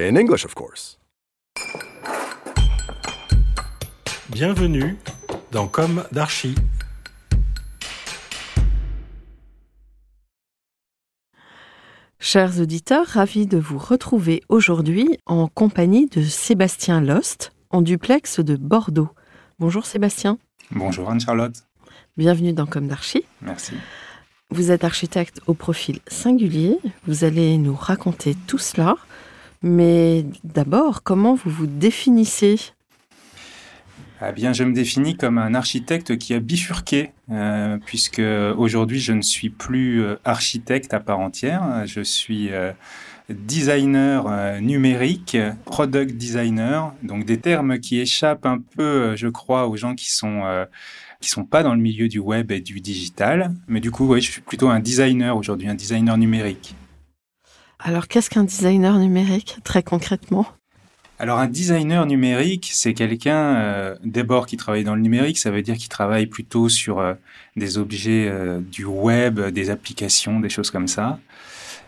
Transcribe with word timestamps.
In 0.00 0.14
English, 0.14 0.44
of 0.44 0.54
course. 0.54 1.00
Bienvenue 4.30 4.96
dans 5.50 5.66
Comme 5.66 6.04
d'Archi. 6.12 6.54
Chers 12.20 12.60
auditeurs, 12.60 13.06
ravis 13.06 13.46
de 13.46 13.58
vous 13.58 13.78
retrouver 13.78 14.44
aujourd'hui 14.48 15.18
en 15.26 15.48
compagnie 15.48 16.06
de 16.06 16.22
Sébastien 16.22 17.00
Lost, 17.00 17.50
en 17.70 17.82
duplex 17.82 18.38
de 18.38 18.54
Bordeaux. 18.54 19.10
Bonjour 19.58 19.84
Sébastien, 19.84 20.38
Bonjour 20.70 21.10
Anne-Charlotte. 21.10 21.64
bienvenue 22.16 22.52
dans 22.52 22.66
Comme 22.66 22.86
d'Archi. 22.86 23.24
Merci. 23.42 23.72
Vous 24.50 24.70
êtes 24.70 24.84
architecte 24.84 25.40
au 25.48 25.54
profil 25.54 25.98
singulier, 26.06 26.78
vous 27.06 27.24
allez 27.24 27.58
nous 27.58 27.74
raconter 27.74 28.36
tout 28.46 28.58
cela, 28.58 28.96
mais 29.62 30.24
d'abord, 30.44 31.02
comment 31.02 31.34
vous 31.34 31.50
vous 31.50 31.66
définissez? 31.66 32.58
Eh 34.20 34.32
bien, 34.32 34.52
je 34.52 34.64
me 34.64 34.72
définis 34.72 35.16
comme 35.16 35.38
un 35.38 35.54
architecte 35.54 36.18
qui 36.18 36.34
a 36.34 36.40
bifurqué, 36.40 37.12
euh, 37.30 37.78
puisque 37.86 38.22
aujourd'hui, 38.56 38.98
je 38.98 39.12
ne 39.12 39.22
suis 39.22 39.48
plus 39.48 40.02
euh, 40.02 40.16
architecte 40.24 40.92
à 40.92 40.98
part 40.98 41.20
entière. 41.20 41.86
Je 41.86 42.00
suis 42.00 42.50
euh, 42.50 42.72
designer 43.28 44.60
numérique, 44.60 45.36
product 45.66 46.16
designer, 46.16 46.94
donc 47.04 47.26
des 47.26 47.38
termes 47.38 47.78
qui 47.78 48.00
échappent 48.00 48.46
un 48.46 48.58
peu, 48.76 49.14
je 49.14 49.28
crois, 49.28 49.68
aux 49.68 49.76
gens 49.76 49.94
qui 49.94 50.10
sont 50.10 50.42
qui 51.20 51.28
sont 51.30 51.44
pas 51.44 51.62
dans 51.62 51.74
le 51.74 51.80
milieu 51.80 52.08
du 52.08 52.20
web 52.20 52.50
et 52.52 52.60
du 52.60 52.80
digital. 52.80 53.52
Mais 53.66 53.80
du 53.80 53.90
coup, 53.90 54.06
oui, 54.06 54.20
je 54.20 54.30
suis 54.30 54.40
plutôt 54.40 54.68
un 54.68 54.80
designer 54.80 55.36
aujourd'hui, 55.36 55.68
un 55.68 55.74
designer 55.74 56.16
numérique. 56.16 56.74
Alors, 57.78 58.08
qu'est-ce 58.08 58.30
qu'un 58.30 58.44
designer 58.44 58.98
numérique, 58.98 59.58
très 59.64 59.82
concrètement? 59.82 60.46
Alors 61.20 61.38
un 61.38 61.48
designer 61.48 62.06
numérique, 62.06 62.70
c'est 62.72 62.94
quelqu'un 62.94 63.56
euh, 63.56 63.96
d'abord 64.04 64.46
qui 64.46 64.56
travaille 64.56 64.84
dans 64.84 64.94
le 64.94 65.00
numérique, 65.00 65.36
ça 65.36 65.50
veut 65.50 65.62
dire 65.62 65.76
qu'il 65.76 65.88
travaille 65.88 66.26
plutôt 66.26 66.68
sur 66.68 67.00
euh, 67.00 67.14
des 67.56 67.76
objets 67.76 68.28
euh, 68.28 68.60
du 68.60 68.84
web, 68.84 69.40
des 69.40 69.70
applications, 69.70 70.38
des 70.38 70.48
choses 70.48 70.70
comme 70.70 70.86
ça, 70.86 71.18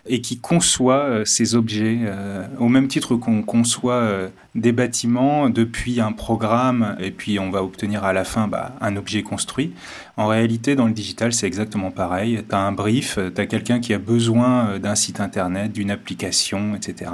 et 0.07 0.21
qui 0.21 0.39
conçoit 0.39 1.03
euh, 1.03 1.25
ces 1.25 1.55
objets 1.55 1.99
euh, 2.03 2.45
au 2.57 2.69
même 2.69 2.87
titre 2.87 3.15
qu'on 3.15 3.43
conçoit 3.43 3.93
euh, 3.93 4.29
des 4.55 4.71
bâtiments 4.71 5.49
depuis 5.49 6.01
un 6.01 6.11
programme, 6.11 6.95
et 6.99 7.11
puis 7.11 7.39
on 7.39 7.51
va 7.51 7.63
obtenir 7.63 8.03
à 8.03 8.13
la 8.13 8.23
fin 8.23 8.47
bah, 8.47 8.75
un 8.81 8.95
objet 8.95 9.21
construit. 9.21 9.73
En 10.17 10.27
réalité, 10.27 10.75
dans 10.75 10.87
le 10.87 10.93
digital, 10.93 11.33
c'est 11.33 11.47
exactement 11.47 11.91
pareil. 11.91 12.43
Tu 12.47 12.55
as 12.55 12.59
un 12.59 12.71
brief, 12.71 13.17
tu 13.33 13.41
as 13.41 13.45
quelqu'un 13.45 13.79
qui 13.79 13.93
a 13.93 13.99
besoin 13.99 14.79
d'un 14.79 14.95
site 14.95 15.19
internet, 15.19 15.71
d'une 15.71 15.91
application, 15.91 16.75
etc. 16.75 17.11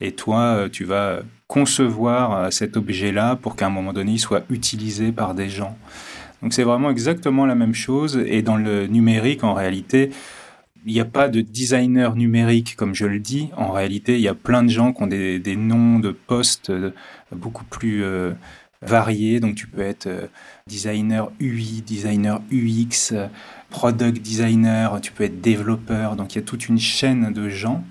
Et 0.00 0.12
toi, 0.12 0.68
tu 0.70 0.84
vas 0.84 1.20
concevoir 1.46 2.52
cet 2.52 2.76
objet-là 2.76 3.36
pour 3.36 3.56
qu'à 3.56 3.66
un 3.66 3.70
moment 3.70 3.92
donné, 3.92 4.12
il 4.12 4.18
soit 4.18 4.44
utilisé 4.50 5.12
par 5.12 5.34
des 5.34 5.48
gens. 5.48 5.76
Donc 6.42 6.52
c'est 6.52 6.64
vraiment 6.64 6.90
exactement 6.90 7.46
la 7.46 7.54
même 7.54 7.74
chose. 7.74 8.22
Et 8.26 8.42
dans 8.42 8.56
le 8.56 8.86
numérique, 8.86 9.44
en 9.44 9.54
réalité, 9.54 10.10
il 10.84 10.92
n'y 10.92 11.00
a 11.00 11.04
pas 11.04 11.28
de 11.28 11.40
designer 11.40 12.16
numérique, 12.16 12.76
comme 12.76 12.94
je 12.94 13.06
le 13.06 13.18
dis. 13.18 13.50
En 13.56 13.70
réalité, 13.70 14.16
il 14.16 14.20
y 14.20 14.28
a 14.28 14.34
plein 14.34 14.62
de 14.62 14.68
gens 14.68 14.92
qui 14.92 15.02
ont 15.02 15.06
des, 15.06 15.38
des 15.38 15.56
noms 15.56 15.98
de 15.98 16.10
postes 16.10 16.70
euh, 16.70 16.90
beaucoup 17.30 17.64
plus 17.64 18.02
euh, 18.02 18.32
variés. 18.82 19.40
Donc 19.40 19.54
tu 19.54 19.66
peux 19.66 19.82
être 19.82 20.06
euh, 20.06 20.26
designer 20.66 21.30
UI, 21.40 21.82
designer 21.86 22.40
UX, 22.50 23.14
product 23.70 24.20
designer, 24.20 25.00
tu 25.00 25.12
peux 25.12 25.24
être 25.24 25.40
développeur. 25.40 26.16
Donc 26.16 26.34
il 26.34 26.38
y 26.38 26.42
a 26.42 26.44
toute 26.44 26.68
une 26.68 26.78
chaîne 26.78 27.32
de 27.32 27.48
gens. 27.48 27.84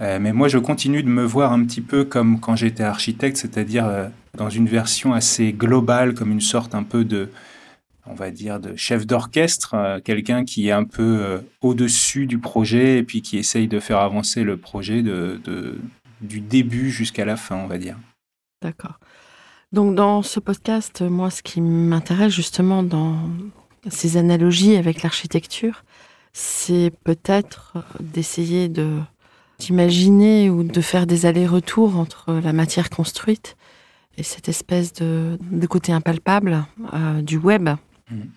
Mais 0.00 0.34
moi, 0.34 0.48
je 0.48 0.58
continue 0.58 1.02
de 1.02 1.08
me 1.08 1.24
voir 1.24 1.52
un 1.52 1.64
petit 1.64 1.80
peu 1.80 2.04
comme 2.04 2.38
quand 2.38 2.56
j'étais 2.56 2.82
architecte, 2.82 3.38
c'est-à-dire 3.38 4.10
dans 4.36 4.50
une 4.50 4.66
version 4.66 5.14
assez 5.14 5.52
globale, 5.52 6.12
comme 6.12 6.30
une 6.30 6.42
sorte 6.42 6.74
un 6.74 6.82
peu 6.82 7.06
de, 7.06 7.30
on 8.06 8.14
va 8.14 8.30
dire, 8.30 8.60
de 8.60 8.76
chef 8.76 9.06
d'orchestre, 9.06 9.74
euh, 9.74 10.00
quelqu'un 10.00 10.44
qui 10.44 10.68
est 10.68 10.72
un 10.72 10.84
peu 10.84 11.18
euh, 11.20 11.38
au-dessus 11.62 12.26
du 12.26 12.38
projet 12.38 12.98
et 12.98 13.02
puis 13.02 13.22
qui 13.22 13.38
essaye 13.38 13.68
de 13.68 13.80
faire 13.80 13.98
avancer 13.98 14.44
le 14.44 14.56
projet 14.56 15.02
de, 15.02 15.40
du 16.20 16.40
début 16.40 16.90
jusqu'à 16.90 17.24
la 17.24 17.36
fin, 17.36 17.56
on 17.56 17.66
va 17.66 17.78
dire. 17.78 17.96
D'accord. 18.62 18.98
Donc, 19.72 19.94
dans 19.94 20.22
ce 20.22 20.38
podcast, 20.38 21.02
moi, 21.02 21.30
ce 21.30 21.42
qui 21.42 21.60
m'intéresse 21.60 22.32
justement 22.32 22.82
dans 22.82 23.16
ces 23.88 24.16
analogies 24.16 24.76
avec 24.76 25.02
l'architecture, 25.02 25.84
c'est 26.32 26.92
peut-être 27.04 27.76
d'essayer 28.00 28.68
de 28.68 29.00
d'imaginer 29.60 30.50
ou 30.50 30.64
de 30.64 30.80
faire 30.80 31.06
des 31.06 31.26
allers-retours 31.26 31.96
entre 31.96 32.32
la 32.32 32.52
matière 32.52 32.90
construite 32.90 33.56
et 34.16 34.22
cette 34.22 34.48
espèce 34.48 34.92
de, 34.92 35.38
de 35.40 35.66
côté 35.66 35.92
impalpable 35.92 36.64
euh, 36.92 37.22
du 37.22 37.36
web. 37.36 37.68
Mhm. 38.10 38.30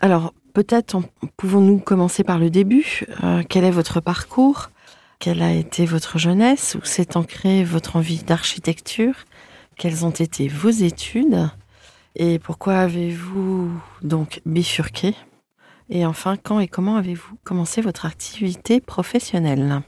Alors, 0.00 0.34
peut-être 0.52 1.00
pouvons-nous 1.36 1.78
commencer 1.78 2.24
par 2.24 2.38
le 2.38 2.50
début. 2.50 3.04
Euh, 3.22 3.42
quel 3.48 3.64
est 3.64 3.70
votre 3.70 4.00
parcours? 4.00 4.70
Quelle 5.18 5.42
a 5.42 5.52
été 5.52 5.86
votre 5.86 6.18
jeunesse? 6.18 6.76
Où 6.80 6.84
s'est 6.84 7.16
ancrée 7.16 7.64
votre 7.64 7.96
envie 7.96 8.22
d'architecture? 8.22 9.14
Quelles 9.76 10.04
ont 10.04 10.10
été 10.10 10.48
vos 10.48 10.70
études? 10.70 11.48
Et 12.16 12.38
pourquoi 12.38 12.74
avez-vous 12.78 13.70
donc 14.02 14.40
bifurqué? 14.46 15.14
Et 15.90 16.06
enfin, 16.06 16.36
quand 16.36 16.60
et 16.60 16.68
comment 16.68 16.96
avez-vous 16.96 17.36
commencé 17.44 17.80
votre 17.80 18.06
activité 18.06 18.80
professionnelle? 18.80 19.82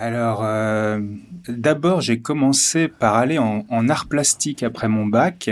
Alors, 0.00 0.42
euh, 0.44 1.00
d'abord, 1.48 2.00
j'ai 2.00 2.20
commencé 2.20 2.86
par 2.86 3.16
aller 3.16 3.38
en, 3.38 3.88
art 3.88 4.06
plastique 4.06 4.62
après 4.62 4.86
mon 4.86 5.06
bac. 5.06 5.50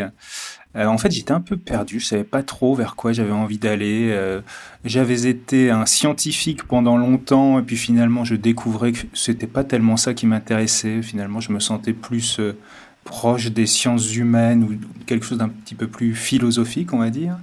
Euh, 0.77 0.85
en 0.87 0.99
fait, 0.99 1.11
j'étais 1.11 1.33
un 1.33 1.41
peu 1.41 1.57
perdu, 1.57 1.99
je 1.99 2.07
savais 2.07 2.25
pas 2.25 2.45
trop 2.45 2.75
vers 2.75 2.95
quoi 2.95 3.13
j'avais 3.13 3.33
envie 3.33 3.59
d'aller. 3.59 4.11
Euh, 4.13 4.43
j'avais 4.85 5.27
été 5.27 5.71
un 5.71 5.85
scientifique 5.85 6.63
pendant 6.63 6.97
longtemps, 6.97 7.59
et 7.59 7.63
puis 7.63 7.77
finalement, 7.77 8.25
je 8.25 8.37
découvrais 8.37 8.93
que 8.93 8.99
c'était 9.15 9.49
pas 9.49 9.65
tellement 9.65 9.97
ça 9.97 10.15
qui 10.15 10.27
m'intéressait. 10.27 11.03
Finalement, 11.03 11.41
je 11.41 11.51
me 11.51 11.59
sentais 11.59 11.95
plus 11.95 12.39
euh, 12.39 12.57
proche 13.03 13.51
des 13.51 13.67
sciences 13.67 14.15
humaines 14.15 14.63
ou 14.63 15.05
quelque 15.07 15.27
chose 15.27 15.39
d'un 15.39 15.49
petit 15.49 15.75
peu 15.75 15.89
plus 15.89 16.15
philosophique, 16.15 16.93
on 16.93 16.99
va 16.99 17.11
dire. 17.11 17.37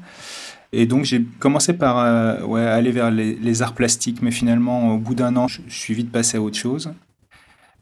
Et 0.76 0.88
donc 0.88 1.06
j'ai 1.06 1.24
commencé 1.40 1.74
par 1.74 2.00
euh, 2.00 2.42
ouais, 2.46 2.64
aller 2.64 2.92
vers 2.92 3.12
les, 3.12 3.62
arts 3.62 3.76
plastiques, 3.76 4.24
mais 4.24 4.32
finalement 4.32 4.96
au 4.96 4.98
bout 4.98 5.14
d'un 5.14 5.36
an, 5.36 5.48
je, 5.48 5.62
je 5.68 5.78
suis 5.78 5.94
vite 5.94 6.12
passé 6.12 6.38
à 6.38 6.42
autre 6.42 6.58
chose. 6.58 6.92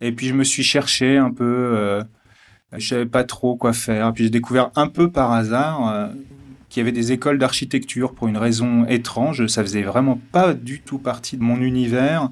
Et 0.02 0.12
puis 0.12 0.28
je 0.28 0.34
me 0.34 0.44
suis 0.44 0.63
cherché 0.63 1.16
un 1.18 1.31
peu, 1.31 1.46
euh, 1.46 2.03
je 2.75 2.85
savais 2.85 3.06
pas 3.06 3.24
trop 3.24 3.56
quoi 3.56 3.72
faire. 3.72 4.12
Puis 4.13 4.25
j'ai 4.25 4.30
découvert 4.30 4.72
un 4.75 4.88
peu 4.88 5.09
par 5.09 5.31
hasard 5.31 5.88
euh, 5.88 6.07
qu'il 6.68 6.81
y 6.81 6.84
avait 6.84 6.91
des 6.91 7.13
écoles 7.13 7.38
d'architecture 7.38 8.13
pour 8.13 8.28
une 8.28 8.38
raison 8.38 8.85
étrange. 8.88 9.47
Ça 9.47 9.63
faisait 9.63 9.84
vraiment 9.84 10.19
pas 10.34 10.53
du 10.53 10.81
tout 10.81 10.97
partie 10.97 11.38
de 11.38 11.44
mon 11.44 11.62
univers. 11.62 12.30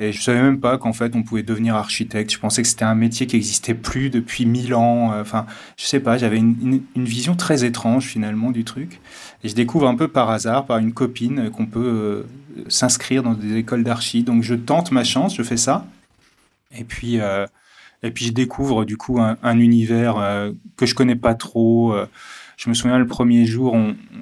Et 0.00 0.10
je 0.12 0.20
savais 0.20 0.42
même 0.42 0.60
pas 0.60 0.76
qu'en 0.76 0.92
fait 0.92 1.14
on 1.14 1.22
pouvait 1.22 1.42
devenir 1.42 1.76
architecte. 1.76 2.32
Je 2.32 2.38
pensais 2.38 2.62
que 2.62 2.68
c'était 2.68 2.84
un 2.84 2.96
métier 2.96 3.26
qui 3.26 3.36
existait 3.36 3.74
plus 3.74 4.10
depuis 4.10 4.44
mille 4.44 4.74
ans. 4.74 5.12
Euh, 5.12 5.20
Enfin, 5.20 5.46
je 5.76 5.84
sais 5.84 6.00
pas, 6.00 6.18
j'avais 6.18 6.38
une, 6.38 6.82
vision 6.96 7.36
très 7.36 7.64
étrange 7.64 8.06
finalement 8.06 8.50
du 8.50 8.64
truc. 8.64 9.00
Et 9.44 9.48
je 9.48 9.54
découvre 9.54 9.86
un 9.86 9.94
peu 9.94 10.08
par 10.08 10.30
hasard, 10.30 10.66
par 10.66 10.78
une 10.78 10.92
copine, 10.92 11.46
euh, 11.46 11.50
qu'on 11.50 11.66
peut 11.66 12.26
euh, 12.58 12.66
s'inscrire 12.68 13.22
dans 13.22 13.34
des 13.34 13.56
écoles 13.56 13.84
d'archi. 13.84 14.24
Donc 14.24 14.42
je 14.42 14.54
tente 14.54 14.90
ma 14.90 15.04
chance, 15.04 15.36
je 15.36 15.42
fais 15.42 15.56
ça. 15.56 15.86
Et 16.76 16.82
puis, 16.82 17.18
et 18.02 18.10
puis 18.10 18.24
je 18.26 18.32
découvre 18.32 18.84
du 18.84 18.96
coup 18.96 19.20
un, 19.20 19.36
un 19.44 19.60
univers 19.60 20.16
que 20.76 20.86
je 20.86 20.94
connais 20.96 21.14
pas 21.14 21.34
trop. 21.34 21.94
Euh. 22.54 22.56
je 22.56 22.68
me 22.68 22.74
souviens 22.74 22.98
le 22.98 23.06
premier 23.06 23.46
jour, 23.46 23.76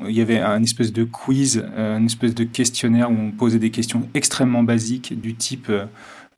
il 0.08 0.14
y 0.14 0.20
avait 0.20 0.40
un 0.40 0.62
espèce 0.62 0.92
de 0.92 1.04
quiz, 1.04 1.64
euh, 1.76 1.98
une 1.98 2.06
espèce 2.06 2.34
de 2.34 2.44
questionnaire 2.44 3.10
où 3.10 3.14
on 3.14 3.30
posait 3.30 3.58
des 3.58 3.70
questions 3.70 4.08
extrêmement 4.14 4.62
basiques 4.62 5.20
du 5.20 5.34
type 5.34 5.68
euh, 5.70 5.86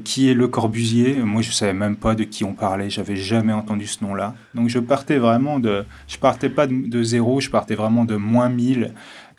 qui 0.03 0.29
est 0.29 0.35
Le 0.35 0.49
Corbusier? 0.49 1.17
Moi, 1.17 1.43
je 1.43 1.53
savais 1.53 1.73
même 1.73 1.97
pas 1.97 2.15
de 2.15 2.25
qui 2.25 2.45
on 2.45 2.53
parlait. 2.53 2.91
J'avais 2.91 3.17
jamais 3.17 3.53
entendu 3.53 3.87
ce 3.87 4.03
nom-là. 4.05 4.35
Donc, 4.55 4.69
je 4.69 4.81
partais 4.81 5.19
vraiment 5.19 5.61
de, 5.61 5.85
je 6.09 6.19
partais 6.19 6.51
pas 6.51 6.67
de, 6.67 7.03
zéro, 7.03 7.41
je 7.41 7.51
partais 7.51 7.75
vraiment 7.77 8.05
de 8.05 8.17
moins 8.17 8.49
1000. 8.49 8.93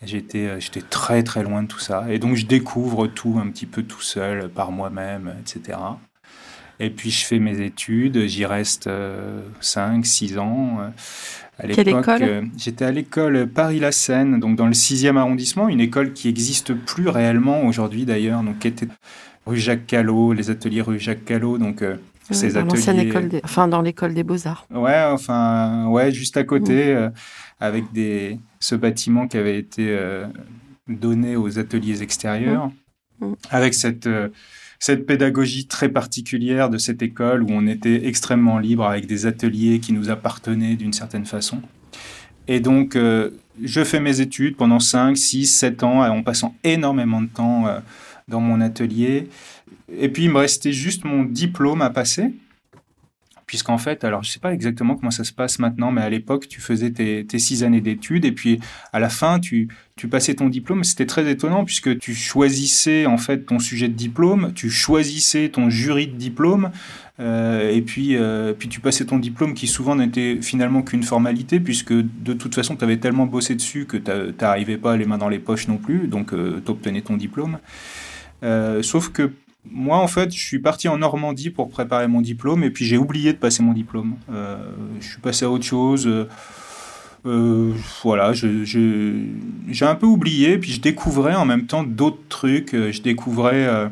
J'étais, 0.04 0.48
euh, 0.48 0.60
j'étais 0.60 0.82
très 0.82 1.24
très 1.24 1.44
loin 1.44 1.64
de 1.64 1.68
tout 1.68 1.80
ça. 1.80 2.06
Et 2.10 2.20
donc, 2.20 2.36
je 2.36 2.46
découvre 2.46 3.08
tout 3.08 3.38
un 3.42 3.50
petit 3.50 3.66
peu 3.66 3.84
tout 3.84 4.02
seul, 4.02 4.50
par 4.50 4.72
moi-même, 4.72 5.34
etc. 5.42 5.78
Et 6.78 6.90
puis 6.90 7.10
je 7.10 7.24
fais 7.26 7.40
mes 7.40 7.62
études, 7.62 8.28
j'y 8.28 8.46
reste 8.46 8.90
5, 9.62 10.06
6 10.06 10.38
ans. 10.40 10.92
À 11.58 11.68
Quelle 11.68 11.90
école? 11.90 12.50
J'étais 12.58 12.86
à 12.86 12.92
l'école 12.92 13.48
Paris-La 13.48 13.92
Seine, 13.92 14.40
donc 14.40 14.56
dans 14.56 14.68
le 14.68 14.74
6e 14.74 15.16
arrondissement, 15.18 15.70
une 15.70 15.80
école 15.80 16.14
qui 16.14 16.28
n'existe 16.28 16.74
plus 16.74 17.08
réellement 17.08 17.66
aujourd'hui 17.66 18.06
d'ailleurs, 18.06 18.44
donc 18.44 18.60
qui 18.60 18.68
était 18.68 18.88
rue 19.46 19.58
Jacques 19.58 19.86
Callot, 19.86 20.34
les 20.34 20.50
ateliers 20.50 20.82
rue 20.82 21.00
Jacques 21.00 21.24
Callot, 21.24 21.58
donc 21.58 21.84
ces 22.30 22.58
ateliers. 22.58 23.08
École 23.08 23.30
Enfin, 23.44 23.68
dans 23.68 23.82
l'école 23.82 24.14
des 24.14 24.24
beaux-arts. 24.24 24.68
Ouais, 24.74 25.04
enfin, 25.10 25.88
ouais, 25.88 26.12
juste 26.12 26.36
à 26.36 26.44
côté, 26.44 26.94
mmh. 26.94 27.12
avec 27.60 27.92
des... 27.94 28.40
ce 28.60 28.76
bâtiment 28.76 29.28
qui 29.28 29.38
avait 29.38 29.58
été 29.58 29.98
donné 30.88 31.36
aux 31.36 31.60
ateliers 31.60 32.02
extérieurs, 32.02 32.68
mmh. 32.68 33.26
Mmh. 33.26 33.36
avec 33.50 33.74
cette, 33.74 34.08
euh, 34.08 34.30
cette 34.86 35.08
pédagogie 35.08 35.66
très 35.66 35.90
particulière 35.90 36.70
de 36.70 36.78
cette 36.78 37.02
école 37.02 37.42
où 37.42 37.48
on 37.50 37.66
était 37.66 38.06
extrêmement 38.06 38.60
libre 38.60 38.86
avec 38.86 39.08
des 39.08 39.26
ateliers 39.26 39.80
qui 39.80 39.94
nous 39.94 40.12
appartenaient 40.12 40.76
d'une 40.76 40.94
certaine 40.94 41.26
façon. 41.26 41.64
Et 42.48 42.60
donc, 42.60 42.96
euh, 42.96 43.32
je 43.64 43.84
fais 43.84 44.00
mes 44.00 44.22
études 44.22 44.56
pendant 44.56 44.80
5, 44.80 45.18
6, 45.18 45.48
7 45.48 45.82
ans 45.82 46.08
en 46.08 46.22
passant 46.22 46.54
énormément 46.64 47.20
de 47.20 47.30
temps 47.30 47.66
euh, 47.66 47.80
dans 48.28 48.40
mon 48.40 48.62
atelier. 48.62 49.28
Et 49.92 50.08
puis, 50.08 50.26
il 50.26 50.30
me 50.30 50.38
restait 50.38 50.72
juste 50.72 51.04
mon 51.04 51.24
diplôme 51.24 51.82
à 51.82 51.90
passer 51.90 52.36
puisqu'en 53.46 53.78
fait, 53.78 54.04
alors 54.04 54.24
je 54.24 54.30
ne 54.30 54.34
sais 54.34 54.40
pas 54.40 54.54
exactement 54.54 54.96
comment 54.96 55.12
ça 55.12 55.24
se 55.24 55.34
passe 55.34 55.60
maintenant, 55.60 55.92
mais 55.92 56.02
à 56.02 56.10
l'époque, 56.10 56.48
tu 56.48 56.62
faisais 56.62 56.92
tes, 56.92 57.26
six 57.40 57.64
années 57.64 57.82
d'études 57.82 58.26
et 58.26 58.32
puis 58.32 58.60
à 58.92 59.00
la 59.00 59.10
fin, 59.10 59.40
tu, 59.40 59.68
tu 59.96 60.08
passais 60.08 60.34
ton 60.36 60.50
diplôme. 60.50 60.84
C'était 60.84 61.06
très 61.06 61.30
étonnant 61.30 61.64
puisque 61.64 61.98
tu 62.00 62.16
choisissais 62.16 63.06
en 63.06 63.18
fait 63.18 63.46
ton 63.46 63.60
sujet 63.60 63.88
de 63.88 63.94
diplôme, 63.94 64.52
tu 64.54 64.70
choisissais 64.70 65.50
ton 65.50 65.70
jury 65.70 66.08
de 66.08 66.16
diplôme. 66.16 66.72
Euh, 67.20 67.72
et 67.72 67.82
puis, 67.82 68.18
euh, 68.18 68.54
puis 68.54 68.68
tu 68.68 68.82
passais 68.82 69.06
ton 69.06 69.20
diplôme 69.20 69.54
qui 69.54 69.68
souvent 69.68 69.96
n'était 69.96 70.40
finalement 70.42 70.82
qu'une 70.82 71.04
formalité 71.04 71.62
puisque 71.62 71.94
de 71.94 72.34
toute 72.34 72.56
façon 72.56 72.76
tu 72.76 72.84
avais 72.84 72.98
tellement 72.98 73.26
bossé 73.26 73.56
dessus 73.56 73.86
que 73.86 73.96
tu 73.96 74.12
n'arrivais 74.42 74.78
pas 74.78 74.98
les 74.98 75.06
mains 75.06 75.18
dans 75.18 75.30
les 75.30 75.40
poches 75.40 75.70
non 75.70 75.78
plus, 75.78 76.08
donc 76.08 76.34
euh, 76.34 76.62
tu 76.66 76.72
obtenais 76.72 77.02
ton 77.02 77.16
diplôme. 77.16 77.60
sauf 78.82 79.10
que 79.10 79.32
moi, 79.72 79.98
en 79.98 80.08
fait, 80.08 80.34
je 80.34 80.40
suis 80.40 80.60
parti 80.60 80.88
en 80.88 80.98
Normandie 80.98 81.50
pour 81.50 81.70
préparer 81.70 82.08
mon 82.08 82.22
diplôme 82.22 82.64
et 82.64 82.70
puis 82.70 82.86
j'ai 82.86 82.98
oublié 82.98 83.34
de 83.34 83.38
passer 83.38 83.64
mon 83.64 83.74
diplôme. 83.74 84.16
Euh, 84.32 84.58
je 85.00 85.08
suis 85.08 85.22
passé 85.22 85.46
à 85.46 85.50
autre 85.50 85.66
chose. 85.66 86.08
Euh, 86.08 86.28
euh, 87.26 87.74
voilà, 88.04 88.34
j'ai 88.34 89.86
un 89.86 89.96
peu 89.96 90.06
oublié, 90.06 90.60
puis 90.60 90.72
je 90.72 90.80
découvrais 90.80 91.34
en 91.36 91.46
même 91.46 91.66
temps 91.66 91.84
d'autres 91.84 92.22
trucs. 92.30 92.72
Je 92.74 93.02
découvrais 93.02 93.90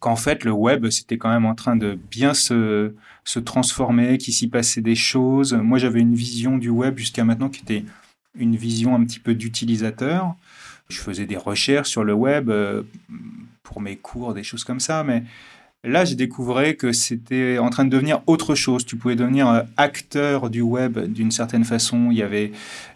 qu'en 0.00 0.16
fait, 0.16 0.44
le 0.44 0.52
web, 0.52 0.88
c'était 0.90 1.16
quand 1.16 1.30
même 1.30 1.46
en 1.46 1.54
train 1.54 1.76
de 1.76 1.98
bien 2.10 2.34
se, 2.34 2.92
se 3.24 3.38
transformer, 3.38 4.18
qu'il 4.18 4.34
s'y 4.34 4.48
passait 4.48 4.82
des 4.82 4.94
choses. 4.94 5.54
Moi, 5.54 5.78
j'avais 5.78 6.00
une 6.00 6.14
vision 6.14 6.58
du 6.58 6.68
web 6.68 6.98
jusqu'à 6.98 7.24
maintenant 7.24 7.48
qui 7.48 7.62
était 7.62 7.84
une 8.34 8.56
vision 8.56 8.94
un 8.94 9.02
petit 9.04 9.18
peu 9.18 9.34
d'utilisateur. 9.34 10.34
Je 10.90 11.00
faisais 11.00 11.24
des 11.24 11.38
recherches 11.38 11.88
sur 11.88 12.04
le 12.04 12.12
web 12.12 12.50
pour 13.68 13.82
mes 13.82 13.96
cours, 13.96 14.32
des 14.32 14.42
choses 14.42 14.64
comme 14.64 14.80
ça. 14.80 15.04
Mais 15.04 15.22
là, 15.84 16.06
j'ai 16.06 16.14
découvert 16.14 16.74
que 16.76 16.90
c'était 16.92 17.58
en 17.58 17.68
train 17.68 17.84
de 17.84 17.90
devenir 17.90 18.22
autre 18.26 18.54
chose. 18.54 18.86
Tu 18.86 18.96
pouvais 18.96 19.14
devenir 19.14 19.46
euh, 19.46 19.60
acteur 19.76 20.48
du 20.48 20.62
web 20.62 20.98
d'une 20.98 21.30
certaine 21.30 21.64
façon. 21.64 22.08
Il 22.10 22.16
y 22.16 22.22
avait 22.22 22.50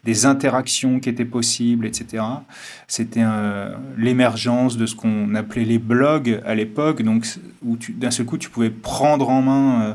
des 0.05 0.25
interactions 0.25 0.99
qui 0.99 1.11
étaient 1.11 1.27
possibles, 1.27 1.85
etc. 1.87 2.25
C'était 2.89 3.25
l'émergence 3.99 4.79
de 4.79 4.87
ce 4.87 4.95
qu'on 4.95 5.35
appelait 5.35 5.67
les 5.67 5.79
blogs 5.79 6.41
à 6.47 6.55
l'époque, 6.55 7.03
donc 7.03 7.27
où 7.63 7.77
d'un 7.91 8.11
seul 8.11 8.25
coup, 8.25 8.39
tu 8.39 8.49
pouvais 8.49 8.71
prendre 8.71 9.29
en 9.29 9.43
main 9.43 9.83
euh, 9.83 9.95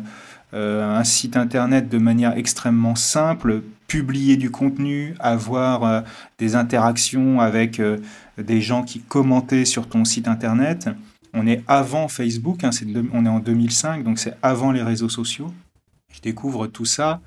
euh, 0.54 0.98
un 0.98 1.04
site 1.04 1.36
internet 1.36 1.90
de 1.90 1.98
manière 1.98 2.38
extrêmement 2.38 2.96
simple, 2.96 3.64
publier 3.88 4.38
du 4.38 4.52
contenu, 4.52 5.16
avoir 5.20 6.04
des 6.38 6.56
interactions 6.56 7.40
avec 7.40 7.82
des 8.38 8.62
gens 8.62 8.84
qui 8.84 9.00
commentaient 9.00 9.66
sur 9.66 9.88
ton 9.88 10.04
site 10.04 10.28
internet. 10.28 10.90
On 11.34 11.48
est 11.48 11.64
avant 11.68 12.08
Facebook, 12.08 12.64
hein, 12.64 12.72
on 13.14 13.26
est 13.26 13.30
en 13.30 13.40
2005, 13.40 14.04
donc 14.04 14.20
c'est 14.20 14.36
avant 14.42 14.72
les 14.72 14.82
réseaux 14.82 15.10
sociaux. 15.10 15.54
Je 16.14 16.22
découvre 16.22 16.68
tout 16.68 16.86
ça. 16.86 17.22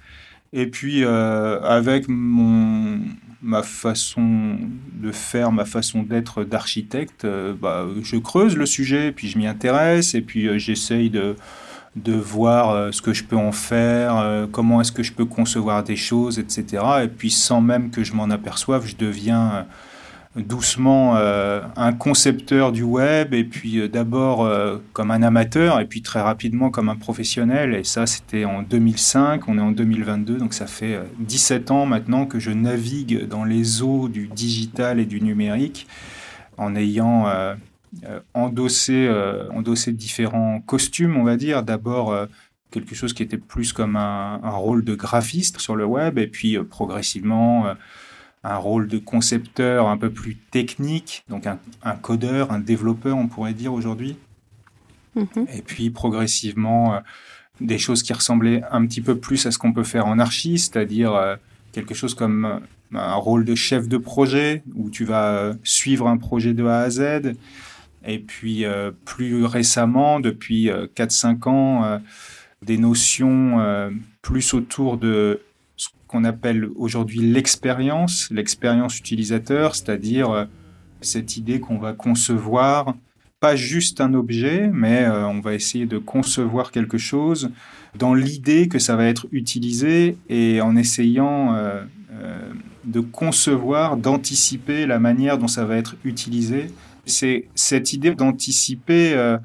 Et 0.53 0.67
puis, 0.67 1.05
euh, 1.05 1.61
avec 1.61 2.07
ma 2.09 3.63
façon 3.63 4.59
de 4.95 5.13
faire, 5.13 5.53
ma 5.53 5.65
façon 5.65 6.03
d'être 6.03 6.43
d'architecte, 6.43 7.25
euh, 7.25 7.55
bah, 7.55 7.87
je 8.03 8.17
creuse 8.17 8.57
le 8.57 8.67
sujet, 8.67 9.13
puis 9.13 9.29
je 9.29 9.39
m'y 9.39 9.47
intéresse, 9.47 10.15
et 10.15 10.23
puis 10.23 10.49
euh, 10.49 10.59
j'essaye 10.59 11.09
de, 11.09 11.37
de 11.97 12.13
voir 12.13 12.95
ce 12.95 13.03
que 13.03 13.13
je 13.13 13.25
peux 13.25 13.37
en 13.37 13.53
faire, 13.53 14.47
comment 14.53 14.81
est-ce 14.81 14.93
que 14.93 15.03
je 15.03 15.13
peux 15.13 15.25
concevoir 15.25 15.83
des 15.83 15.97
choses, 15.97 16.39
etc. 16.39 16.85
Et 17.03 17.09
puis, 17.09 17.31
sans 17.31 17.61
même 17.61 17.91
que 17.91 18.05
je 18.05 18.13
m'en 18.15 18.31
aperçoive, 18.31 18.87
je 18.87 18.97
deviens 18.97 19.67
doucement 20.37 21.17
euh, 21.17 21.61
un 21.77 21.93
concepteur 21.93 22.71
du 22.71 22.85
web 22.85 23.35
et 23.35 23.43
puis 23.43 23.81
euh, 23.81 23.89
d'abord 23.89 24.45
euh, 24.45 24.79
comme 24.93 25.11
un 25.11 25.25
amateur 25.25 25.81
et 25.81 25.87
puis 25.87 26.03
très 26.03 26.21
rapidement 26.21 26.71
comme 26.71 26.89
un 26.89 26.95
professionnel 26.95 27.75
et 27.75 27.83
ça 27.83 28.07
c'était 28.07 28.45
en 28.45 28.63
2005, 28.63 29.49
on 29.49 29.59
est 29.59 29.61
en 29.61 29.73
2022 29.73 30.37
donc 30.37 30.55
ça 30.55 30.69
fait 30.69 31.01
17 31.19 31.73
ans 31.73 31.85
maintenant 31.85 32.27
que 32.27 32.39
je 32.39 32.53
navigue 32.53 33.27
dans 33.27 33.45
les 33.45 33.83
eaux 33.83 34.09
du 34.09 34.29
digital 34.29 35.01
et 35.01 35.05
du 35.05 35.21
numérique 35.21 35.89
en 36.57 36.77
ayant 36.77 37.27
endossé, 38.35 39.09
endossé 39.53 39.93
différents 39.93 40.61
costumes 40.61 41.17
on 41.17 41.25
va 41.25 41.37
dire 41.37 41.63
d'abord 41.63 42.15
quelque 42.71 42.95
chose 42.95 43.13
qui 43.13 43.23
était 43.23 43.37
plus 43.37 43.73
comme 43.73 43.97
un, 43.97 44.41
un, 44.43 44.51
rôle 44.51 44.85
de 44.85 44.95
graphiste 44.95 45.59
sur 45.59 45.75
le 45.75 45.85
web 45.85 46.19
et 46.19 46.29
puis 46.29 46.57
progressivement 46.59 47.75
un 48.43 48.57
rôle 48.57 48.89
de 48.89 48.99
concepteur 48.99 49.89
un 49.89 49.99
peu 49.99 50.11
plus 50.11 50.37
technique, 50.37 51.25
donc 51.29 51.47
un, 51.47 51.97
codeur, 51.97 52.53
un 52.53 52.59
développeur, 52.59 53.17
on 53.17 53.29
pourrait 53.29 53.53
dire 53.53 53.73
aujourd'hui. 53.73 54.17
Mhm. 55.15 55.47
Et 55.53 55.63
puis 55.63 55.91
progressivement, 55.91 56.95
euh, 56.95 56.99
des 57.61 57.79
choses 57.79 58.03
qui 58.03 58.13
ressemblaient 58.13 58.63
un 58.71 58.87
petit 58.87 59.03
peu 59.03 59.19
plus 59.19 59.45
à 59.47 59.51
ce 59.51 59.59
qu'on 59.59 59.73
peut 59.73 59.85
faire 59.85 60.07
en 60.07 60.19
archi, 60.19 60.59
c'est-à-dire 60.59 61.15
euh, 61.15 61.37
quelque 61.73 61.95
chose 61.95 62.15
comme 62.15 62.45
euh, 62.47 62.59
un 62.95 63.15
rôle 63.15 63.45
de 63.45 63.55
chef 63.55 63.89
de 63.89 63.99
projet, 63.99 64.63
où 64.75 64.89
tu 64.89 65.05
vas 65.05 65.53
suivre 65.63 66.09
un 66.09 66.17
projet 66.17 66.55
de 66.55 66.65
A 66.65 66.81
à 66.81 66.91
Z. 66.91 67.35
Et 68.07 68.19
puis 68.19 68.65
plus 69.05 69.45
récemment, 69.45 70.21
depuis 70.21 70.71
4-5 70.97 71.49
ans, 71.49 72.01
des 72.63 72.79
notions 72.79 73.59
plus 74.23 74.55
autour 74.55 74.97
de 74.97 75.41
qu'on 76.11 76.25
appelle 76.25 76.69
aujourd'hui 76.75 77.21
l'expérience, 77.21 78.29
l'expérience 78.33 78.99
utilisateur, 78.99 79.77
c'est-à-dire 79.77 80.31
euh, 80.31 80.45
cette 81.01 81.37
idée 81.37 81.61
qu'on 81.61 81.79
va 81.79 81.93
concevoir 81.93 82.97
pas 83.39 83.55
juste 83.55 84.01
un 84.01 84.13
objet, 84.15 84.69
mais 84.73 85.05
euh, 85.05 85.27
on 85.29 85.41
va 85.41 85.55
essayer 85.55 85.87
de 85.87 85.99
concevoir 85.99 86.73
quelque 86.73 86.99
chose 86.99 87.53
dans 87.97 88.13
l'idée 88.13 88.67
que 88.67 88.81
ça 88.81 88.97
va 88.97 89.07
être 89.07 89.29
utilisé 89.31 90.17
et 90.29 90.61
en 90.61 90.75
essayant 90.77 91.55
euh, 91.55 91.85
de 92.85 93.01
concevoir, 93.01 93.97
d'anticiper 93.97 94.87
la 94.87 94.99
manière 94.99 95.39
dont 95.39 95.49
ça 95.49 95.65
va 95.65 95.77
être 95.77 95.95
utilisé. 96.05 96.73
C'est 97.11 97.49
cette 97.55 97.93
idée 97.93 98.15
d'anticiper 98.15 99.37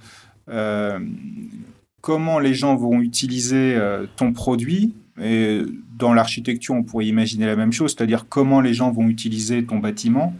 comment 2.01 2.39
les 2.39 2.53
gens 2.53 2.75
vont 2.75 3.01
utiliser 3.01 3.77
ton 4.15 4.31
produit 4.31 4.93
et 5.21 5.61
dans 5.97 6.13
l'architecture, 6.13 6.75
on 6.75 6.83
pourrait 6.83 7.05
imaginer 7.05 7.45
la 7.45 7.55
même 7.55 7.71
chose, 7.71 7.95
c'est-à-dire 7.95 8.27
comment 8.27 8.61
les 8.61 8.73
gens 8.73 8.91
vont 8.91 9.07
utiliser 9.07 9.63
ton 9.65 9.79
bâtiment, 9.79 10.35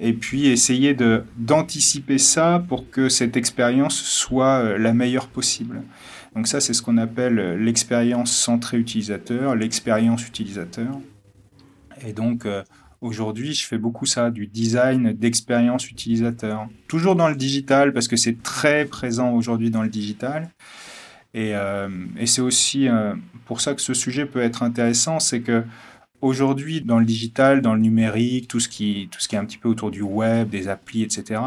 et 0.00 0.12
puis 0.12 0.46
essayer 0.46 0.94
de, 0.94 1.24
d'anticiper 1.36 2.18
ça 2.18 2.64
pour 2.68 2.90
que 2.90 3.08
cette 3.08 3.36
expérience 3.36 3.96
soit 3.96 4.60
euh, 4.60 4.78
la 4.78 4.92
meilleure 4.92 5.28
possible. 5.28 5.82
Donc 6.34 6.46
ça, 6.46 6.60
c'est 6.60 6.72
ce 6.72 6.82
qu'on 6.82 6.98
appelle 6.98 7.38
euh, 7.38 7.56
l'expérience 7.56 8.32
centrée 8.32 8.78
utilisateur, 8.78 9.56
l'expérience 9.56 10.26
utilisateur. 10.26 11.00
Et 12.06 12.12
donc, 12.12 12.46
euh, 12.46 12.62
aujourd'hui, 13.00 13.54
je 13.54 13.66
fais 13.66 13.78
beaucoup 13.78 14.06
ça, 14.06 14.30
du 14.30 14.46
design 14.46 15.12
d'expérience 15.12 15.90
utilisateur. 15.90 16.68
Toujours 16.88 17.16
dans 17.16 17.28
le 17.28 17.36
digital, 17.36 17.92
parce 17.92 18.08
que 18.08 18.16
c'est 18.16 18.42
très 18.42 18.84
présent 18.84 19.32
aujourd'hui 19.32 19.70
dans 19.70 19.82
le 19.82 19.88
digital. 19.88 20.50
Et, 21.34 21.54
euh, 21.54 21.88
c'est 22.24 22.40
aussi 22.40 22.88
euh, 22.88 23.14
pour 23.46 23.60
ça 23.60 23.74
que 23.74 23.80
ce 23.80 23.94
sujet 23.94 24.26
peut 24.26 24.42
être 24.42 24.62
intéressant, 24.62 25.20
c'est 25.20 25.40
que 25.40 25.64
aujourd'hui, 26.20 26.80
dans 26.80 26.98
le 26.98 27.04
digital, 27.04 27.62
dans 27.62 27.74
le 27.74 27.80
numérique, 27.80 28.48
tout 28.48 28.60
ce, 28.60 28.68
qui, 28.68 29.08
tout 29.10 29.20
ce 29.20 29.28
qui 29.28 29.36
est 29.36 29.38
un 29.38 29.44
petit 29.44 29.58
peu 29.58 29.68
autour 29.68 29.90
du 29.90 30.02
web, 30.02 30.48
des 30.48 30.68
applis, 30.68 31.02
etc., 31.02 31.40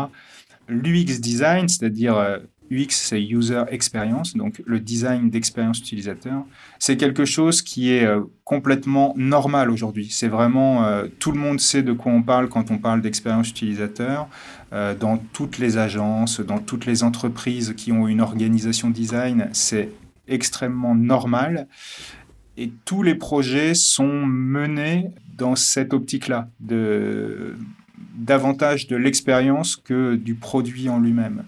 l'UX 0.70 1.20
design, 1.20 1.68
c'est-à-dire 1.68 2.16
euh, 2.16 2.40
UX, 2.72 2.88
c'est 2.92 3.22
User 3.22 3.64
Experience, 3.70 4.36
donc 4.36 4.62
le 4.66 4.80
design 4.80 5.30
d'expérience 5.30 5.80
utilisateur. 5.80 6.46
C'est 6.80 6.96
quelque 6.96 7.26
chose 7.26 7.62
qui 7.62 7.92
est 7.92 8.06
euh, 8.06 8.22
complètement 8.46 9.14
normal 9.18 9.70
aujourd'hui. 9.70 10.08
C'est 10.10 10.30
vraiment, 10.30 10.86
euh, 10.86 11.08
tout 11.20 11.32
le 11.34 11.40
monde 11.40 11.60
sait 11.60 11.84
de 11.84 11.92
quoi 11.92 12.12
on 12.14 12.24
parle 12.24 12.48
quand 12.48 12.72
on 12.72 12.78
parle 12.78 13.02
d'expérience 13.02 13.50
utilisateur. 13.50 14.30
Euh, 14.72 14.96
dans 14.96 15.18
toutes 15.18 15.58
les 15.58 15.78
agences, 15.78 16.40
dans 16.40 16.60
toutes 16.60 16.86
les 16.86 17.04
entreprises 17.04 17.74
qui 17.76 17.92
ont 17.92 18.08
une 18.08 18.22
organisation 18.22 18.90
design, 18.90 19.50
c'est 19.52 19.90
extrêmement 20.30 20.96
normal. 20.96 21.68
Et 22.58 22.72
tous 22.86 23.04
les 23.04 23.16
projets 23.16 23.74
sont 23.74 24.26
menés 24.26 25.10
dans 25.38 25.56
cette 25.56 25.94
optique-là, 25.94 26.50
davantage 28.16 28.88
de 28.88 28.96
l'expérience 28.96 29.76
que 29.76 30.16
du 30.16 30.36
produit 30.36 30.88
en 30.88 31.00
lui-même. 31.00 31.44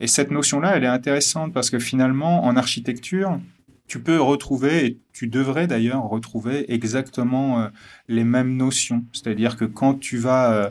Et 0.00 0.06
cette 0.06 0.30
notion-là, 0.30 0.76
elle 0.76 0.84
est 0.84 0.88
intéressante 0.88 1.52
parce 1.52 1.70
que 1.70 1.78
finalement, 1.78 2.44
en 2.44 2.56
architecture, 2.56 3.40
tu 3.86 4.00
peux 4.00 4.20
retrouver, 4.20 4.86
et 4.86 4.98
tu 5.12 5.28
devrais 5.28 5.66
d'ailleurs 5.66 6.02
retrouver 6.08 6.72
exactement 6.72 7.60
euh, 7.60 7.68
les 8.08 8.24
mêmes 8.24 8.56
notions. 8.56 9.04
C'est-à-dire 9.12 9.56
que 9.56 9.64
quand 9.64 9.94
tu 9.94 10.18
vas 10.18 10.52
euh, 10.52 10.70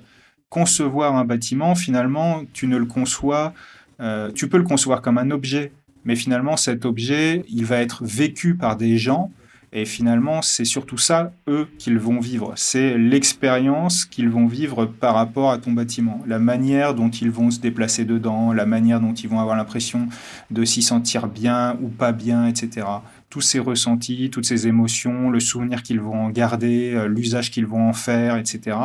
concevoir 0.49 1.15
un 1.15 1.25
bâtiment, 1.25 1.75
finalement, 1.75 2.43
tu 2.53 2.67
ne 2.67 2.77
le 2.77 2.85
conçois, 2.85 3.53
euh, 4.01 4.31
tu 4.33 4.49
peux 4.49 4.57
le 4.57 4.63
concevoir 4.63 5.01
comme 5.01 5.17
un 5.17 5.31
objet, 5.31 5.71
mais 6.03 6.15
finalement, 6.15 6.57
cet 6.57 6.85
objet, 6.85 7.43
il 7.49 7.65
va 7.65 7.77
être 7.77 8.03
vécu 8.03 8.55
par 8.55 8.75
des 8.75 8.97
gens 8.97 9.31
et 9.77 9.83
finalement, 9.83 10.41
c'est 10.41 10.63
surtout 10.63 10.97
ça, 10.97 11.33
eux, 11.49 11.67
qu'ils 11.77 11.99
vont 11.99 12.21
vivre. 12.21 12.53
C'est 12.55 12.97
l'expérience 12.97 14.05
qu'ils 14.05 14.29
vont 14.29 14.47
vivre 14.47 14.85
par 14.85 15.15
rapport 15.15 15.51
à 15.51 15.57
ton 15.57 15.73
bâtiment. 15.73 16.23
La 16.25 16.39
manière 16.39 16.95
dont 16.95 17.09
ils 17.09 17.29
vont 17.29 17.51
se 17.51 17.59
déplacer 17.59 18.05
dedans, 18.05 18.53
la 18.53 18.65
manière 18.65 19.01
dont 19.01 19.13
ils 19.13 19.27
vont 19.27 19.41
avoir 19.41 19.57
l'impression 19.57 20.07
de 20.49 20.63
s'y 20.63 20.81
sentir 20.81 21.27
bien 21.27 21.77
ou 21.81 21.89
pas 21.89 22.13
bien, 22.13 22.47
etc. 22.47 22.87
Tous 23.29 23.41
ces 23.41 23.59
ressentis, 23.59 24.29
toutes 24.29 24.45
ces 24.45 24.65
émotions, 24.65 25.29
le 25.29 25.41
souvenir 25.41 25.83
qu'ils 25.83 25.99
vont 25.99 26.27
en 26.27 26.29
garder, 26.29 26.93
euh, 26.95 27.09
l'usage 27.09 27.51
qu'ils 27.51 27.65
vont 27.65 27.89
en 27.89 27.93
faire, 27.93 28.37
etc. 28.37 28.77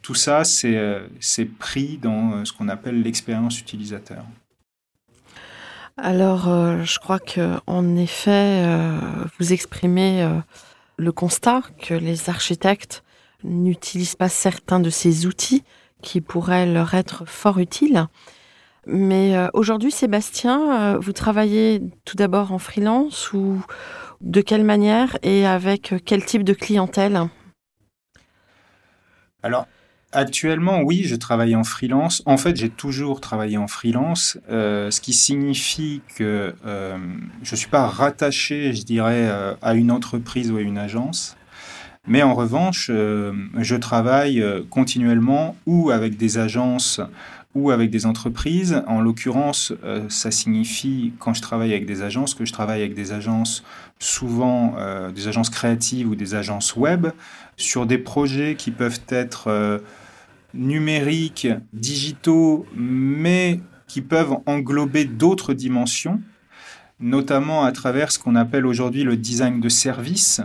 Tout 0.00 0.14
ça, 0.14 0.44
c'est 0.44 0.76
euh, 0.76 1.08
pris 1.58 1.98
dans 2.00 2.34
euh, 2.34 2.44
ce 2.44 2.52
qu'on 2.52 2.68
appelle 2.68 3.02
l'expérience 3.02 3.60
utilisateur. 3.60 4.24
Alors, 5.98 6.48
euh, 6.48 6.82
je 6.82 6.98
crois 6.98 7.18
que 7.18 7.56
en 7.66 7.96
effet, 7.96 8.64
euh, 8.66 8.98
vous 9.38 9.54
exprimez 9.54 10.22
euh, 10.22 10.38
le 10.98 11.10
constat 11.10 11.62
que 11.80 11.94
les 11.94 12.28
architectes 12.28 13.02
n'utilisent 13.44 14.14
pas 14.14 14.28
certains 14.28 14.78
de 14.78 14.90
ces 14.90 15.26
outils 15.26 15.64
qui 16.02 16.20
pourraient 16.20 16.66
leur 16.66 16.92
être 16.92 17.24
fort 17.24 17.58
utiles. 17.58 18.06
Mais 18.86 19.34
aujourd'hui, 19.52 19.90
Sébastien, 19.90 20.96
vous 20.98 21.12
travaillez 21.12 21.82
tout 22.04 22.16
d'abord 22.16 22.52
en 22.52 22.58
freelance 22.58 23.32
ou 23.32 23.60
de 24.20 24.40
quelle 24.40 24.62
manière 24.62 25.18
et 25.24 25.44
avec 25.44 25.94
quel 26.04 26.24
type 26.24 26.44
de 26.44 26.52
clientèle? 26.52 27.28
Alors, 29.42 29.66
Actuellement, 30.16 30.80
oui, 30.80 31.02
je 31.04 31.14
travaille 31.14 31.54
en 31.54 31.62
freelance. 31.62 32.22
En 32.24 32.38
fait, 32.38 32.56
j'ai 32.56 32.70
toujours 32.70 33.20
travaillé 33.20 33.58
en 33.58 33.66
freelance, 33.66 34.38
euh, 34.48 34.90
ce 34.90 35.02
qui 35.02 35.12
signifie 35.12 36.00
que 36.16 36.54
euh, 36.64 36.96
je 37.42 37.52
ne 37.52 37.56
suis 37.56 37.68
pas 37.68 37.86
rattaché, 37.86 38.72
je 38.72 38.82
dirais, 38.82 39.28
euh, 39.28 39.52
à 39.60 39.74
une 39.74 39.90
entreprise 39.90 40.50
ou 40.50 40.56
à 40.56 40.62
une 40.62 40.78
agence. 40.78 41.36
Mais 42.06 42.22
en 42.22 42.34
revanche, 42.34 42.86
je 42.88 43.74
travaille 43.74 44.42
continuellement 44.70 45.54
ou 45.66 45.90
avec 45.90 46.16
des 46.16 46.38
agences 46.38 47.02
ou 47.54 47.70
avec 47.70 47.90
des 47.90 48.06
entreprises. 48.06 48.82
En 48.86 49.02
l'occurrence, 49.02 49.74
ça 50.08 50.30
signifie, 50.30 51.12
quand 51.18 51.34
je 51.34 51.42
travaille 51.42 51.72
avec 51.72 51.84
des 51.84 52.02
agences, 52.02 52.32
que 52.32 52.46
je 52.46 52.52
travaille 52.52 52.80
avec 52.80 52.94
des 52.94 53.12
agences, 53.12 53.64
souvent 53.98 54.76
des 55.12 55.26
agences 55.26 55.50
créatives 55.50 56.08
ou 56.08 56.14
des 56.14 56.36
agences 56.36 56.76
web, 56.76 57.08
sur 57.56 57.86
des 57.86 57.98
projets 57.98 58.54
qui 58.54 58.70
peuvent 58.70 59.00
être 59.08 59.82
numériques, 60.56 61.48
digitaux, 61.72 62.66
mais 62.74 63.60
qui 63.86 64.00
peuvent 64.00 64.36
englober 64.46 65.04
d'autres 65.04 65.54
dimensions, 65.54 66.20
notamment 67.00 67.64
à 67.64 67.72
travers 67.72 68.10
ce 68.10 68.18
qu'on 68.18 68.34
appelle 68.34 68.66
aujourd'hui 68.66 69.04
le 69.04 69.16
design 69.16 69.60
de 69.60 69.68
service. 69.68 70.40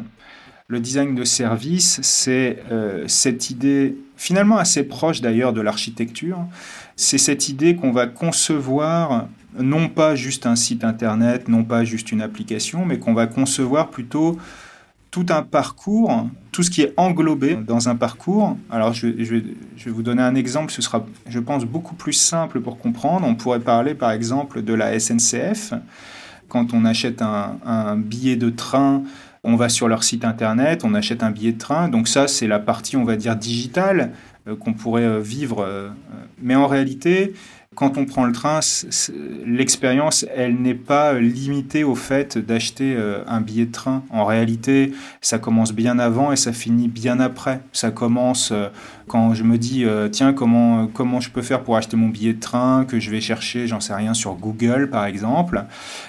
Le 0.67 0.79
design 0.79 1.15
de 1.15 1.23
service, 1.23 1.99
c'est 2.01 2.63
euh, 2.71 3.05
cette 3.07 3.49
idée, 3.49 3.97
finalement 4.15 4.57
assez 4.57 4.83
proche 4.83 5.21
d'ailleurs 5.21 5.53
de 5.53 5.61
l'architecture, 5.61 6.45
c'est 6.95 7.17
cette 7.17 7.49
idée 7.49 7.75
qu'on 7.75 7.91
va 7.91 8.07
concevoir 8.07 9.27
non 9.59 9.89
pas 9.89 10.15
juste 10.15 10.45
un 10.45 10.55
site 10.55 10.83
internet, 10.83 11.47
non 11.49 11.63
pas 11.63 11.83
juste 11.83 12.11
une 12.11 12.21
application, 12.21 12.85
mais 12.85 12.99
qu'on 12.99 13.13
va 13.13 13.27
concevoir 13.27 13.89
plutôt 13.89 14.37
tout 15.11 15.25
un 15.29 15.43
parcours, 15.43 16.25
tout 16.53 16.63
ce 16.63 16.69
qui 16.69 16.81
est 16.81 16.93
englobé 16.95 17.55
dans 17.55 17.89
un 17.89 17.95
parcours. 17.95 18.57
Alors, 18.69 18.93
je, 18.93 19.07
vais 19.07 19.43
vous 19.85 20.03
donner 20.03 20.21
un 20.21 20.35
exemple, 20.35 20.71
ce 20.71 20.81
sera, 20.81 21.05
je 21.27 21.39
pense, 21.39 21.65
beaucoup 21.65 21.95
plus 21.95 22.13
simple 22.13 22.61
pour 22.61 22.79
comprendre. 22.79 23.27
On 23.27 23.35
pourrait 23.35 23.59
parler, 23.59 23.93
par 23.93 24.11
exemple, 24.11 24.61
de 24.61 24.73
la 24.73 24.97
SNCF. 24.97 25.73
Quand 26.47 26.73
on 26.73 26.85
achète 26.85 27.21
un, 27.21 27.97
billet 27.97 28.37
de 28.37 28.49
train, 28.49 29.03
on 29.43 29.57
va 29.57 29.67
sur 29.67 29.89
leur 29.89 30.03
site 30.03 30.23
internet, 30.23 30.85
on 30.85 30.93
achète 30.93 31.23
un 31.23 31.31
billet 31.31 31.53
de 31.53 31.57
train. 31.57 31.89
Donc 31.89 32.07
ça, 32.07 32.27
c'est 32.27 32.47
la 32.47 32.59
partie, 32.59 32.95
on 32.95 33.03
va 33.03 33.17
dire, 33.17 33.35
digitale 33.35 34.13
euh, 34.47 34.55
qu'on 34.55 34.73
pourrait 34.73 35.03
euh, 35.03 35.19
vivre. 35.19 35.63
Euh, 35.65 35.89
mais 36.41 36.55
en 36.55 36.67
réalité, 36.67 37.33
quand 37.73 37.97
on 37.97 38.05
prend 38.05 38.25
le 38.25 38.33
train, 38.33 38.59
l'expérience, 39.45 40.25
elle 40.35 40.61
n'est 40.61 40.75
pas 40.75 41.13
limitée 41.13 41.85
au 41.85 41.95
fait 41.95 42.37
d'acheter 42.37 42.95
euh, 42.97 43.23
un 43.27 43.39
billet 43.39 43.65
de 43.65 43.71
train. 43.71 44.03
En 44.09 44.25
réalité, 44.25 44.91
ça 45.21 45.39
commence 45.39 45.71
bien 45.71 45.97
avant 45.97 46.33
et 46.33 46.35
ça 46.35 46.51
finit 46.51 46.89
bien 46.89 47.21
après. 47.21 47.61
Ça 47.71 47.89
commence 47.89 48.51
euh, 48.51 48.67
quand 49.11 49.33
je 49.33 49.43
me 49.43 49.57
dis, 49.57 49.83
euh, 49.83 50.07
tiens, 50.07 50.31
comment, 50.31 50.87
comment 50.87 51.19
je 51.19 51.29
peux 51.29 51.41
faire 51.41 51.63
pour 51.63 51.75
acheter 51.75 51.97
mon 51.97 52.07
billet 52.07 52.31
de 52.31 52.39
train, 52.39 52.85
que 52.85 52.97
je 52.97 53.11
vais 53.11 53.19
chercher, 53.19 53.67
j'en 53.67 53.81
sais 53.81 53.93
rien, 53.93 54.13
sur 54.13 54.35
Google 54.35 54.89
par 54.89 55.05
exemple, 55.05 55.65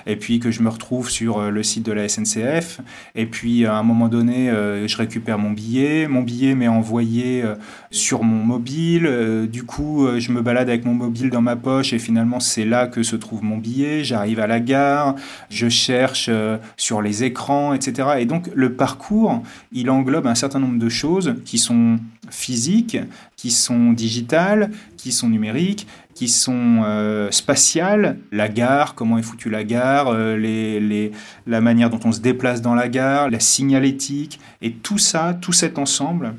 et 0.06 0.14
puis 0.14 0.38
que 0.38 0.52
je 0.52 0.62
me 0.62 0.68
retrouve 0.68 1.10
sur 1.10 1.38
euh, 1.38 1.50
le 1.50 1.64
site 1.64 1.84
de 1.84 1.90
la 1.90 2.08
SNCF, 2.08 2.80
et 3.16 3.26
puis 3.26 3.66
à 3.66 3.74
un 3.74 3.82
moment 3.82 4.06
donné, 4.06 4.50
euh, 4.50 4.86
je 4.86 4.96
récupère 4.96 5.36
mon 5.36 5.50
billet, 5.50 6.06
mon 6.06 6.22
billet 6.22 6.54
m'est 6.54 6.68
envoyé 6.68 7.42
sur 7.90 8.22
mon 8.22 8.44
mobile, 8.44 9.48
du 9.50 9.64
coup, 9.64 10.06
je 10.18 10.30
me 10.30 10.40
balade 10.40 10.68
avec 10.68 10.84
mon 10.84 10.94
mobile 10.94 11.30
dans 11.30 11.42
ma 11.42 11.56
poche, 11.56 11.92
et 11.92 11.98
finalement, 11.98 12.38
c'est 12.38 12.64
là 12.64 12.86
que 12.86 13.02
se 13.02 13.16
trouve 13.16 13.42
mon 13.42 13.58
billet, 13.58 14.04
j'arrive 14.04 14.38
à 14.38 14.46
la 14.46 14.60
gare, 14.60 15.16
je 15.50 15.68
cherche 15.68 16.30
sur 16.76 17.02
les 17.02 17.24
écrans, 17.24 17.74
etc. 17.74 18.10
Et 18.20 18.26
donc, 18.26 18.48
le 18.54 18.74
parcours, 18.74 19.42
il 19.72 19.90
englobe 19.90 20.28
un 20.28 20.36
certain 20.36 20.60
nombre 20.60 20.78
de 20.78 20.88
choses 20.88 21.34
qui 21.44 21.58
sont 21.58 21.98
physiques, 22.30 22.98
qui 23.36 23.50
sont 23.50 23.92
digitales, 23.92 24.70
qui 24.96 25.12
sont 25.12 25.28
numériques, 25.28 25.86
qui 26.14 26.28
sont 26.28 26.82
euh, 26.84 27.30
spatiales. 27.30 28.18
La 28.30 28.48
gare, 28.48 28.94
comment 28.94 29.18
est 29.18 29.22
foutue 29.22 29.50
la 29.50 29.64
gare, 29.64 30.08
euh, 30.08 31.10
la 31.46 31.60
manière 31.60 31.90
dont 31.90 32.00
on 32.04 32.12
se 32.12 32.20
déplace 32.20 32.62
dans 32.62 32.74
la 32.74 32.88
gare, 32.88 33.30
la 33.30 33.40
signalétique, 33.40 34.40
et 34.60 34.72
tout 34.72 34.98
ça, 34.98 35.36
tout 35.40 35.52
cet 35.52 35.78
ensemble, 35.78 36.34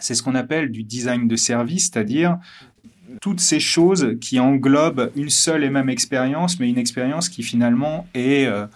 c'est 0.00 0.14
ce 0.14 0.22
qu'on 0.22 0.34
appelle 0.34 0.70
du 0.70 0.82
design 0.82 1.28
de 1.28 1.36
service, 1.36 1.90
c'est-à-dire 1.92 2.38
toutes 3.20 3.40
ces 3.40 3.60
choses 3.60 4.16
qui 4.20 4.40
englobent 4.40 5.10
une 5.16 5.30
seule 5.30 5.64
et 5.64 5.70
même 5.70 5.88
expérience, 5.88 6.58
mais 6.58 6.68
une 6.68 6.78
expérience 6.78 7.28
qui 7.28 7.42
finalement 7.42 8.06
est 8.14 8.46
euh, 8.46 8.66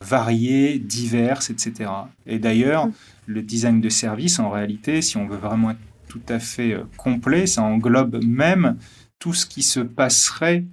variée, 0.00 0.78
diverse, 0.78 1.50
etc. 1.50 1.90
Et 2.26 2.38
d'ailleurs, 2.38 2.88
le 3.26 3.42
design 3.42 3.80
de 3.80 3.88
service, 3.88 4.38
en 4.38 4.50
réalité, 4.50 5.02
si 5.02 5.16
on 5.16 5.26
veut 5.26 5.36
vraiment 5.36 5.72
être 5.72 5.78
tout 6.08 6.22
à 6.28 6.38
fait 6.38 6.72
euh, 6.72 6.84
complet, 6.96 7.46
ça 7.46 7.62
englobe 7.62 8.24
même 8.24 8.76
tout 9.18 9.34
ce 9.34 9.46
qui 9.46 9.62
se 9.62 9.80
passerait 9.80 10.64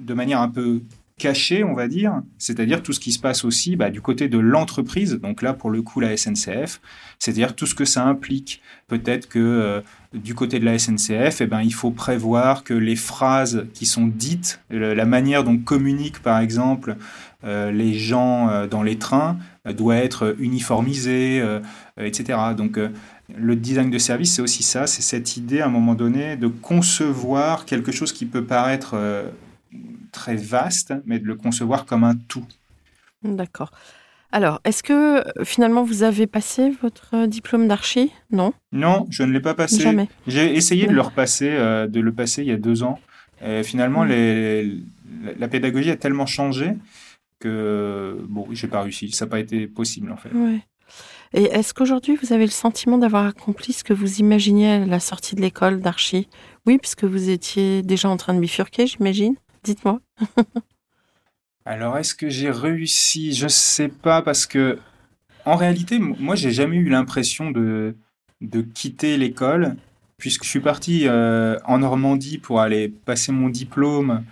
de 0.00 0.14
manière 0.14 0.40
un 0.40 0.48
peu 0.48 0.82
cachée, 1.18 1.62
on 1.62 1.74
va 1.74 1.86
dire, 1.86 2.22
c'est-à-dire 2.38 2.82
tout 2.82 2.92
ce 2.92 2.98
qui 2.98 3.12
se 3.12 3.20
passe 3.20 3.44
aussi 3.44 3.76
bah, 3.76 3.90
du 3.90 4.00
côté 4.00 4.28
de 4.28 4.38
l'entreprise, 4.38 5.20
donc 5.20 5.40
là 5.42 5.52
pour 5.52 5.70
le 5.70 5.80
coup 5.80 6.00
la 6.00 6.16
SNCF, 6.16 6.80
c'est-à-dire 7.20 7.54
tout 7.54 7.66
ce 7.66 7.76
que 7.76 7.84
ça 7.84 8.04
implique. 8.04 8.60
Peut-être 8.88 9.28
que 9.28 9.38
euh, 9.38 9.80
du 10.12 10.34
côté 10.34 10.58
de 10.58 10.64
la 10.64 10.78
SNCF, 10.78 11.40
eh 11.40 11.46
ben, 11.46 11.60
il 11.60 11.72
faut 11.72 11.92
prévoir 11.92 12.64
que 12.64 12.74
les 12.74 12.96
phrases 12.96 13.66
qui 13.72 13.86
sont 13.86 14.08
dites, 14.08 14.60
la 14.70 15.04
manière 15.04 15.44
dont 15.44 15.58
communiquent 15.58 16.22
par 16.22 16.40
exemple 16.40 16.96
euh, 17.44 17.70
les 17.70 17.94
gens 17.94 18.66
dans 18.66 18.82
les 18.82 18.98
trains, 18.98 19.38
doit 19.64 19.96
être 19.96 20.34
uniformisée, 20.38 21.42
etc. 21.96 22.38
Donc 22.56 22.78
le 23.36 23.56
design 23.56 23.90
de 23.90 23.98
service, 23.98 24.34
c'est 24.34 24.42
aussi 24.42 24.62
ça, 24.62 24.86
c'est 24.86 25.02
cette 25.02 25.36
idée 25.36 25.60
à 25.60 25.66
un 25.66 25.70
moment 25.70 25.94
donné 25.94 26.36
de 26.36 26.48
concevoir 26.48 27.64
quelque 27.64 27.92
chose 27.92 28.12
qui 28.12 28.26
peut 28.26 28.44
paraître 28.44 28.92
euh, 28.94 29.28
très 30.10 30.36
vaste, 30.36 30.94
mais 31.06 31.18
de 31.18 31.26
le 31.26 31.34
concevoir 31.34 31.86
comme 31.86 32.04
un 32.04 32.14
tout. 32.14 32.44
D'accord. 33.22 33.70
Alors, 34.32 34.60
est-ce 34.64 34.82
que 34.82 35.22
finalement 35.44 35.84
vous 35.84 36.02
avez 36.02 36.26
passé 36.26 36.72
votre 36.82 37.26
diplôme 37.26 37.68
d'archi? 37.68 38.12
Non? 38.30 38.54
Non, 38.72 39.06
je 39.10 39.22
ne 39.22 39.32
l'ai 39.32 39.40
pas 39.40 39.54
passé. 39.54 39.80
Jamais. 39.80 40.08
J'ai 40.26 40.54
essayé 40.56 40.86
de 40.86 40.92
le 40.92 41.02
repasser, 41.02 41.50
euh, 41.50 41.86
de 41.86 42.00
le 42.00 42.12
passer 42.12 42.42
il 42.42 42.48
y 42.48 42.52
a 42.52 42.56
deux 42.56 42.82
ans. 42.82 42.98
Et 43.44 43.62
finalement, 43.62 44.04
mm. 44.04 45.38
la, 45.38 45.48
pédagogie 45.48 45.90
a 45.90 45.96
tellement 45.96 46.26
changé 46.26 46.74
que 47.42 48.18
bon, 48.28 48.46
j'ai 48.52 48.68
pas 48.68 48.82
réussi. 48.82 49.10
Ça 49.10 49.24
n'a 49.24 49.30
pas 49.30 49.40
été 49.40 49.66
possible 49.66 50.12
en 50.12 50.16
fait. 50.16 50.30
Et 51.34 51.44
est-ce 51.44 51.72
qu'aujourd'hui 51.74 52.16
vous 52.22 52.32
avez 52.32 52.44
le 52.44 52.50
sentiment 52.50 52.98
d'avoir 52.98 53.26
accompli 53.26 53.72
ce 53.72 53.84
que 53.84 53.92
vous 53.92 54.20
imaginiez 54.20 54.70
à 54.70 54.86
la 54.86 55.00
sortie 55.00 55.34
de 55.34 55.40
l'école 55.40 55.80
d'archi? 55.80 56.28
Oui, 56.66 56.78
puisque 56.78 57.04
vous 57.04 57.30
étiez 57.30 57.82
déjà 57.82 58.08
en 58.08 58.16
train 58.16 58.34
de 58.34 58.40
bifurquer, 58.40 58.86
j'imagine. 58.86 59.36
Dites-moi. 59.64 60.00
Alors, 61.64 61.96
est-ce 61.96 62.14
que 62.14 62.28
j'ai 62.28 62.50
réussi? 62.50 63.32
Je 63.32 63.48
sais 63.48 63.88
pas 63.88 64.20
parce 64.22 64.46
que 64.46 64.78
en 65.44 65.56
réalité, 65.56 65.98
moi, 65.98 66.34
j'ai 66.36 66.52
jamais 66.52 66.76
eu 66.76 66.88
l'impression 66.88 67.50
de 67.50 67.96
de 68.40 68.60
quitter 68.60 69.16
l'école 69.16 69.76
puisque 70.22 70.44
je 70.44 70.50
suis 70.50 70.60
parti 70.60 71.02
euh, 71.06 71.58
en 71.64 71.78
Normandie 71.78 72.38
pour 72.38 72.60
aller 72.60 72.88
passer 72.88 73.32
mon 73.32 73.48
diplôme 73.48 74.24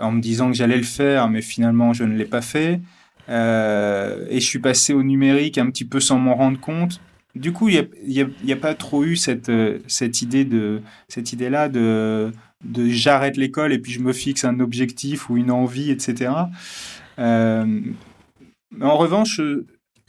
en 0.00 0.12
me 0.12 0.20
disant 0.20 0.48
que 0.48 0.56
j'allais 0.56 0.76
le 0.76 0.82
faire, 0.82 1.28
mais 1.28 1.42
finalement 1.42 1.92
je 1.92 2.04
ne 2.04 2.16
l'ai 2.16 2.24
pas 2.24 2.42
fait. 2.42 2.80
Euh, 3.28 4.26
et 4.28 4.40
je 4.40 4.46
suis 4.46 4.58
passé 4.58 4.92
au 4.92 5.02
numérique 5.02 5.58
un 5.58 5.70
petit 5.70 5.84
peu 5.84 6.00
sans 6.00 6.18
m'en 6.18 6.34
rendre 6.34 6.58
compte. 6.58 7.00
Du 7.36 7.52
coup, 7.52 7.68
il 7.68 7.86
n'y 8.42 8.52
a, 8.52 8.56
pas 8.56 8.74
trop 8.74 9.04
eu 9.04 9.14
cette, 9.14 9.52
cette 9.86 10.20
idée 10.20 10.44
de 10.44 10.82
cette 11.06 11.32
idée-là 11.32 11.68
de, 11.68 12.32
j'arrête 12.88 13.36
l'école 13.36 13.72
et 13.72 13.78
puis 13.78 13.92
je 13.92 14.00
me 14.00 14.12
fixe 14.12 14.44
un 14.44 14.58
objectif 14.58 15.30
ou 15.30 15.36
une 15.36 15.52
envie, 15.52 15.92
etc. 15.92 16.32
Euh, 17.20 17.80
en 18.80 18.96
revanche, 18.96 19.40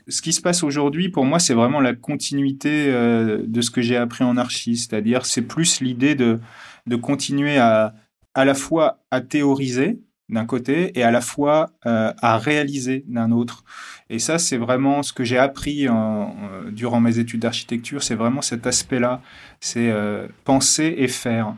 ce 0.07 0.21
qui 0.21 0.33
se 0.33 0.41
passe 0.41 0.63
aujourd'hui, 0.63 1.10
pour 1.10 1.25
moi, 1.25 1.39
c'est 1.39 1.53
vraiment 1.53 1.79
la 1.79 1.93
continuité 1.93 2.88
euh, 2.88 3.43
de 3.45 3.62
ce 3.62 3.71
que 3.71 3.81
j'ai 3.81 3.98
appris 3.98 4.24
en 4.24 4.38
archi. 4.38 4.77
C'est-à-dire, 4.77 5.25
c'est 5.25 5.41
plus 5.41 5.81
l'idée 5.81 6.15
de, 6.15 6.39
de 6.88 6.95
continuer 6.95 7.57
à, 7.57 7.93
à 8.34 8.46
la 8.46 8.54
fois 8.54 9.00
à 9.12 9.22
théoriser 9.22 10.00
d'un 10.30 10.46
côté 10.46 10.98
et 10.98 11.04
à 11.04 11.12
la 11.12 11.20
fois 11.20 11.72
euh, 11.86 12.14
à 12.22 12.38
réaliser 12.38 13.04
d'un 13.08 13.32
autre. 13.32 13.64
Et 14.10 14.20
ça, 14.20 14.40
c'est 14.40 14.58
vraiment 14.58 15.04
ce 15.04 15.12
que 15.12 15.24
j'ai 15.24 15.38
appris 15.38 15.88
durant 16.72 17.00
mes 17.02 17.20
études 17.20 17.42
d'architecture. 17.42 18.04
C'est 18.04 18.16
vraiment 18.16 18.42
cet 18.42 18.66
aspect-là. 18.68 19.22
C'est 19.60 19.90
euh, 19.90 20.28
penser 20.46 20.96
et 20.98 21.08
faire. 21.08 21.56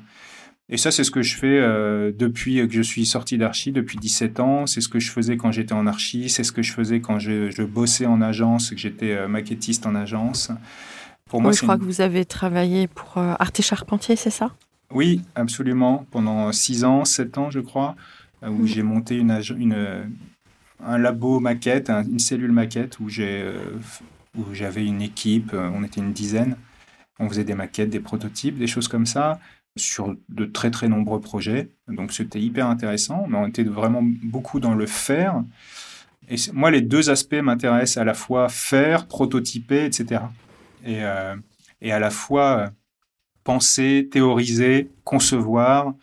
Et 0.69 0.77
ça, 0.77 0.91
c'est 0.91 1.03
ce 1.03 1.11
que 1.11 1.21
je 1.21 1.35
fais 1.35 1.59
euh, 1.59 2.11
depuis 2.17 2.67
que 2.67 2.73
je 2.73 2.81
suis 2.81 3.05
sorti 3.05 3.37
d'archi, 3.37 3.71
depuis 3.71 3.97
17 3.97 4.39
ans. 4.39 4.65
C'est 4.65 4.81
ce 4.81 4.87
que 4.87 4.99
je 4.99 5.11
faisais 5.11 5.35
quand 5.35 5.51
j'étais 5.51 5.73
en 5.73 5.87
archi. 5.87 6.29
C'est 6.29 6.43
ce 6.43 6.51
que 6.51 6.61
je 6.61 6.71
faisais 6.71 7.01
quand 7.01 7.19
je, 7.19 7.63
bossais 7.63 8.05
en 8.05 8.21
agence, 8.21 8.69
que 8.69 8.77
j'étais 8.77 9.11
euh, 9.11 9.27
maquettiste 9.27 9.85
en 9.85 9.93
agence. 9.93 10.51
Pour 11.29 11.41
moi, 11.41 11.51
je 11.51 11.61
crois 11.61 11.77
que 11.77 11.83
vous 11.83 12.01
avez 12.01 12.25
travaillé 12.25 12.87
pour 12.87 13.17
euh, 13.17 13.33
Arte 13.39 13.61
Charpentier, 13.61 14.15
c'est 14.15 14.29
ça? 14.29 14.51
Oui, 14.93 15.21
absolument. 15.35 16.05
Pendant 16.11 16.51
6 16.51 16.83
ans, 16.83 17.05
7 17.05 17.37
ans, 17.37 17.49
je 17.49 17.59
crois, 17.59 17.95
où 18.41 18.63
mm. 18.63 18.65
j'ai 18.65 18.83
monté 18.83 19.17
une, 19.17 19.41
une, 19.57 20.09
un 20.83 20.97
labo 20.97 21.39
maquette, 21.39 21.89
une 21.89 22.19
cellule 22.19 22.51
maquette, 22.51 22.99
où 22.99 23.09
j'avais 23.09 24.85
une 24.85 25.01
équipe, 25.01 25.53
on 25.53 25.83
était 25.83 26.01
une 26.01 26.13
dizaine. 26.13 26.55
On 27.19 27.27
faisait 27.29 27.43
des 27.43 27.55
maquettes, 27.55 27.89
des 27.89 27.99
prototypes, 27.99 28.57
des 28.57 28.67
choses 28.67 28.87
comme 28.87 29.05
ça 29.05 29.39
sur 29.75 30.15
de 30.29 30.45
très 30.45 30.71
très 30.71 30.87
nombreux 30.87 31.19
projets. 31.19 31.69
Donc 31.87 32.11
c'était 32.11 32.39
hyper 32.39 32.67
intéressant, 32.67 33.25
mais 33.27 33.37
on 33.37 33.47
était 33.47 33.63
vraiment 33.63 34.03
beaucoup 34.03 34.59
dans 34.59 34.75
le 34.75 34.85
faire. 34.85 35.43
Et 36.29 36.35
moi, 36.53 36.71
les 36.71 36.81
deux 36.81 37.09
aspects 37.09 37.35
m'intéressent 37.35 37.97
à 37.97 38.05
la 38.05 38.13
fois 38.13 38.49
faire, 38.49 39.07
prototyper, 39.07 39.85
etc. 39.85 40.21
Et, 40.85 41.03
euh, 41.03 41.35
et 41.81 41.91
à 41.91 41.99
la 41.99 42.09
fois 42.11 42.57
euh, 42.57 42.69
penser, 43.43 44.07
théoriser, 44.11 44.89
concevoir. 45.03 45.93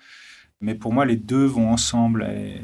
Mais 0.61 0.75
pour 0.75 0.93
moi, 0.93 1.07
les 1.07 1.17
deux 1.17 1.45
vont 1.45 1.71
ensemble. 1.71 2.27
Euh, 2.29 2.57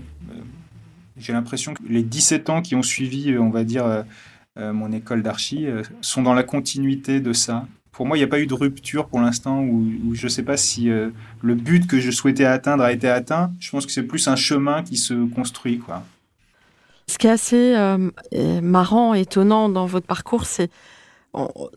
j'ai 1.16 1.32
l'impression 1.32 1.74
que 1.74 1.82
les 1.88 2.02
17 2.02 2.50
ans 2.50 2.62
qui 2.62 2.74
ont 2.74 2.82
suivi, 2.82 3.38
on 3.38 3.48
va 3.48 3.64
dire, 3.64 4.04
mon 4.56 4.92
école 4.92 5.22
d'archi, 5.22 5.66
sont 6.02 6.20
dans 6.20 6.34
la 6.34 6.42
continuité 6.42 7.20
de 7.20 7.32
ça 7.32 7.66
pour 7.96 8.04
moi, 8.04 8.18
il 8.18 8.20
n'y 8.20 8.24
a 8.24 8.28
pas 8.28 8.40
eu 8.40 8.46
de 8.46 8.52
rupture 8.52 9.06
pour 9.06 9.20
l'instant 9.20 9.62
où, 9.62 10.14
je 10.14 10.26
ne 10.26 10.28
sais 10.28 10.42
pas 10.42 10.58
si 10.58 10.90
euh, 10.90 11.08
le 11.40 11.54
but 11.54 11.86
que 11.86 11.98
je 11.98 12.10
souhaitais 12.10 12.44
atteindre 12.44 12.84
a 12.84 12.92
été 12.92 13.08
atteint. 13.08 13.50
Je 13.58 13.70
pense 13.70 13.86
que 13.86 13.92
c'est 13.92 14.02
plus 14.02 14.28
un 14.28 14.36
chemin 14.36 14.82
qui 14.82 14.98
se 14.98 15.14
construit. 15.30 15.78
Quoi. 15.78 16.02
Ce 17.06 17.16
qui 17.16 17.26
est 17.26 17.30
assez 17.30 17.74
euh, 17.74 18.10
marrant, 18.60 19.14
étonnant 19.14 19.70
dans 19.70 19.86
votre 19.86 20.06
parcours, 20.06 20.44
c'est 20.44 20.70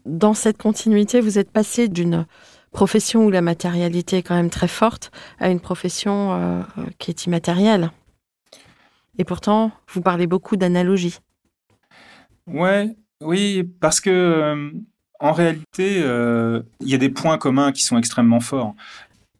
dans 0.05 0.33
cette 0.33 0.57
continuité, 0.57 1.21
vous 1.21 1.39
êtes 1.39 1.51
passé 1.51 1.87
d'une 1.87 2.25
profession 2.71 3.25
où 3.25 3.29
la 3.29 3.41
matérialité 3.41 4.17
est 4.17 4.23
quand 4.23 4.35
même 4.35 4.49
très 4.49 4.67
forte 4.67 5.11
à 5.39 5.49
une 5.49 5.59
profession 5.59 6.33
euh, 6.33 6.61
qui 6.97 7.11
est 7.11 7.25
immatérielle. 7.25 7.91
Et 9.17 9.23
pourtant, 9.23 9.71
vous 9.91 10.01
parlez 10.01 10.27
beaucoup 10.27 10.55
d'analogie. 10.55 11.19
Ouais, 12.47 12.95
oui, 13.21 13.63
parce 13.79 13.99
que 13.99 14.71
en 15.19 15.33
réalité, 15.33 16.01
euh, 16.01 16.61
il 16.79 16.89
y 16.89 16.95
a 16.95 16.97
des 16.97 17.09
points 17.09 17.37
communs 17.37 17.71
qui 17.71 17.83
sont 17.83 17.97
extrêmement 17.97 18.39
forts. 18.39 18.73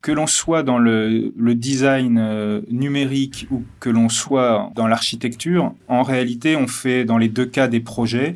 Que 0.01 0.11
l'on 0.11 0.27
soit 0.27 0.63
dans 0.63 0.77
le, 0.77 1.31
design 1.55 2.17
euh, 2.17 2.61
numérique 2.69 3.47
ou 3.49 3.63
que 3.79 3.89
l'on 3.89 4.09
soit 4.09 4.71
dans 4.75 4.87
l'architecture, 4.87 5.73
en 5.87 6.03
réalité, 6.03 6.55
on 6.55 6.67
fait 6.67 7.05
dans 7.05 7.17
les 7.17 7.29
deux 7.29 7.45
cas 7.45 7.67
des 7.67 7.79
projets. 7.79 8.35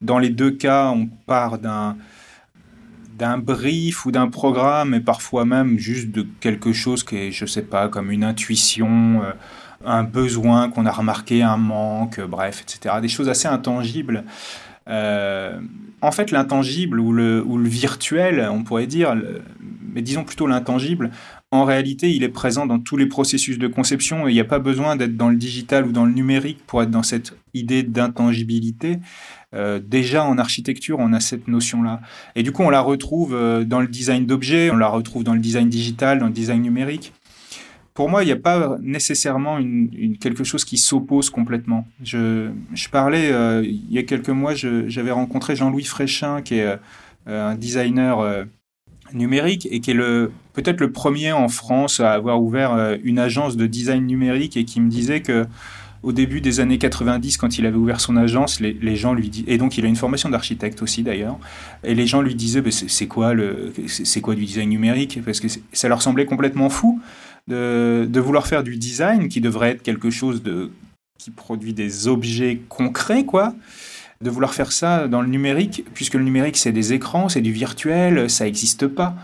Dans 0.00 0.18
les 0.18 0.30
deux 0.30 0.50
cas, 0.50 0.90
on 0.90 1.06
part 1.06 1.58
d'un 1.58 1.96
d'un 3.16 3.38
brief 3.38 4.06
ou 4.06 4.10
d'un 4.10 4.28
programme, 4.28 4.94
et 4.94 5.00
parfois 5.00 5.44
même 5.44 5.78
juste 5.78 6.10
de 6.10 6.26
quelque 6.40 6.72
chose 6.72 7.04
qui 7.04 7.16
est, 7.16 7.30
je 7.30 7.46
sais 7.46 7.62
pas, 7.62 7.88
comme 7.88 8.10
une 8.10 8.24
intuition, 8.24 9.22
euh, 9.22 9.32
un 9.84 10.02
besoin 10.02 10.70
qu'on 10.70 10.86
a 10.86 10.92
remarqué, 10.92 11.42
un 11.42 11.56
manque, 11.56 12.20
bref, 12.20 12.62
etc. 12.62 12.96
Des 13.00 13.08
choses 13.08 13.28
assez 13.28 13.46
intangibles. 13.46 14.24
Euh, 14.88 15.58
en 16.00 16.10
fait, 16.10 16.30
l'intangible 16.30 17.00
ou 17.00 17.12
le, 17.12 17.44
virtuel, 17.68 18.46
on 18.50 18.64
pourrait 18.64 18.86
dire, 18.86 19.16
mais 19.94 20.02
disons 20.02 20.24
plutôt 20.24 20.46
l'intangible, 20.46 21.10
en 21.50 21.64
réalité, 21.64 22.10
il 22.10 22.24
est 22.24 22.28
présent 22.28 22.66
dans 22.66 22.80
tous 22.80 22.96
les 22.96 23.06
processus 23.06 23.58
de 23.58 23.68
conception 23.68 24.26
il 24.26 24.34
n'y 24.34 24.40
a 24.40 24.44
pas 24.44 24.58
besoin 24.58 24.96
d'être 24.96 25.16
dans 25.16 25.30
le 25.30 25.36
digital 25.36 25.86
ou 25.86 25.92
dans 25.92 26.04
le 26.04 26.12
numérique 26.12 26.58
pour 26.66 26.82
être 26.82 26.90
dans 26.90 27.04
cette 27.04 27.34
idée 27.54 27.84
d'intangibilité. 27.84 28.98
Euh, 29.54 29.80
déjà 29.82 30.24
en 30.24 30.38
architecture, 30.38 30.98
on 30.98 31.12
a 31.12 31.20
cette 31.20 31.48
notion-là. 31.48 32.00
Et 32.34 32.42
du 32.42 32.52
coup, 32.52 32.62
on 32.62 32.70
la 32.70 32.80
retrouve 32.80 33.34
euh, 33.34 33.64
dans 33.64 33.80
le 33.80 33.86
design 33.86 34.26
d'objets, 34.26 34.70
on 34.70 34.76
la 34.76 34.88
retrouve 34.88 35.24
dans 35.24 35.34
le 35.34 35.40
design 35.40 35.68
digital, 35.68 36.18
dans 36.18 36.26
le 36.26 36.32
design 36.32 36.62
numérique 36.62 37.12
pour 37.92 38.08
moi, 38.10 38.24
il 38.24 38.26
n'y 38.26 38.32
a 38.32 38.36
pas 38.36 38.76
nécessairement 38.82 39.60
quelque 40.20 40.42
chose 40.42 40.64
qui 40.64 40.78
s'oppose 40.78 41.30
complètement. 41.30 41.86
Je, 42.02 42.50
parlais, 42.90 43.30
euh, 43.30 43.62
il 43.64 43.92
y 43.92 43.98
a 43.98 44.02
quelques 44.02 44.30
mois, 44.30 44.52
j'avais 44.56 45.12
rencontré 45.12 45.54
Jean-Louis 45.54 45.84
Fréchin, 45.84 46.42
qui 46.42 46.56
est 46.56 46.76
un 47.28 47.54
designer 47.54 48.46
numérique 49.12 49.68
et 49.70 49.78
qui 49.78 49.92
est 49.92 49.94
peut-être 49.94 50.80
le 50.80 50.90
premier 50.90 51.30
en 51.30 51.46
France 51.46 52.00
à 52.00 52.14
avoir 52.14 52.42
ouvert 52.42 52.98
une 53.04 53.20
agence 53.20 53.56
de 53.56 53.68
design 53.68 54.04
numérique 54.06 54.56
et 54.56 54.64
qui 54.64 54.80
me 54.80 54.90
disait 54.90 55.22
que 55.22 55.46
au 56.04 56.12
début 56.12 56.40
des 56.40 56.60
années 56.60 56.78
90, 56.78 57.38
quand 57.38 57.58
il 57.58 57.64
avait 57.64 57.76
ouvert 57.76 58.00
son 58.00 58.16
agence, 58.16 58.60
les, 58.60 58.96
gens 58.96 59.14
lui 59.14 59.30
disaient, 59.30 59.50
et 59.50 59.58
donc 59.58 59.78
il 59.78 59.84
a 59.86 59.88
une 59.88 59.96
formation 59.96 60.28
d'architecte 60.28 60.82
aussi 60.82 61.02
d'ailleurs, 61.02 61.38
et 61.82 61.94
les 61.94 62.06
gens 62.06 62.20
lui 62.20 62.34
disaient, 62.34 62.60
bah, 62.60 62.70
c'est 62.70 63.06
quoi 63.06 63.32
le, 63.32 63.72
c'est 63.86 64.20
quoi 64.20 64.34
du 64.34 64.44
design 64.44 64.68
numérique? 64.68 65.20
Parce 65.24 65.40
que 65.40 65.48
ça 65.72 65.88
leur 65.88 66.02
semblait 66.02 66.26
complètement 66.26 66.68
fou 66.68 67.00
de, 67.48 68.20
vouloir 68.20 68.46
faire 68.46 68.62
du 68.62 68.76
design 68.76 69.28
qui 69.28 69.40
devrait 69.40 69.70
être 69.70 69.82
quelque 69.82 70.10
chose 70.10 70.42
de 70.42 70.70
qui 71.18 71.30
produit 71.30 71.72
des 71.72 72.06
objets 72.06 72.60
concrets, 72.68 73.24
quoi. 73.24 73.54
De 74.20 74.28
vouloir 74.28 74.52
faire 74.52 74.72
ça 74.72 75.08
dans 75.08 75.22
le 75.22 75.28
numérique, 75.28 75.84
puisque 75.94 76.14
le 76.14 76.24
numérique 76.24 76.58
c'est 76.58 76.72
des 76.72 76.92
écrans, 76.92 77.30
c'est 77.30 77.40
du 77.40 77.52
virtuel, 77.52 78.28
ça 78.28 78.44
n'existe 78.44 78.86
pas. 78.86 79.16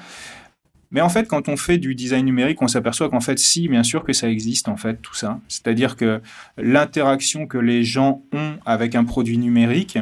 Mais 0.91 1.01
en 1.01 1.09
fait, 1.09 1.29
quand 1.29 1.49
on 1.49 1.57
fait 1.57 1.79
du 1.79 1.95
design 1.95 2.25
numérique, 2.25 2.61
on 2.63 2.69
s'aperçoit 2.69 3.09
qu'en 3.09 3.21
fait, 3.21 3.39
si, 3.39 3.69
bien 3.69 3.83
sûr 3.83 4.03
que 4.03 4.13
ça 4.13 4.29
existe, 4.29 4.69
en 4.69 4.77
fait, 4.77 5.01
tout 5.01 5.15
ça. 5.15 5.39
C'est-à-dire 5.49 5.97
que 5.97 6.21
l'interaction 6.59 7.47
que 7.47 7.59
les 7.59 7.85
gens 7.85 8.23
ont 8.33 8.55
avec 8.67 8.95
un 8.95 9.05
produit 9.05 9.39
numérique, 9.39 9.99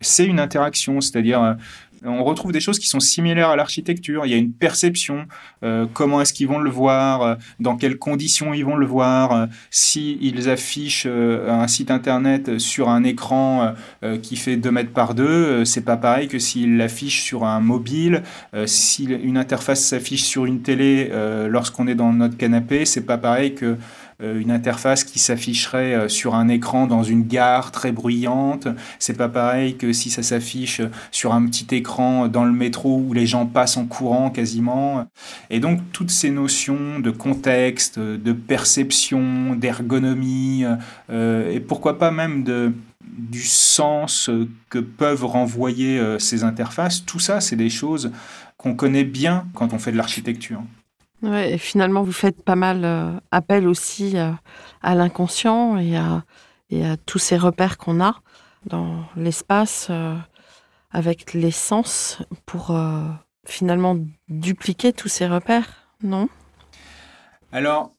c'est 0.00 0.26
une 0.26 0.38
interaction. 0.38 1.00
C'est-à-dire, 1.00 1.56
on 2.04 2.24
retrouve 2.24 2.52
des 2.52 2.60
choses 2.60 2.78
qui 2.78 2.86
sont 2.86 3.00
similaires 3.00 3.50
à 3.50 3.56
l'architecture. 3.56 4.26
Il 4.26 4.30
y 4.30 4.34
a 4.34 4.36
une 4.36 4.52
perception, 4.52 5.26
euh, 5.62 5.86
comment 5.92 6.20
est-ce 6.20 6.32
qu'ils 6.32 6.48
vont 6.48 6.58
le 6.58 6.70
voir, 6.70 7.22
euh, 7.22 7.34
dans 7.60 7.76
quelles 7.76 7.98
conditions 7.98 8.54
ils 8.54 8.64
vont 8.64 8.76
le 8.76 8.86
voir, 8.86 9.32
euh, 9.32 9.46
s'ils 9.70 10.48
affichent 10.48 11.06
un 11.06 11.66
site 11.66 11.90
internet 11.90 12.58
sur 12.58 12.88
un 12.88 13.04
écran 13.04 13.74
qui 14.22 14.36
fait 14.36 14.56
2 14.56 14.70
mètres 14.70 14.92
par 14.92 15.14
2, 15.14 15.64
c'est 15.64 15.84
pas 15.84 15.96
pareil 15.96 16.28
que 16.28 16.38
s'ils 16.38 16.76
l'affichent 16.76 17.22
sur 17.22 17.44
un 17.44 17.60
mobile, 17.60 18.22
si 18.66 19.04
une 19.04 19.36
interface 19.36 19.84
s'affiche 19.84 20.24
sur 20.24 20.46
une 20.46 20.62
télé 20.62 21.10
lorsqu'on 21.48 21.86
est 21.86 21.94
dans 21.94 22.12
notre 22.12 22.36
canapé, 22.36 22.84
c'est 22.84 23.04
pas 23.04 23.18
pareil 23.18 23.54
que 23.54 23.76
une 24.20 24.50
interface 24.50 25.04
qui 25.04 25.18
s'afficherait 25.18 25.94
euh, 25.94 26.08
sur 26.08 26.34
un 26.34 26.48
écran 26.48 26.86
dans 26.86 27.02
une 27.02 27.24
gare 27.24 27.70
très 27.70 27.92
bruyante. 27.92 28.66
C'est 28.98 29.16
pas 29.16 29.28
pareil 29.28 29.76
que 29.76 29.92
si 29.92 30.10
ça 30.10 30.22
s'affiche 30.22 30.80
sur 31.12 31.34
un 31.34 31.46
petit 31.46 31.74
écran 31.74 32.28
dans 32.28 32.44
le 32.44 32.52
métro 32.52 32.98
où 32.98 33.12
les 33.12 33.26
gens 33.26 33.46
passent 33.46 33.76
en 33.76 33.86
courant 33.86 34.30
quasiment. 34.30 35.06
Et 35.50 35.60
donc 35.60 35.80
toutes 35.92 36.10
ces 36.10 36.30
notions 36.30 36.98
de 36.98 37.10
contexte, 37.10 37.98
de 37.98 38.32
perception, 38.32 39.54
d'ergonomie, 39.54 40.64
et 41.10 41.60
pourquoi 41.60 41.98
pas 41.98 42.10
même 42.10 42.44
de 42.44 42.72
du 43.00 43.42
sens 43.42 44.30
que 44.68 44.78
peuvent 44.78 45.24
renvoyer 45.24 46.00
ces 46.18 46.44
interfaces, 46.44 47.04
tout 47.04 47.18
ça, 47.18 47.40
c'est 47.40 47.56
des 47.56 47.70
choses 47.70 48.12
qu'on 48.56 48.74
connaît 48.74 49.04
bien 49.04 49.46
quand 49.54 49.72
on 49.72 49.78
fait 49.78 49.92
de 49.92 49.96
l'architecture. 49.96 50.62
Ouais, 51.22 51.54
et 51.54 51.58
finalement, 51.58 52.02
vous 52.02 52.12
faites 52.12 52.42
pas 52.42 52.54
mal 52.54 52.84
euh, 52.84 53.18
appel 53.32 53.66
aussi 53.66 54.16
euh, 54.16 54.30
à 54.82 54.94
l'inconscient 54.94 55.76
et 55.78 55.96
à, 55.96 56.24
tous 57.06 57.18
ces 57.18 57.36
repères 57.36 57.78
qu'on 57.78 58.00
a 58.00 58.20
dans 58.66 59.04
l'espace 59.16 59.88
euh, 59.90 60.14
avec 60.90 61.32
les 61.32 61.50
sens 61.50 62.18
pour 62.44 62.78
finalement 63.46 63.96
dupliquer 64.28 64.92
tous 64.92 65.08
ces 65.08 65.26
repères, 65.26 65.88
non? 66.02 66.28
Alors, 67.52 67.92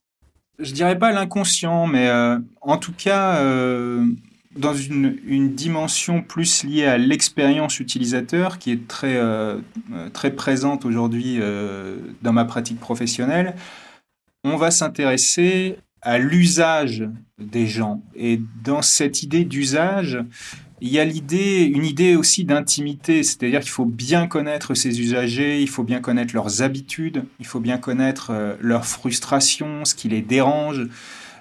je 0.60 0.72
dirais 0.72 0.98
pas 0.98 1.12
l'inconscient, 1.12 1.88
mais 1.88 2.12
en 2.62 2.78
tout 2.78 2.94
cas, 2.94 3.44
dans 4.56 4.74
une, 4.74 5.54
dimension 5.54 6.22
plus 6.22 6.64
liée 6.64 6.86
à 6.86 6.98
l'expérience 6.98 7.80
utilisateur 7.80 8.58
qui 8.58 8.72
est 8.72 8.88
très, 8.88 9.16
euh, 9.16 9.60
très 10.14 10.32
présente 10.32 10.86
aujourd'hui 10.86 11.38
euh, 11.40 11.98
dans 12.22 12.34
ma 12.34 12.46
pratique 12.46 12.80
professionnelle, 12.80 13.56
on 14.44 14.56
va 14.56 14.72
s'intéresser 14.72 15.78
à 16.02 16.18
l'usage 16.18 17.08
des 17.38 17.68
gens. 17.68 18.02
Et 18.16 18.40
dans 18.64 18.82
cette 18.82 19.22
idée 19.22 19.46
d'usage, 19.46 20.20
il 20.82 20.90
y 20.90 21.00
a 21.00 21.06
l'idée, 21.06 21.66
une 21.66 21.84
idée 21.84 22.16
aussi 22.16 22.46
d'intimité, 22.46 23.22
c'est-à-dire 23.22 23.60
qu'il 23.60 23.70
faut 23.70 23.86
bien 23.86 24.28
connaître 24.28 24.74
ses 24.74 25.02
usagers, 25.02 25.62
il 25.62 25.70
faut 25.70 25.84
bien 25.84 26.00
connaître 26.00 26.34
leurs 26.34 26.62
habitudes, 26.62 27.26
il 27.40 27.46
faut 27.46 27.60
bien 27.60 27.78
connaître 27.78 28.32
euh, 28.32 28.56
leurs 28.62 28.86
frustrations, 28.86 29.84
ce 29.86 29.94
qui 29.94 30.08
les 30.08 30.22
dérange 30.22 30.88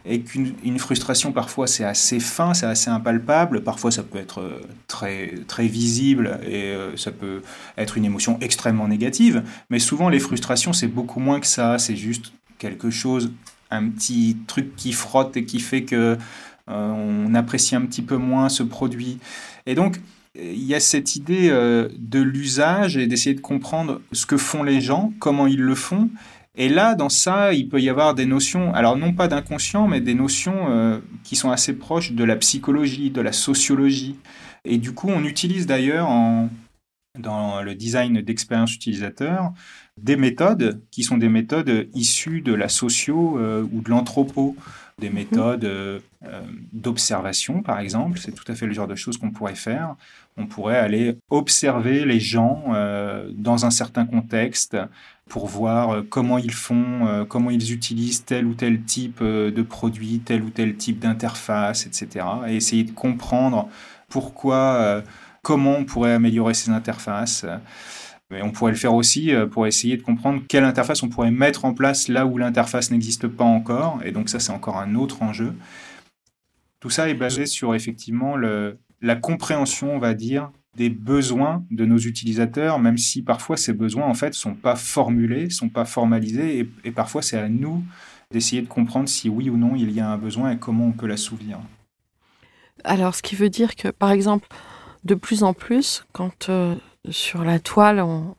et 0.08 0.20
qu'une 0.20 0.78
frustration 0.78 1.32
parfois 1.32 1.66
c'est 1.66 1.84
assez 1.84 2.18
fin, 2.18 2.54
c'est 2.54 2.66
assez 2.66 2.90
impalpable, 2.90 3.62
parfois 3.62 3.90
ça 3.90 4.02
peut 4.02 4.18
être 4.18 4.40
euh, 4.40 4.60
très, 4.86 5.34
très 5.46 5.66
visible 5.66 6.40
et 6.46 6.64
euh, 6.64 6.96
ça 6.96 7.12
peut 7.12 7.42
être 7.76 7.98
une 7.98 8.06
émotion 8.06 8.38
extrêmement 8.40 8.88
négative, 8.88 9.42
mais 9.68 9.78
souvent 9.78 10.08
les 10.08 10.18
frustrations 10.18 10.72
c'est 10.72 10.88
beaucoup 10.88 11.20
moins 11.20 11.40
que 11.40 11.46
ça, 11.46 11.78
c'est 11.78 11.96
juste 11.96 12.32
quelque 12.58 12.90
chose, 12.90 13.32
un 13.70 13.88
petit 13.88 14.38
truc 14.46 14.74
qui 14.76 14.92
frotte 14.92 15.36
et 15.36 15.44
qui 15.44 15.60
fait 15.60 15.82
que 15.82 16.16
euh, 16.70 16.90
on 16.90 17.34
apprécie 17.34 17.76
un 17.76 17.82
petit 17.82 18.02
peu 18.02 18.16
moins 18.16 18.48
ce 18.48 18.62
produit. 18.62 19.18
Et 19.66 19.74
donc 19.74 20.00
il 20.34 20.64
y 20.64 20.74
a 20.74 20.80
cette 20.80 21.16
idée 21.16 21.48
de 21.50 22.20
l'usage 22.20 22.96
et 22.96 23.08
d'essayer 23.08 23.34
de 23.34 23.40
comprendre 23.40 24.00
ce 24.12 24.24
que 24.24 24.36
font 24.36 24.62
les 24.62 24.80
gens, 24.80 25.12
comment 25.18 25.48
ils 25.48 25.60
le 25.60 25.74
font, 25.74 26.10
et 26.60 26.68
là, 26.68 26.96
dans 26.96 27.08
ça, 27.08 27.52
il 27.52 27.68
peut 27.68 27.80
y 27.80 27.88
avoir 27.88 28.16
des 28.16 28.26
notions, 28.26 28.74
alors 28.74 28.96
non 28.96 29.12
pas 29.12 29.28
d'inconscient, 29.28 29.86
mais 29.86 30.00
des 30.00 30.14
notions 30.14 30.66
euh, 30.68 30.98
qui 31.22 31.36
sont 31.36 31.52
assez 31.52 31.72
proches 31.72 32.10
de 32.12 32.24
la 32.24 32.34
psychologie, 32.34 33.10
de 33.10 33.20
la 33.20 33.30
sociologie. 33.30 34.16
Et 34.64 34.78
du 34.78 34.92
coup, 34.92 35.08
on 35.08 35.22
utilise 35.22 35.68
d'ailleurs 35.68 36.08
dans 37.16 37.62
le 37.62 37.74
design 37.76 38.22
d'expérience 38.22 38.74
utilisateur 38.74 39.52
des 39.98 40.16
méthodes 40.16 40.82
qui 40.90 41.04
sont 41.04 41.16
des 41.16 41.28
méthodes 41.28 41.88
issues 41.94 42.40
de 42.40 42.54
la 42.54 42.68
socio 42.68 43.38
euh, 43.38 43.64
ou 43.72 43.80
de 43.80 43.90
l'anthropo, 43.90 44.56
des 45.00 45.10
méthodes 45.10 45.64
euh, 45.64 46.00
d'observation 46.72 47.62
par 47.62 47.78
exemple, 47.78 48.18
c'est 48.18 48.32
tout 48.32 48.44
à 48.50 48.56
fait 48.56 48.66
le 48.66 48.72
genre 48.72 48.88
de 48.88 48.96
choses 48.96 49.16
qu'on 49.16 49.30
pourrait 49.30 49.54
faire. 49.54 49.94
On 50.36 50.46
pourrait 50.46 50.78
aller 50.78 51.18
observer 51.30 52.04
les 52.04 52.20
gens 52.20 52.72
dans 53.32 53.64
un 53.64 53.70
certain 53.70 54.06
contexte, 54.06 54.76
pour 55.28 55.46
voir 55.46 55.90
euh, 55.90 56.02
comment 56.08 56.38
ils 56.38 56.52
font, 56.52 57.06
euh, 57.06 57.24
comment 57.24 57.50
ils 57.50 57.72
utilisent 57.72 58.24
tel 58.24 58.46
ou 58.46 58.54
tel 58.54 58.82
type 58.82 59.18
euh, 59.20 59.50
de 59.50 59.62
produit, 59.62 60.20
tel 60.20 60.42
ou 60.42 60.50
tel 60.50 60.76
type 60.76 60.98
d'interface, 60.98 61.86
etc. 61.86 62.24
Et 62.48 62.56
essayer 62.56 62.84
de 62.84 62.92
comprendre 62.92 63.68
pourquoi, 64.08 65.02
comment 65.42 65.76
on 65.76 65.84
pourrait 65.84 66.14
améliorer 66.14 66.54
ces 66.54 66.70
interfaces. 66.70 67.44
Mais 68.30 68.40
on 68.40 68.52
pourrait 68.52 68.72
le 68.72 68.78
faire 68.78 68.94
aussi 68.94 69.32
pour 69.50 69.66
essayer 69.66 69.98
de 69.98 70.02
comprendre 70.02 70.42
quelle 70.48 70.64
interface 70.64 71.02
on 71.02 71.10
pourrait 71.10 71.30
mettre 71.30 71.66
en 71.66 71.74
place 71.74 72.08
là 72.08 72.24
où 72.24 72.38
l'interface 72.38 72.90
n'existe 72.90 73.28
pas 73.28 73.44
encore. 73.44 74.00
Et 74.06 74.10
donc 74.10 74.30
ça, 74.30 74.40
c'est 74.40 74.52
encore 74.52 74.78
un 74.78 74.94
autre 74.94 75.22
enjeu. 75.22 75.52
Tout 76.80 76.88
ça 76.88 77.10
est 77.10 77.14
basé 77.14 77.44
sur 77.44 77.74
effectivement 77.74 78.34
la 78.38 79.16
compréhension, 79.16 79.94
on 79.94 79.98
va 79.98 80.14
dire, 80.14 80.50
des 80.78 80.90
besoins 80.90 81.64
de 81.72 81.84
nos 81.84 81.98
utilisateurs, 81.98 82.78
même 82.78 82.96
si 82.96 83.22
parfois 83.22 83.56
ces 83.56 83.72
besoins 83.72 84.06
en 84.06 84.14
fait 84.14 84.32
sont 84.32 84.54
pas 84.54 84.76
formulés, 84.76 85.50
sont 85.50 85.68
pas 85.68 85.84
formalisés, 85.84 86.70
et, 86.84 86.90
parfois 86.92 87.20
c'est 87.20 87.36
à 87.36 87.48
nous 87.48 87.84
d'essayer 88.30 88.62
de 88.62 88.68
comprendre 88.68 89.08
si 89.08 89.28
oui 89.28 89.50
ou 89.50 89.56
non 89.56 89.74
il 89.74 89.90
y 89.90 90.00
a 90.00 90.08
un 90.08 90.16
besoin 90.16 90.52
et 90.52 90.58
comment 90.58 90.86
on 90.86 90.92
peut 90.92 91.08
l'assouvir. 91.08 91.58
Alors, 92.84 93.16
ce 93.16 93.22
qui 93.22 93.34
veut 93.34 93.50
dire 93.50 93.74
que, 93.74 93.88
par 93.88 94.12
exemple, 94.12 94.46
de 95.02 95.16
plus 95.16 95.42
en 95.42 95.52
plus, 95.52 96.04
quand 96.12 96.48
euh, 96.48 96.76
sur 97.10 97.42
la 97.42 97.58
toile, 97.58 97.98
on, 98.00 98.36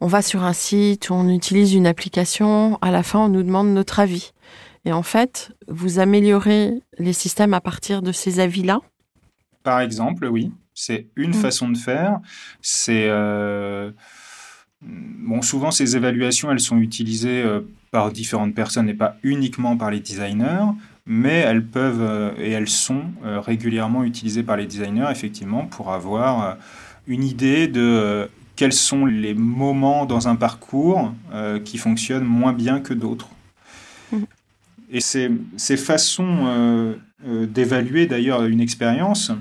on, 0.00 0.06
va 0.06 0.22
sur 0.22 0.44
un 0.44 0.54
site 0.54 1.10
ou 1.10 1.14
on 1.14 1.28
utilise 1.28 1.74
une 1.74 1.86
application, 1.86 2.78
à 2.80 2.90
la 2.90 3.02
fin, 3.02 3.18
on 3.18 3.28
nous 3.28 3.42
demande 3.42 3.68
notre 3.68 4.00
avis. 4.00 4.32
Et 4.86 4.92
en 4.92 5.02
fait, 5.02 5.52
vous 5.68 5.98
améliorez 5.98 6.82
les 6.98 7.12
systèmes 7.12 7.52
à 7.52 7.60
partir 7.60 8.00
de 8.00 8.12
ces 8.12 8.40
avis-là? 8.40 8.80
Par 9.62 9.80
exemple, 9.80 10.26
oui. 10.26 10.52
C'est 10.74 11.06
une 11.16 11.30
mm. 11.30 11.34
façon 11.34 11.68
de 11.68 11.76
faire. 11.76 12.20
C'est 12.60 13.06
euh, 13.08 13.90
bon, 14.80 15.42
souvent 15.42 15.70
ces 15.70 15.96
évaluations, 15.96 16.50
elles 16.50 16.60
sont 16.60 16.78
utilisées 16.78 17.42
euh, 17.42 17.60
par 17.90 18.10
différentes 18.10 18.54
personnes 18.54 18.88
et 18.88 18.94
pas 18.94 19.16
uniquement 19.22 19.76
par 19.76 19.90
les 19.90 20.00
designers, 20.00 20.66
mais 21.06 21.38
elles 21.38 21.64
peuvent 21.64 22.02
euh, 22.02 22.32
et 22.38 22.50
elles 22.50 22.68
sont 22.68 23.02
régulièrement 23.22 24.04
utilisées 24.04 24.42
par 24.42 24.56
les 24.56 24.66
designers 24.66 25.08
effectivement 25.10 25.66
pour 25.66 25.92
avoir 25.92 26.56
une 27.06 27.24
idée 27.24 27.68
de 27.68 28.28
quels 28.56 28.72
sont 28.72 29.06
les 29.06 29.34
moments 29.34 30.06
dans 30.06 30.28
un 30.28 30.36
parcours 30.36 31.12
qui 31.64 31.78
fonctionnent 31.78 32.24
moins 32.24 32.52
bien 32.52 32.80
que 32.80 32.94
d'autres. 32.94 33.28
Mm. 34.12 34.22
Et 34.94 35.00
ces, 35.00 35.30
ces 35.56 35.76
façons 35.76 36.94
d'évaluer 37.24 38.06
d'ailleurs 38.06 38.44
une 38.44 38.60
expérience, 38.60 39.32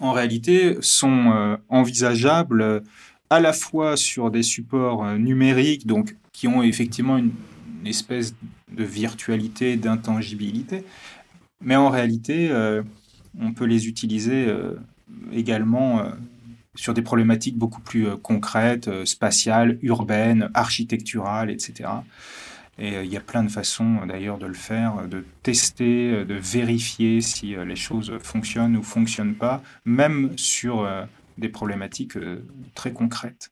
en 0.00 0.12
réalité, 0.12 0.76
sont 0.80 1.32
euh, 1.32 1.56
envisageables 1.68 2.82
à 3.30 3.40
la 3.40 3.52
fois 3.52 3.96
sur 3.96 4.30
des 4.30 4.42
supports 4.42 5.04
euh, 5.04 5.18
numériques, 5.18 5.86
donc 5.86 6.16
qui 6.32 6.48
ont 6.48 6.62
effectivement 6.62 7.16
une, 7.18 7.32
espèce 7.84 8.34
de 8.72 8.82
virtualité, 8.82 9.76
d'intangibilité, 9.76 10.84
mais 11.62 11.76
en 11.76 11.90
réalité, 11.90 12.50
euh, 12.50 12.82
on 13.40 13.52
peut 13.52 13.64
les 13.64 13.86
utiliser 13.86 14.52
également 15.32 16.02
sur 16.74 16.92
des 16.92 17.02
problématiques 17.02 17.56
beaucoup 17.56 17.80
plus 17.80 18.08
concrètes, 18.16 18.90
spatiales, 19.04 19.78
urbaines, 19.82 20.50
architecturales, 20.54 21.50
etc. 21.50 21.88
Et 22.78 22.96
euh, 22.96 23.04
il 23.04 23.12
y 23.12 23.16
a 23.16 23.20
plein 23.20 23.42
de 23.42 23.50
façons 23.50 24.06
d'ailleurs 24.06 24.38
de 24.38 24.46
le 24.46 24.54
faire, 24.54 25.08
de 25.08 25.24
tester, 25.42 26.12
euh, 26.12 26.24
de 26.24 26.34
vérifier 26.34 27.20
si 27.20 27.56
euh, 27.56 27.64
les 27.64 27.76
choses 27.76 28.12
fonctionnent 28.22 28.76
ou 28.76 28.82
fonctionnent 28.82 29.34
pas, 29.34 29.62
même 29.84 30.36
sur 30.36 30.88
des 31.38 31.48
problématiques 31.48 32.18
très 32.74 32.92
concrètes. 32.92 33.50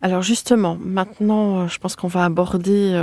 Alors 0.00 0.22
justement, 0.22 0.76
maintenant, 0.80 1.66
je 1.66 1.78
pense 1.78 1.96
qu'on 1.96 2.08
va 2.08 2.24
aborder 2.24 3.00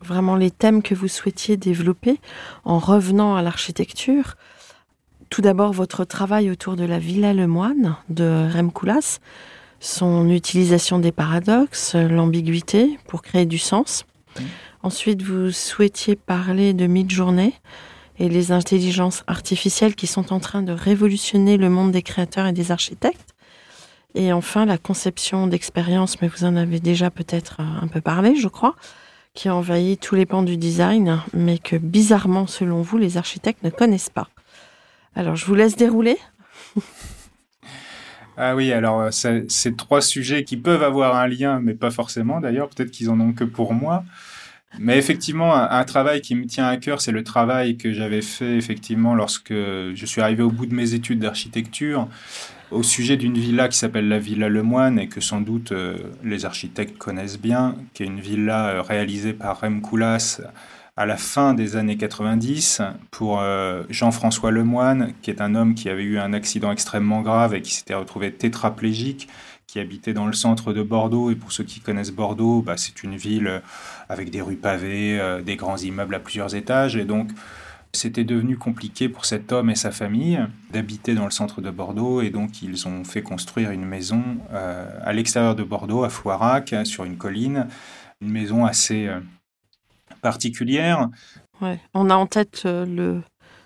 vraiment 0.00 0.36
les 0.36 0.50
thèmes 0.50 0.82
que 0.82 0.94
vous 0.94 1.08
souhaitiez 1.08 1.56
développer 1.56 2.20
en 2.64 2.78
revenant 2.78 3.36
à 3.36 3.42
l'architecture. 3.42 4.36
Tout 5.30 5.42
d'abord, 5.42 5.72
votre 5.72 6.04
travail 6.04 6.50
autour 6.50 6.76
de 6.76 6.84
la 6.84 6.98
Villa 6.98 7.32
Lemoine 7.34 7.96
de 8.08 8.48
Rem 8.52 8.70
Koolhaas, 8.70 9.18
son 9.80 10.28
utilisation 10.30 10.98
des 10.98 11.12
paradoxes, 11.12 11.94
l'ambiguïté 11.94 12.98
pour 13.08 13.22
créer 13.22 13.46
du 13.46 13.58
sens. 13.58 14.04
Ensuite, 14.82 15.22
vous 15.22 15.50
souhaitiez 15.50 16.16
parler 16.16 16.72
de 16.72 16.86
mid-journée 16.86 17.54
et 18.18 18.28
les 18.28 18.52
intelligences 18.52 19.24
artificielles 19.26 19.94
qui 19.94 20.06
sont 20.06 20.32
en 20.32 20.40
train 20.40 20.62
de 20.62 20.72
révolutionner 20.72 21.56
le 21.56 21.68
monde 21.68 21.92
des 21.92 22.02
créateurs 22.02 22.46
et 22.46 22.52
des 22.52 22.70
architectes. 22.70 23.34
Et 24.14 24.32
enfin, 24.32 24.64
la 24.64 24.78
conception 24.78 25.46
d'expérience, 25.46 26.22
mais 26.22 26.28
vous 26.28 26.44
en 26.44 26.56
avez 26.56 26.80
déjà 26.80 27.10
peut-être 27.10 27.60
un 27.60 27.86
peu 27.86 28.00
parlé, 28.00 28.36
je 28.36 28.48
crois, 28.48 28.74
qui 29.34 29.50
envahit 29.50 30.00
tous 30.00 30.14
les 30.14 30.24
pans 30.24 30.42
du 30.42 30.56
design, 30.56 31.20
mais 31.34 31.58
que 31.58 31.76
bizarrement, 31.76 32.46
selon 32.46 32.80
vous, 32.80 32.96
les 32.96 33.18
architectes 33.18 33.62
ne 33.62 33.70
connaissent 33.70 34.08
pas. 34.08 34.28
Alors, 35.14 35.36
je 35.36 35.44
vous 35.44 35.54
laisse 35.54 35.76
dérouler. 35.76 36.16
Ah 38.36 38.54
oui, 38.54 38.72
alors 38.72 39.00
euh, 39.00 39.10
c'est 39.10 39.76
trois 39.76 40.00
sujets 40.00 40.44
qui 40.44 40.56
peuvent 40.56 40.82
avoir 40.82 41.16
un 41.16 41.26
lien, 41.26 41.60
mais 41.62 41.74
pas 41.74 41.90
forcément 41.90 42.40
d'ailleurs, 42.40 42.68
peut-être 42.68 42.90
qu'ils 42.90 43.10
en 43.10 43.18
ont 43.20 43.32
que 43.32 43.44
pour 43.44 43.72
moi. 43.72 44.04
Mais 44.78 44.98
effectivement, 44.98 45.54
un, 45.54 45.84
travail 45.84 46.20
qui 46.20 46.34
me 46.34 46.44
tient 46.44 46.66
à 46.66 46.76
cœur, 46.76 47.00
c'est 47.00 47.12
le 47.12 47.24
travail 47.24 47.78
que 47.78 47.92
j'avais 47.92 48.20
fait 48.20 48.56
effectivement 48.56 49.14
lorsque 49.14 49.52
je 49.52 50.04
suis 50.04 50.20
arrivé 50.20 50.42
au 50.42 50.50
bout 50.50 50.66
de 50.66 50.74
mes 50.74 50.92
études 50.92 51.20
d'architecture 51.20 52.08
au 52.70 52.82
sujet 52.82 53.16
d'une 53.16 53.38
villa 53.38 53.68
qui 53.68 53.78
s'appelle 53.78 54.08
la 54.08 54.18
Villa 54.18 54.48
Lemoine 54.48 54.98
et 54.98 55.08
que 55.08 55.20
sans 55.20 55.40
doute 55.40 55.72
euh, 55.72 55.96
les 56.24 56.44
architectes 56.44 56.98
connaissent 56.98 57.40
bien, 57.40 57.76
qui 57.94 58.02
est 58.02 58.06
une 58.06 58.20
villa 58.20 58.68
euh, 58.68 58.82
réalisée 58.82 59.32
par 59.32 59.60
Rem 59.60 59.80
Koolhaas 59.80 60.40
à 60.96 61.06
la 61.06 61.16
fin 61.16 61.54
des 61.54 61.76
années 61.76 61.96
90 61.96 62.82
pour 63.10 63.40
euh, 63.40 63.82
Jean-François 63.90 64.50
Lemoine, 64.50 65.12
qui 65.22 65.30
est 65.30 65.40
un 65.40 65.54
homme 65.54 65.74
qui 65.74 65.88
avait 65.88 66.04
eu 66.04 66.18
un 66.18 66.32
accident 66.32 66.72
extrêmement 66.72 67.22
grave 67.22 67.54
et 67.54 67.62
qui 67.62 67.74
s'était 67.74 67.94
retrouvé 67.94 68.32
tétraplégique, 68.32 69.28
qui 69.66 69.78
habitait 69.78 70.14
dans 70.14 70.26
le 70.26 70.32
centre 70.32 70.72
de 70.72 70.82
Bordeaux. 70.82 71.30
Et 71.30 71.34
pour 71.34 71.52
ceux 71.52 71.64
qui 71.64 71.80
connaissent 71.80 72.12
Bordeaux, 72.12 72.62
bah, 72.62 72.76
c'est 72.76 73.02
une 73.02 73.16
ville 73.16 73.62
avec 74.08 74.30
des 74.30 74.40
rues 74.40 74.56
pavées, 74.56 75.20
des 75.44 75.56
grands 75.56 75.76
immeubles 75.76 76.14
à 76.14 76.20
plusieurs 76.20 76.54
étages. 76.54 76.96
Et 76.96 77.04
donc, 77.04 77.30
c'était 77.96 78.24
devenu 78.24 78.56
compliqué 78.56 79.08
pour 79.08 79.24
cet 79.24 79.52
homme 79.52 79.70
et 79.70 79.74
sa 79.74 79.90
famille 79.90 80.38
d'habiter 80.70 81.14
dans 81.14 81.24
le 81.24 81.30
centre 81.30 81.60
de 81.60 81.70
Bordeaux 81.70 82.20
et 82.20 82.30
donc 82.30 82.62
ils 82.62 82.86
ont 82.86 83.04
fait 83.04 83.22
construire 83.22 83.70
une 83.70 83.84
maison 83.84 84.22
euh, 84.52 84.86
à 85.02 85.12
l'extérieur 85.12 85.54
de 85.54 85.62
Bordeaux, 85.62 86.04
à 86.04 86.10
Floirac, 86.10 86.74
sur 86.84 87.04
une 87.04 87.16
colline, 87.16 87.66
une 88.20 88.30
maison 88.30 88.66
assez 88.66 89.06
euh, 89.06 89.20
particulière. 90.26 91.08
Ouais. 91.60 91.78
On 91.94 92.10
a 92.10 92.14
en 92.14 92.26
tête 92.26 92.62
euh, 92.66 92.84
le 92.84 93.22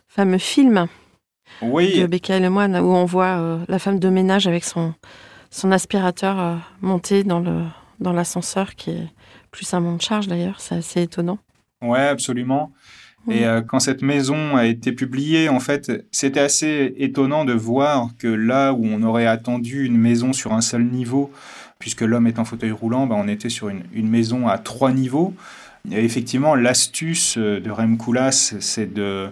fameux 0.09 0.39
film 0.39 0.87
oui. 1.63 1.99
de 2.01 2.07
Becca 2.07 2.37
et 2.37 2.41
Lemoine 2.41 2.77
où 2.77 2.95
on 2.95 3.05
voit 3.05 3.61
la 3.69 3.79
femme 3.79 3.99
de 3.99 4.09
ménage 4.09 4.47
avec 4.47 4.65
son, 4.65 4.95
son 5.51 5.73
aspirateur 5.73 6.59
monté 6.81 7.25
dans 7.25 7.41
le 7.41 7.63
dans 8.01 8.13
l'ascenseur 8.13 8.75
qui 8.75 8.91
est 8.91 9.09
plus 9.51 9.73
un 9.75 9.81
monte 9.81 10.03
charge 10.03 10.27
d'ailleurs, 10.27 10.61
c'est 10.61 10.77
assez 10.77 11.03
étonnant. 11.03 11.39
Ouais, 11.83 12.01
absolument. 12.01 12.73
Et 13.29 13.47
euh, 13.47 13.61
quand 13.61 13.81
cette 13.81 14.01
maison 14.01 14.57
a 14.57 14.65
été 14.65 14.93
publiée, 14.93 15.51
en 15.51 15.61
fait, 15.61 15.93
c'était 16.11 16.41
assez 16.41 16.95
étonnant 16.97 17.45
de 17.45 17.53
voir 17.53 18.09
que 18.19 18.29
là 18.29 18.73
où 18.73 18.85
on 18.85 19.03
aurait 19.03 19.27
attendu 19.27 19.85
une 19.85 19.99
maison 19.99 20.33
sur 20.33 20.55
un 20.55 20.63
seul 20.63 20.85
niveau, 20.85 21.31
puisque 21.79 22.01
l'homme 22.01 22.27
est 22.27 22.39
en 22.39 22.47
fauteuil 22.47 22.71
roulant, 22.71 23.07
ben, 23.07 23.17
on 23.19 23.29
était 23.29 23.51
sur 23.51 23.69
une, 23.69 23.83
une, 23.93 24.09
maison 24.09 24.49
à 24.49 24.57
trois 24.57 24.93
niveaux. 24.93 25.35
Effectivement, 25.91 26.55
l'astuce 26.55 27.37
euh, 27.39 27.61
de 27.61 27.71
Rem 27.71 27.97
Koolhaas, 27.97 28.57
c'est 28.61 28.93
de, 28.93 29.31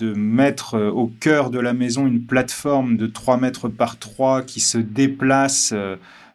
mettre 0.00 0.74
euh, 0.74 0.90
au 0.90 1.06
cœur 1.06 1.50
de 1.50 1.58
la 1.58 1.72
maison 1.72 2.06
une 2.06 2.24
plateforme 2.24 2.96
de 2.96 3.06
3 3.06 3.38
mètres 3.38 3.68
par 3.68 3.98
3 3.98 4.42
qui 4.42 4.60
se 4.60 4.78
déplace 4.78 5.74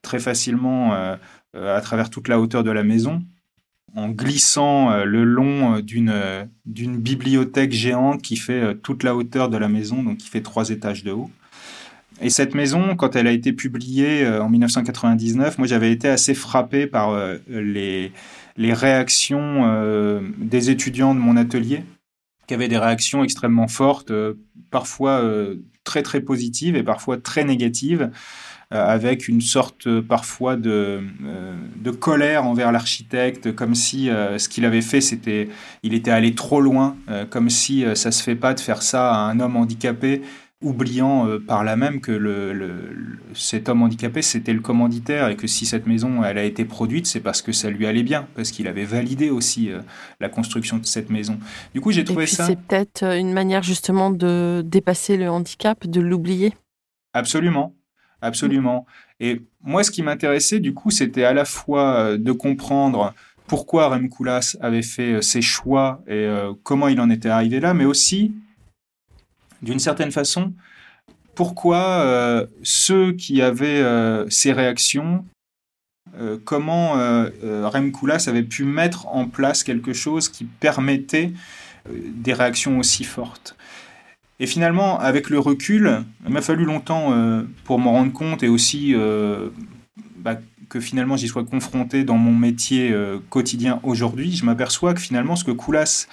très 0.01 0.19
facilement 0.19 0.93
à 1.53 1.81
travers 1.81 2.09
toute 2.09 2.27
la 2.27 2.39
hauteur 2.39 2.63
de 2.63 2.71
la 2.71 2.83
maison 2.83 3.21
en 3.95 4.09
glissant 4.09 4.91
euh, 4.91 5.05
le 5.05 5.23
long 5.23 5.75
euh, 5.75 5.81
d'une 5.81 6.11
euh, 6.13 6.45
d'une 6.65 6.97
bibliothèque 6.97 7.73
géante 7.73 8.21
qui 8.21 8.35
fait 8.35 8.75
toute 8.81 9.03
la 9.03 9.15
hauteur 9.15 9.49
de 9.49 9.57
la 9.57 9.67
maison, 9.67 10.03
donc 10.03 10.17
qui 10.17 10.29
fait 10.29 10.41
trois 10.41 10.69
étages 10.69 11.03
de 11.03 11.11
haut. 11.11 11.29
Et 12.21 12.29
cette 12.29 12.53
maison, 12.53 12.95
quand 12.95 13.15
elle 13.15 13.25
a 13.25 13.31
été 13.31 13.51
publiée 13.51 14.27
en 14.27 14.47
1999, 14.47 15.57
moi 15.57 15.65
j'avais 15.65 15.91
été 15.91 16.07
assez 16.07 16.35
frappé 16.35 16.85
par 16.85 17.17
les, 17.47 18.11
les 18.61 18.73
réactions 18.73 20.21
des 20.37 20.69
étudiants 20.69 21.15
de 21.15 21.19
mon 21.19 21.35
atelier, 21.37 21.83
qui 22.47 22.53
avaient 22.53 22.67
des 22.67 22.77
réactions 22.77 23.23
extrêmement 23.23 23.67
fortes, 23.67 24.11
parfois 24.69 25.23
très 25.83 26.03
très 26.03 26.21
positives 26.21 26.75
et 26.75 26.83
parfois 26.83 27.17
très 27.17 27.43
négatives. 27.43 28.11
Euh, 28.73 28.87
avec 28.87 29.27
une 29.27 29.41
sorte 29.41 29.87
euh, 29.87 30.01
parfois 30.01 30.55
de, 30.55 31.01
euh, 31.25 31.55
de 31.75 31.91
colère 31.91 32.45
envers 32.45 32.71
l'architecte, 32.71 33.53
comme 33.53 33.75
si 33.75 34.07
ce 34.07 34.47
qu'il 34.47 34.63
avait 34.63 34.81
fait, 34.81 35.01
c'était, 35.01 35.49
il 35.83 35.93
était 35.93 36.11
allé 36.11 36.33
trop 36.35 36.61
loin, 36.61 36.95
comme 37.29 37.49
si 37.49 37.83
ça 37.95 38.11
se 38.11 38.23
fait 38.23 38.35
pas 38.35 38.53
de 38.53 38.59
faire 38.59 38.81
ça 38.81 39.13
à 39.13 39.17
un 39.17 39.39
homme 39.39 39.55
handicapé 39.55 40.21
oubliant 40.61 41.27
par 41.47 41.63
là 41.63 41.75
même 41.75 42.01
que 42.01 42.11
le, 42.11 42.53
le, 42.53 43.19
cet 43.33 43.69
homme 43.69 43.81
handicapé, 43.81 44.21
c'était 44.21 44.53
le 44.53 44.59
commanditaire 44.59 45.29
et 45.29 45.35
que 45.35 45.47
si 45.47 45.65
cette 45.65 45.87
maison 45.87 46.23
elle 46.23 46.37
a 46.37 46.43
été 46.43 46.65
produite, 46.65 47.07
c'est 47.07 47.19
parce 47.19 47.41
que 47.41 47.51
ça 47.51 47.69
lui 47.69 47.87
allait 47.87 48.03
bien, 48.03 48.27
parce 48.35 48.51
qu'il 48.51 48.67
avait 48.67 48.85
validé 48.85 49.29
aussi 49.29 49.69
la 50.19 50.29
construction 50.29 50.77
de 50.77 50.85
cette 50.85 51.09
maison. 51.09 51.39
Du 51.73 51.81
coup, 51.81 51.91
j'ai 51.91 52.03
trouvé 52.03 52.23
et 52.23 52.27
puis 52.27 52.35
ça. 52.35 52.45
C'est 52.45 52.59
peut-être 52.59 53.03
une 53.03 53.33
manière 53.33 53.63
justement 53.63 54.11
de 54.11 54.61
dépasser 54.65 55.17
le 55.17 55.29
handicap, 55.29 55.87
de 55.87 55.99
l'oublier. 55.99 56.53
Absolument, 57.13 57.75
Absolument. 58.21 58.85
Et 59.19 59.41
moi, 59.63 59.83
ce 59.83 59.91
qui 59.91 60.03
m'intéressait, 60.03 60.59
du 60.59 60.73
coup, 60.73 60.91
c'était 60.91 61.23
à 61.23 61.33
la 61.33 61.45
fois 61.45 61.95
euh, 61.95 62.17
de 62.17 62.31
comprendre 62.31 63.13
pourquoi 63.47 63.89
Rem 63.89 64.09
Koolhaas 64.09 64.57
avait 64.61 64.83
fait 64.83 65.13
euh, 65.13 65.21
ses 65.21 65.41
choix 65.41 66.03
et 66.07 66.13
euh, 66.13 66.53
comment 66.63 66.87
il 66.87 67.01
en 67.01 67.09
était 67.09 67.29
arrivé 67.29 67.59
là, 67.59 67.73
mais 67.73 67.85
aussi, 67.85 68.33
d'une 69.61 69.79
certaine 69.79 70.11
façon, 70.11 70.53
pourquoi 71.35 72.47
ceux 72.61 73.13
qui 73.13 73.41
avaient 73.41 73.83
ces 74.29 74.51
réactions, 74.51 75.25
comment 76.43 76.93
Rem 76.93 77.91
Koolhaas 77.91 78.25
avait 78.27 78.43
pu 78.43 78.63
mettre 78.63 79.07
en 79.07 79.25
place 79.25 79.63
quelque 79.63 79.93
chose 79.93 80.29
qui 80.29 80.43
permettait 80.45 81.31
des 81.89 82.33
réactions 82.33 82.79
aussi 82.79 83.03
fortes? 83.03 83.55
Et 84.41 84.47
finalement, 84.47 84.99
avec 84.99 85.29
le 85.29 85.37
recul, 85.37 86.03
il 86.25 86.33
m'a 86.33 86.41
fallu 86.41 86.65
longtemps 86.65 87.13
euh, 87.13 87.43
pour 87.63 87.77
m'en 87.77 87.91
rendre 87.91 88.11
compte 88.11 88.41
et 88.41 88.47
aussi 88.47 88.95
euh, 88.95 89.49
bah, 90.17 90.39
que 90.67 90.79
finalement 90.79 91.15
j'y 91.15 91.27
sois 91.27 91.45
confronté 91.45 92.03
dans 92.03 92.17
mon 92.17 92.33
métier 92.33 92.91
euh, 92.91 93.19
quotidien 93.29 93.79
aujourd'hui. 93.83 94.35
Je 94.35 94.43
m'aperçois 94.43 94.95
que 94.95 94.99
finalement 94.99 95.35
ce 95.35 95.43
que 95.43 95.51
Koulas 95.51 96.07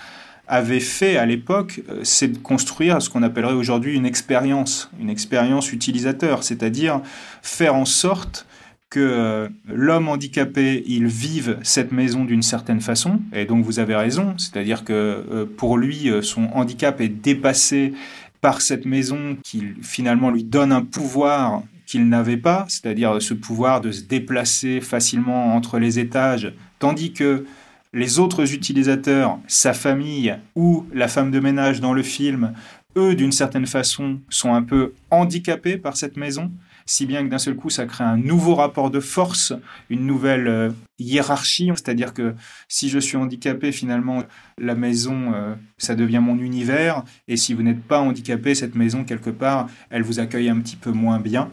avait 0.48 0.80
fait 0.80 1.16
à 1.16 1.26
l'époque, 1.26 1.82
c'est 2.02 2.28
de 2.28 2.38
construire 2.38 3.00
ce 3.02 3.10
qu'on 3.10 3.22
appellerait 3.22 3.54
aujourd'hui 3.54 3.94
une 3.94 4.06
expérience, 4.06 4.90
une 4.98 5.10
expérience 5.10 5.72
utilisateur, 5.72 6.42
c'est-à-dire 6.42 7.00
faire 7.42 7.74
en 7.74 7.84
sorte 7.84 8.46
que 8.90 9.50
l'homme 9.66 10.08
handicapé, 10.08 10.82
il 10.86 11.06
vive 11.06 11.58
cette 11.62 11.92
maison 11.92 12.24
d'une 12.24 12.42
certaine 12.42 12.80
façon, 12.80 13.20
et 13.34 13.44
donc 13.44 13.64
vous 13.64 13.78
avez 13.78 13.94
raison, 13.94 14.34
c'est-à-dire 14.38 14.84
que 14.84 15.46
pour 15.58 15.76
lui, 15.76 16.10
son 16.22 16.44
handicap 16.54 17.00
est 17.02 17.08
dépassé 17.08 17.92
par 18.40 18.62
cette 18.62 18.86
maison 18.86 19.36
qui 19.44 19.64
finalement 19.82 20.30
lui 20.30 20.44
donne 20.44 20.72
un 20.72 20.82
pouvoir 20.82 21.62
qu'il 21.84 22.08
n'avait 22.08 22.36
pas, 22.36 22.64
c'est-à-dire 22.68 23.20
ce 23.20 23.34
pouvoir 23.34 23.80
de 23.80 23.90
se 23.92 24.02
déplacer 24.02 24.80
facilement 24.80 25.54
entre 25.54 25.78
les 25.78 25.98
étages, 25.98 26.54
tandis 26.78 27.12
que 27.12 27.44
les 27.92 28.18
autres 28.18 28.54
utilisateurs, 28.54 29.38
sa 29.46 29.72
famille 29.72 30.36
ou 30.54 30.86
la 30.92 31.08
femme 31.08 31.30
de 31.30 31.40
ménage 31.40 31.80
dans 31.80 31.92
le 31.92 32.02
film, 32.02 32.52
eux, 32.96 33.14
d'une 33.14 33.32
certaine 33.32 33.66
façon, 33.66 34.20
sont 34.28 34.54
un 34.54 34.62
peu 34.62 34.94
handicapés 35.10 35.76
par 35.76 35.96
cette 35.96 36.16
maison 36.16 36.50
si 36.88 37.04
bien 37.04 37.22
que 37.22 37.28
d'un 37.28 37.38
seul 37.38 37.54
coup, 37.54 37.68
ça 37.68 37.84
crée 37.84 38.02
un 38.02 38.16
nouveau 38.16 38.54
rapport 38.54 38.90
de 38.90 38.98
force, 38.98 39.52
une 39.90 40.06
nouvelle 40.06 40.48
euh, 40.48 40.70
hiérarchie, 40.98 41.70
c'est-à-dire 41.74 42.14
que 42.14 42.34
si 42.66 42.88
je 42.88 42.98
suis 42.98 43.18
handicapé, 43.18 43.72
finalement, 43.72 44.24
la 44.56 44.74
maison, 44.74 45.34
euh, 45.34 45.54
ça 45.76 45.94
devient 45.94 46.20
mon 46.22 46.38
univers, 46.38 47.04
et 47.28 47.36
si 47.36 47.52
vous 47.52 47.62
n'êtes 47.62 47.82
pas 47.82 48.00
handicapé, 48.00 48.54
cette 48.54 48.74
maison, 48.74 49.04
quelque 49.04 49.28
part, 49.28 49.68
elle 49.90 50.02
vous 50.02 50.18
accueille 50.18 50.48
un 50.48 50.58
petit 50.60 50.76
peu 50.76 50.90
moins 50.90 51.20
bien. 51.20 51.50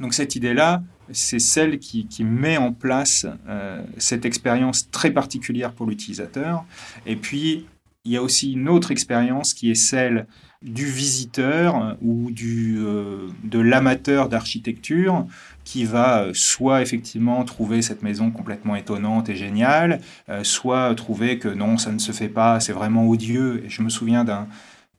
Donc 0.00 0.14
cette 0.14 0.34
idée-là, 0.34 0.82
c'est 1.12 1.38
celle 1.38 1.78
qui, 1.78 2.06
met 2.24 2.56
en 2.56 2.72
place 2.72 3.26
euh, 3.48 3.82
cette 3.98 4.24
expérience 4.24 4.90
très 4.90 5.10
particulière 5.10 5.72
pour 5.72 5.86
l'utilisateur. 5.86 6.64
Et 7.06 7.16
puis, 7.16 7.66
il 8.04 8.12
y 8.12 8.16
a 8.16 8.22
aussi 8.22 8.52
une 8.52 8.68
autre 8.68 8.90
expérience 8.90 9.54
qui 9.54 9.70
est 9.70 9.76
celle 9.76 10.26
du 10.62 10.86
visiteur 10.86 11.76
euh, 11.76 11.92
ou 12.02 12.30
du, 12.30 12.78
euh, 12.78 13.28
de 13.44 13.58
l'amateur 13.58 14.28
d'architecture 14.28 15.26
qui 15.64 15.84
va 15.84 16.28
soit 16.32 16.80
effectivement 16.80 17.44
trouver 17.44 17.82
cette 17.82 18.02
maison 18.02 18.30
complètement 18.30 18.76
étonnante 18.76 19.28
et 19.28 19.34
géniale, 19.34 20.00
soit 20.44 20.94
trouver 20.94 21.40
que 21.40 21.48
non, 21.48 21.76
ça 21.76 21.90
ne 21.90 21.98
se 21.98 22.12
fait 22.12 22.28
pas, 22.28 22.60
c'est 22.60 22.72
vraiment 22.72 23.08
odieux. 23.08 23.64
Et 23.64 23.68
je 23.68 23.82
me 23.82 23.88
souviens 23.88 24.22
d'un 24.22 24.46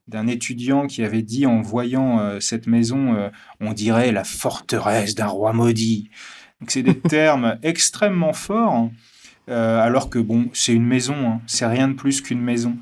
d'un 0.07 0.27
étudiant 0.27 0.87
qui 0.87 1.03
avait 1.03 1.21
dit 1.21 1.45
en 1.45 1.61
voyant 1.61 2.39
cette 2.39 2.67
maison, 2.67 3.29
on 3.59 3.73
dirait 3.73 4.11
la 4.11 4.23
forteresse 4.23 5.15
d'un 5.15 5.27
roi 5.27 5.53
maudit. 5.53 6.09
c'est 6.67 6.83
des 6.83 6.97
termes 7.09 7.57
extrêmement 7.61 8.33
forts, 8.33 8.89
alors 9.47 10.09
que 10.09 10.19
bon, 10.19 10.49
c'est 10.53 10.73
une 10.73 10.85
maison, 10.85 11.15
hein, 11.27 11.41
c'est 11.45 11.65
rien 11.65 11.89
de 11.89 11.93
plus 11.93 12.21
qu'une 12.21 12.41
maison 12.41 12.77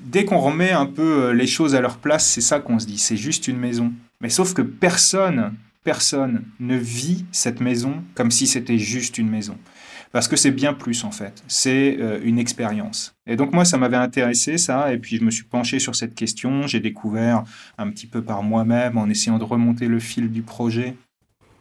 dès 0.00 0.24
qu'on 0.24 0.38
remet 0.38 0.70
un 0.70 0.86
peu 0.86 1.24
euh, 1.24 1.32
les 1.32 1.46
choses 1.46 1.74
à 1.74 1.80
leur 1.80 1.98
place, 1.98 2.26
c'est 2.26 2.40
ça 2.40 2.60
qu'on 2.60 2.78
se 2.78 2.86
dit, 2.86 2.98
c'est 2.98 3.16
juste 3.16 3.48
une 3.48 3.58
maison. 3.58 3.92
Mais 4.20 4.30
sauf 4.30 4.54
que 4.54 4.62
personne, 4.62 5.54
personne 5.84 6.44
ne 6.60 6.76
vit 6.76 7.24
cette 7.32 7.60
maison 7.60 8.02
comme 8.14 8.30
si 8.30 8.46
c'était 8.46 8.78
juste 8.78 9.18
une 9.18 9.28
maison. 9.28 9.56
Parce 10.12 10.26
que 10.28 10.36
c'est 10.36 10.50
bien 10.50 10.72
plus 10.72 11.04
en 11.04 11.10
fait, 11.10 11.42
c'est 11.48 11.98
euh, 12.00 12.18
une 12.22 12.38
expérience. 12.38 13.14
Et 13.26 13.36
donc 13.36 13.52
moi, 13.52 13.64
ça 13.64 13.76
m'avait 13.76 13.96
intéressé 13.96 14.56
ça, 14.56 14.92
et 14.92 14.98
puis 14.98 15.16
je 15.18 15.24
me 15.24 15.30
suis 15.30 15.44
penché 15.44 15.78
sur 15.78 15.94
cette 15.94 16.14
question, 16.14 16.66
j'ai 16.66 16.80
découvert 16.80 17.44
un 17.76 17.90
petit 17.90 18.06
peu 18.06 18.22
par 18.22 18.42
moi-même, 18.42 18.96
en 18.96 19.08
essayant 19.08 19.38
de 19.38 19.44
remonter 19.44 19.86
le 19.86 19.98
fil 19.98 20.30
du 20.30 20.42
projet, 20.42 20.96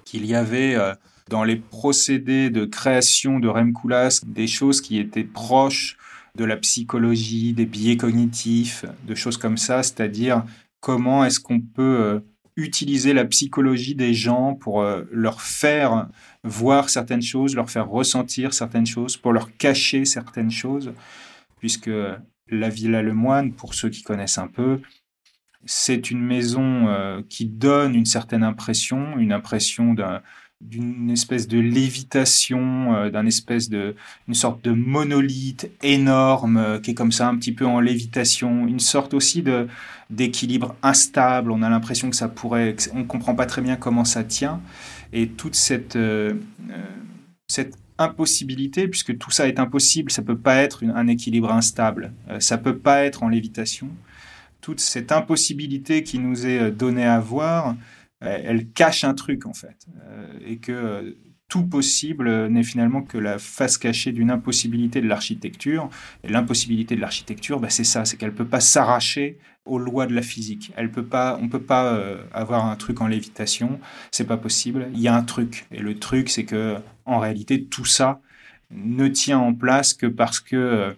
qu'il 0.05 0.25
y 0.25 0.35
avait... 0.35 0.75
Euh, 0.75 0.93
dans 1.29 1.43
les 1.43 1.57
procédés 1.57 2.49
de 2.49 2.63
création 2.63 3.41
de 3.41 3.49
Rem 3.49 3.73
Koolhaas 3.73 4.21
des 4.25 4.47
choses 4.47 4.79
qui 4.79 4.97
étaient 4.97 5.25
proches 5.25 5.97
de 6.35 6.45
la 6.45 6.55
psychologie, 6.55 7.51
des 7.51 7.65
biais 7.65 7.97
cognitifs, 7.97 8.85
de 9.05 9.13
choses 9.13 9.35
comme 9.35 9.57
ça, 9.57 9.83
c'est-à-dire 9.83 10.45
comment 10.79 11.25
est-ce 11.25 11.41
qu'on 11.41 11.59
peut 11.59 11.81
euh, 11.99 12.19
utiliser 12.55 13.11
la 13.11 13.25
psychologie 13.25 13.93
des 13.93 14.13
gens 14.13 14.53
pour 14.53 14.85
leur 15.11 15.41
faire 15.41 16.07
voir 16.47 16.89
certaines 16.89 17.21
choses, 17.21 17.55
leur 17.55 17.69
faire 17.69 17.87
ressentir 17.87 18.53
certaines 18.53 18.85
choses, 18.85 19.17
pour 19.17 19.33
leur 19.33 19.55
cacher 19.57 20.05
certaines 20.05 20.51
choses, 20.51 20.93
puisque 21.59 21.91
la 22.49 22.69
Villa 22.69 23.01
Lemoine, 23.01 23.53
pour 23.53 23.73
ceux 23.73 23.89
qui 23.89 24.03
connaissent 24.03 24.37
un 24.37 24.47
peu, 24.47 24.81
c'est 25.65 26.11
une 26.11 26.21
maison 26.21 26.87
euh, 26.87 27.21
qui 27.27 27.45
donne 27.45 27.95
une 27.95 28.05
certaine 28.05 28.43
impression, 28.43 29.17
une 29.17 29.33
impression 29.33 29.93
d'une 30.61 31.11
espèce 31.11 31.47
de 31.47 31.59
lévitation, 31.59 32.95
euh, 32.95 33.09
d'un 33.09 33.25
espèce 33.25 33.69
de 33.69 33.95
une 34.27 34.33
sorte 34.33 34.63
de 34.63 34.71
monolithe 34.71 35.69
énorme 35.83 36.57
euh, 36.57 36.79
qui 36.79 36.91
est 36.91 36.93
comme 36.93 37.11
ça 37.11 37.27
un 37.27 37.37
petit 37.37 37.51
peu 37.51 37.65
en 37.65 37.79
lévitation, 37.79 38.67
une 38.67 38.79
sorte 38.79 39.13
aussi 39.13 39.41
de 39.43 39.67
d'équilibre 40.09 40.75
instable. 40.83 41.51
On 41.51 41.61
a 41.61 41.69
l'impression 41.69 42.09
que 42.09 42.15
ça 42.15 42.27
pourrait, 42.27 42.75
on 42.93 43.03
comprend 43.03 43.35
pas 43.35 43.45
très 43.45 43.61
bien 43.61 43.75
comment 43.75 44.05
ça 44.05 44.23
tient, 44.23 44.61
et 45.13 45.27
toute 45.27 45.55
cette 45.55 45.97
cette 47.47 47.75
impossibilité, 47.97 48.87
puisque 48.87 49.17
tout 49.17 49.31
ça 49.31 49.47
est 49.47 49.59
impossible, 49.59 50.11
ça 50.11 50.21
peut 50.21 50.37
pas 50.37 50.57
être 50.57 50.83
un 50.85 51.07
équilibre 51.07 51.51
instable, 51.51 52.13
ça 52.39 52.57
peut 52.57 52.77
pas 52.77 53.03
être 53.03 53.23
en 53.23 53.29
lévitation 53.29 53.89
toute 54.67 54.81
cette 54.81 55.13
impossibilité 55.13 56.03
qui 56.03 56.19
nous 56.19 56.45
est 56.45 56.59
euh, 56.59 56.71
donnée 56.71 57.05
à 57.05 57.21
voir, 57.21 57.69
euh, 57.69 57.73
elle 58.21 58.69
cache 58.69 59.03
un 59.03 59.13
truc 59.13 59.45
en 59.45 59.53
fait. 59.53 59.85
Euh, 60.03 60.39
et 60.45 60.57
que 60.57 61.17
tout 61.47 61.65
possible 61.65 62.47
n'est 62.47 62.63
finalement 62.63 63.01
que 63.01 63.17
la 63.17 63.39
face 63.39 63.77
cachée 63.77 64.11
d'une 64.11 64.31
impossibilité 64.31 65.01
de 65.01 65.07
l'architecture. 65.07 65.89
Et 66.23 66.27
l'impossibilité 66.27 66.95
de 66.95 67.01
l'architecture, 67.01 67.59
bah, 67.59 67.69
c'est 67.69 67.85
ça, 67.85 68.03
c'est 68.03 68.17
qu'elle 68.17 68.31
ne 68.31 68.35
peut 68.35 68.47
pas 68.47 68.59
s'arracher 68.59 69.37
aux 69.65 69.79
lois 69.79 70.07
de 70.07 70.13
la 70.13 70.21
physique. 70.21 70.73
Elle 70.75 70.91
peut 70.91 71.05
pas, 71.05 71.37
on 71.39 71.45
ne 71.45 71.49
peut 71.49 71.61
pas 71.61 72.01
avoir 72.33 72.65
un 72.65 72.75
truc 72.75 73.01
en 73.01 73.07
lévitation, 73.07 73.79
c'est 74.11 74.27
pas 74.27 74.37
possible. 74.37 74.87
Il 74.93 74.99
y 74.99 75.07
a 75.07 75.15
un 75.15 75.23
truc. 75.23 75.67
Et 75.71 75.79
le 75.79 75.99
truc, 75.99 76.29
c'est 76.29 76.45
que 76.45 76.77
en 77.05 77.19
réalité, 77.19 77.65
tout 77.65 77.85
ça 77.85 78.21
ne 78.71 79.07
tient 79.07 79.39
en 79.39 79.53
place 79.53 79.93
que 79.93 80.07
parce 80.07 80.39
que 80.39 80.95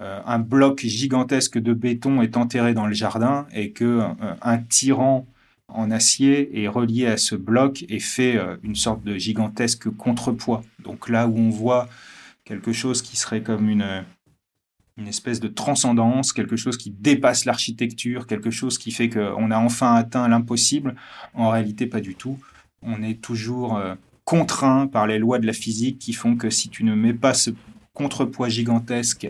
euh, 0.00 0.20
un 0.24 0.38
bloc 0.38 0.80
gigantesque 0.80 1.58
de 1.58 1.74
béton 1.74 2.22
est 2.22 2.36
enterré 2.36 2.72
dans 2.72 2.86
le 2.86 2.94
jardin 2.94 3.46
et 3.52 3.72
que 3.72 3.84
euh, 3.84 4.34
un 4.40 4.58
tyran 4.58 5.26
en 5.72 5.90
acier 5.90 6.62
est 6.62 6.68
relié 6.68 7.06
à 7.06 7.16
ce 7.16 7.34
bloc 7.34 7.84
et 7.88 8.00
fait 8.00 8.36
euh, 8.36 8.56
une 8.62 8.76
sorte 8.76 9.02
de 9.04 9.16
gigantesque 9.16 9.88
contrepoids. 9.90 10.62
Donc 10.82 11.08
là 11.08 11.28
où 11.28 11.36
on 11.38 11.50
voit 11.50 11.88
quelque 12.44 12.72
chose 12.72 13.02
qui 13.02 13.16
serait 13.16 13.42
comme 13.42 13.68
une, 13.68 14.04
une 14.96 15.08
espèce 15.08 15.40
de 15.40 15.48
transcendance, 15.48 16.32
quelque 16.32 16.56
chose 16.56 16.76
qui 16.76 16.90
dépasse 16.90 17.44
l'architecture, 17.44 18.26
quelque 18.26 18.50
chose 18.50 18.78
qui 18.78 18.90
fait 18.90 19.08
qu'on 19.08 19.50
a 19.50 19.58
enfin 19.58 19.94
atteint 19.94 20.26
l'impossible, 20.28 20.96
en 21.34 21.50
réalité 21.50 21.86
pas 21.86 22.00
du 22.00 22.14
tout. 22.14 22.38
On 22.82 23.02
est 23.02 23.20
toujours 23.20 23.80
contraint 24.24 24.86
par 24.86 25.08
les 25.08 25.18
lois 25.18 25.40
de 25.40 25.46
la 25.46 25.52
physique 25.52 25.98
qui 25.98 26.12
font 26.12 26.36
que 26.36 26.50
si 26.50 26.68
tu 26.68 26.84
ne 26.84 26.94
mets 26.94 27.14
pas 27.14 27.34
ce 27.34 27.50
contrepoids 27.94 28.48
gigantesque 28.48 29.28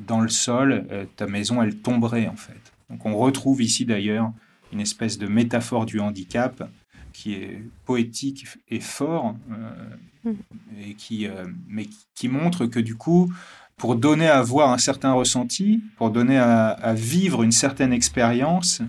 dans 0.00 0.20
le 0.20 0.28
sol, 0.28 0.84
euh, 0.90 1.04
ta 1.16 1.26
maison, 1.26 1.62
elle 1.62 1.76
tomberait 1.76 2.26
en 2.26 2.34
fait. 2.34 2.72
Donc 2.90 3.06
on 3.06 3.16
retrouve 3.16 3.62
ici 3.62 3.84
d'ailleurs 3.84 4.32
une 4.72 4.80
espèce 4.80 5.18
de 5.18 5.26
métaphore 5.26 5.86
du 5.86 6.00
handicap 6.00 6.68
qui 7.12 7.34
est 7.34 7.62
poétique 7.84 8.46
et 8.68 8.80
fort, 8.80 9.34
euh, 9.50 10.30
mm. 10.30 10.36
et 10.80 10.94
qui, 10.94 11.26
euh, 11.26 11.44
mais 11.68 11.88
qui 12.14 12.28
montre 12.28 12.66
que 12.66 12.80
du 12.80 12.96
coup, 12.96 13.32
pour 13.76 13.96
donner 13.96 14.28
à 14.28 14.40
voir 14.42 14.70
un 14.70 14.78
certain 14.78 15.12
ressenti, 15.12 15.82
pour 15.96 16.10
donner 16.10 16.38
à, 16.38 16.94
vivre 16.94 17.42
une 17.42 17.52
certaine 17.52 17.92
expérience, 17.92 18.80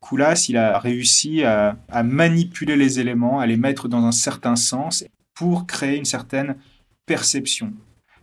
Koulas, 0.00 0.46
il 0.48 0.56
a 0.56 0.78
réussi 0.78 1.42
à, 1.42 1.76
à, 1.90 2.02
manipuler 2.02 2.76
les 2.76 3.00
éléments, 3.00 3.40
à 3.40 3.46
les 3.46 3.56
mettre 3.56 3.88
dans 3.88 4.04
un 4.04 4.12
certain 4.12 4.56
sens 4.56 5.04
pour 5.34 5.66
créer 5.66 5.96
une 5.96 6.04
certaine 6.04 6.56
perception. 7.04 7.72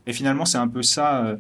Et 0.08 0.14
finalement, 0.14 0.46
c'est 0.46 0.58
un 0.58 0.68
peu 0.68 0.84
ça 0.84 1.38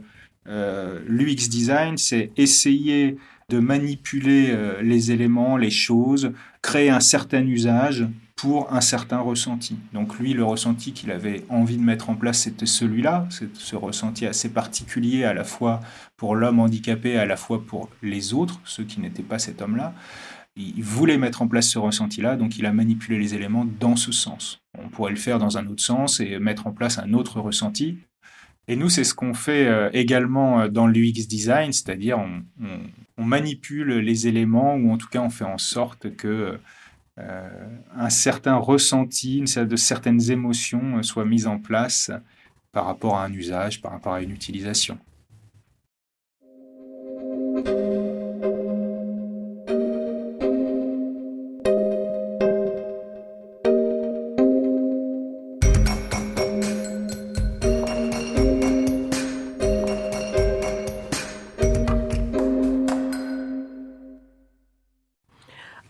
euh, 0.48 1.00
L'UX 1.08 1.50
design, 1.50 1.98
c'est 1.98 2.32
essayer 2.38 3.18
de 3.50 3.60
manipuler 3.60 4.50
euh, 4.50 4.82
les 4.82 5.12
éléments, 5.12 5.58
les 5.58 5.70
choses, 5.70 6.32
créer 6.62 6.90
un 6.90 7.00
certain 7.00 7.46
usage 7.46 8.08
pour 8.36 8.74
un 8.74 8.82
certain 8.82 9.20
ressenti. 9.20 9.78
Donc 9.94 10.20
lui, 10.20 10.34
le 10.34 10.44
ressenti 10.44 10.92
qu'il 10.92 11.12
avait 11.12 11.46
envie 11.50 11.78
de 11.78 11.84
mettre 11.84 12.10
en 12.10 12.16
place, 12.16 12.40
c'était 12.40 12.66
celui-là, 12.66 13.28
ce 13.30 13.76
ressenti 13.76 14.26
assez 14.26 14.50
particulier 14.50 15.24
à 15.24 15.34
la 15.34 15.44
fois 15.44 15.80
pour 16.18 16.36
l'homme 16.36 16.60
handicapé, 16.60 17.18
à 17.18 17.26
la 17.26 17.38
fois 17.38 17.64
pour 17.66 17.90
les 18.02 18.34
autres, 18.34 18.60
ceux 18.66 18.84
qui 18.84 19.00
n'étaient 19.00 19.24
pas 19.24 19.40
cet 19.40 19.62
homme-là. 19.62 19.94
Il 20.58 20.84
voulait 20.84 21.18
mettre 21.18 21.42
en 21.42 21.48
place 21.48 21.68
ce 21.68 21.80
ressenti-là, 21.80 22.38
donc 22.38 22.58
il 22.58 22.66
a 22.66 22.72
manipulé 22.72 23.20
les 23.20 23.36
éléments 23.36 23.66
dans 23.80 23.96
ce 23.96 24.12
sens. 24.12 24.62
On 24.78 24.90
pourrait 24.90 25.12
le 25.12 25.18
faire 25.18 25.38
dans 25.38 25.58
un 25.58 25.68
autre 25.68 25.84
sens 25.84 26.20
et 26.20 26.40
mettre 26.40 26.68
en 26.68 26.72
place 26.72 26.98
un 26.98 27.14
autre 27.14 27.42
ressenti, 27.42 27.98
et 28.68 28.76
nous, 28.76 28.90
c'est 28.90 29.04
ce 29.04 29.14
qu'on 29.14 29.34
fait 29.34 29.68
euh, 29.68 29.90
également 29.94 30.62
euh, 30.62 30.68
dans 30.70 30.88
l'UX 30.88 31.28
design, 31.28 31.72
c'est-à-dire 31.72 32.18
on, 32.20 32.44
manipule 33.18 34.00
les 34.00 34.28
éléments 34.28 34.76
ou 34.76 34.92
en 34.92 34.98
tout 34.98 35.08
cas 35.08 35.22
on 35.22 35.30
fait 35.30 35.46
en 35.46 35.58
sorte 35.58 36.16
que 36.16 36.60
euh, 37.18 37.68
un 37.96 38.10
certain 38.10 38.56
ressenti, 38.56 39.42
de 39.42 39.76
certaines 39.78 40.32
émotions 40.32 41.02
soient 41.02 41.26
mises 41.26 41.48
en 41.48 41.58
place 41.58 42.12
par 42.74 42.86
rapport 42.86 43.16
à 43.18 43.24
un 43.26 43.32
usage, 43.32 43.82
par 43.82 43.94
rapport 43.94 44.14
à 44.14 44.22
une 44.22 44.32
utilisation. 44.32 45.00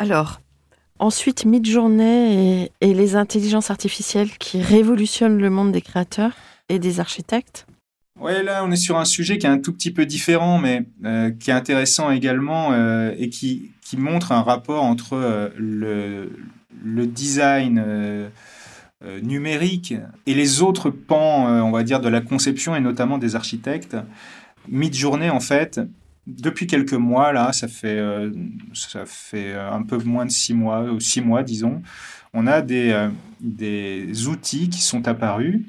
Alors, 0.05 0.39
ensuite, 0.99 1.45
Midjourney 1.45 2.67
et, 2.69 2.71
et 2.87 2.93
les 2.93 3.15
intelligences 3.15 3.71
artificielles 3.71 4.37
qui 4.37 4.61
révolutionnent 4.61 5.39
le 5.39 5.49
monde 5.49 5.71
des 5.71 5.81
créateurs 5.81 6.33
et 6.69 6.77
des 6.77 6.99
architectes. 6.99 7.65
Oui, 8.21 8.33
là, 8.43 8.63
on 8.63 8.71
est 8.71 8.75
sur 8.75 8.99
un 8.99 9.05
sujet 9.05 9.39
qui 9.39 9.47
est 9.47 9.49
un 9.49 9.57
tout 9.57 9.73
petit 9.73 9.89
peu 9.89 10.05
différent, 10.05 10.59
mais 10.59 10.85
euh, 11.05 11.31
qui 11.31 11.49
est 11.49 11.55
intéressant 11.55 12.11
également 12.11 12.71
euh, 12.71 13.15
et 13.17 13.29
qui, 13.29 13.71
montre 13.97 14.31
un 14.31 14.43
rapport 14.43 14.83
entre 14.83 15.13
euh, 15.13 15.49
le, 15.57 16.37
le, 16.83 17.07
design 17.07 17.83
numérique 19.23 19.95
et 20.27 20.35
les 20.35 20.61
autres 20.61 20.91
pans, 20.91 21.47
on 21.63 21.71
va 21.71 21.81
dire, 21.81 21.99
de 21.99 22.09
la 22.09 22.21
conception 22.21 22.75
et 22.75 22.79
notamment 22.79 23.17
des 23.17 23.35
architectes. 23.35 23.97
Midjourney, 24.67 25.31
en 25.31 25.39
fait, 25.39 25.79
depuis 26.27 26.67
quelques 26.67 26.93
mois, 26.93 27.31
là, 27.33 27.53
ça 27.53 27.67
fait, 27.67 27.99
euh, 27.99 28.31
ça 28.73 29.05
fait 29.05 29.53
un 29.53 29.83
peu 29.83 29.97
moins 29.97 30.25
de 30.25 30.31
six 30.31 30.53
mois, 30.53 30.83
ou 30.83 30.99
six 30.99 31.21
mois, 31.21 31.43
disons, 31.43 31.81
on 32.33 32.47
a 32.47 32.61
des, 32.61 32.91
euh, 32.91 33.09
des 33.39 34.27
outils 34.27 34.69
qui 34.69 34.81
sont 34.81 35.07
apparus, 35.07 35.61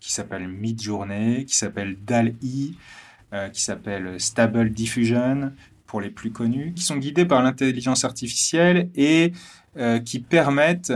qui 0.00 0.12
s'appellent 0.12 0.48
Midjourney, 0.48 1.44
qui 1.44 1.56
s'appellent 1.56 1.96
DAL-E, 2.04 2.74
euh, 3.32 3.48
qui 3.50 3.62
s'appellent 3.62 4.20
Stable 4.20 4.70
Diffusion, 4.70 5.52
pour 5.86 6.00
les 6.00 6.10
plus 6.10 6.32
connus, 6.32 6.74
qui 6.74 6.82
sont 6.82 6.96
guidés 6.96 7.24
par 7.24 7.42
l'intelligence 7.42 8.04
artificielle 8.04 8.90
et 8.94 9.32
qui 10.04 10.18
permettent, 10.18 10.92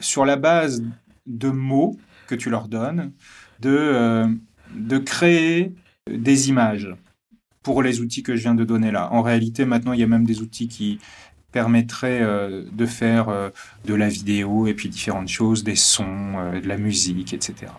sur 0.00 0.24
la 0.24 0.36
base 0.36 0.82
de 1.26 1.48
mots 1.50 1.96
que 2.26 2.34
tu 2.34 2.50
leur 2.50 2.66
donnes, 2.66 3.12
de, 3.60 4.26
de 4.74 4.98
créer 4.98 5.72
des 6.10 6.48
images 6.48 6.88
pour 7.62 7.82
les 7.82 8.00
outils 8.00 8.22
que 8.22 8.36
je 8.36 8.42
viens 8.42 8.54
de 8.54 8.64
donner 8.64 8.90
là. 8.90 9.12
En 9.12 9.22
réalité, 9.22 9.64
maintenant, 9.64 9.92
il 9.92 10.00
y 10.00 10.02
a 10.02 10.06
même 10.06 10.24
des 10.24 10.40
outils 10.40 10.68
qui 10.68 10.98
permettraient 11.52 12.22
euh, 12.22 12.64
de 12.72 12.86
faire 12.86 13.28
euh, 13.28 13.50
de 13.84 13.94
la 13.94 14.08
vidéo 14.08 14.66
et 14.66 14.74
puis 14.74 14.88
différentes 14.88 15.28
choses, 15.28 15.64
des 15.64 15.76
sons, 15.76 16.34
euh, 16.36 16.60
de 16.60 16.68
la 16.68 16.76
musique, 16.76 17.34
etc. 17.34 17.72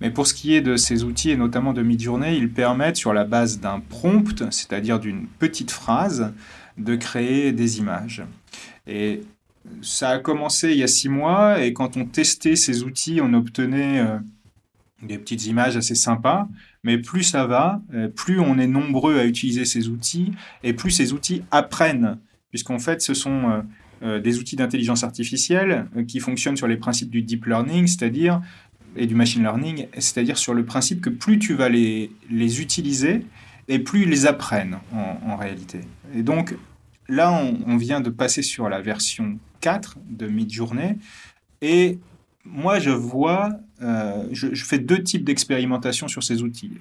Mais 0.00 0.10
pour 0.10 0.26
ce 0.26 0.34
qui 0.34 0.54
est 0.54 0.60
de 0.60 0.76
ces 0.76 1.04
outils, 1.04 1.30
et 1.30 1.36
notamment 1.36 1.72
de 1.72 1.82
Midjourney, 1.82 2.36
ils 2.36 2.50
permettent, 2.50 2.96
sur 2.96 3.12
la 3.12 3.24
base 3.24 3.60
d'un 3.60 3.80
prompt, 3.80 4.50
c'est-à-dire 4.50 4.98
d'une 4.98 5.26
petite 5.26 5.70
phrase, 5.70 6.32
de 6.78 6.96
créer 6.96 7.52
des 7.52 7.78
images. 7.78 8.22
Et 8.86 9.22
ça 9.82 10.10
a 10.10 10.18
commencé 10.18 10.70
il 10.70 10.78
y 10.78 10.82
a 10.82 10.86
six 10.86 11.10
mois, 11.10 11.62
et 11.62 11.74
quand 11.74 11.98
on 11.98 12.06
testait 12.06 12.56
ces 12.56 12.82
outils, 12.82 13.20
on 13.22 13.34
obtenait 13.34 14.02
des 15.02 15.18
petites 15.18 15.46
images 15.46 15.76
assez 15.76 15.94
sympas. 15.94 16.48
Mais 16.84 16.98
plus 16.98 17.22
ça 17.22 17.46
va, 17.46 17.80
euh, 17.94 18.08
plus 18.08 18.40
on 18.40 18.58
est 18.58 18.66
nombreux 18.66 19.18
à 19.18 19.24
utiliser 19.24 19.64
ces 19.64 19.88
outils 19.88 20.32
et 20.62 20.72
plus 20.72 20.90
ces 20.90 21.12
outils 21.12 21.42
apprennent, 21.50 22.18
puisqu'en 22.50 22.78
fait, 22.78 23.02
ce 23.02 23.14
sont 23.14 23.50
euh, 23.50 23.60
euh, 24.02 24.20
des 24.20 24.38
outils 24.38 24.56
d'intelligence 24.56 25.04
artificielle 25.04 25.86
qui 26.08 26.20
fonctionnent 26.20 26.56
sur 26.56 26.68
les 26.68 26.76
principes 26.76 27.10
du 27.10 27.22
deep 27.22 27.46
learning, 27.46 27.86
c'est-à-dire 27.86 28.40
et 28.96 29.06
du 29.06 29.14
machine 29.14 29.42
learning, 29.42 29.86
c'est-à-dire 29.94 30.36
sur 30.36 30.54
le 30.54 30.64
principe 30.64 31.00
que 31.00 31.10
plus 31.10 31.38
tu 31.38 31.54
vas 31.54 31.68
les, 31.68 32.10
les 32.28 32.60
utiliser, 32.60 33.24
et 33.68 33.78
plus 33.78 34.02
ils 34.02 34.08
les 34.08 34.26
apprennent 34.26 34.78
en, 34.92 35.36
réalité. 35.36 35.80
Et 36.14 36.22
donc 36.22 36.56
là, 37.08 37.32
on, 37.66 37.76
vient 37.76 38.00
de 38.00 38.10
passer 38.10 38.42
sur 38.42 38.68
la 38.68 38.80
version 38.80 39.38
4 39.60 39.96
de 40.10 40.26
Midjourney, 40.26 40.98
et 41.62 41.98
moi 42.44 42.78
je 42.78 42.90
vois, 42.90 43.50
euh, 43.82 44.24
je, 44.32 44.64
fais 44.64 44.78
deux 44.78 45.02
types 45.02 45.24
d'expérimentation 45.24 46.08
sur 46.08 46.22
ces 46.22 46.42
outils. 46.42 46.72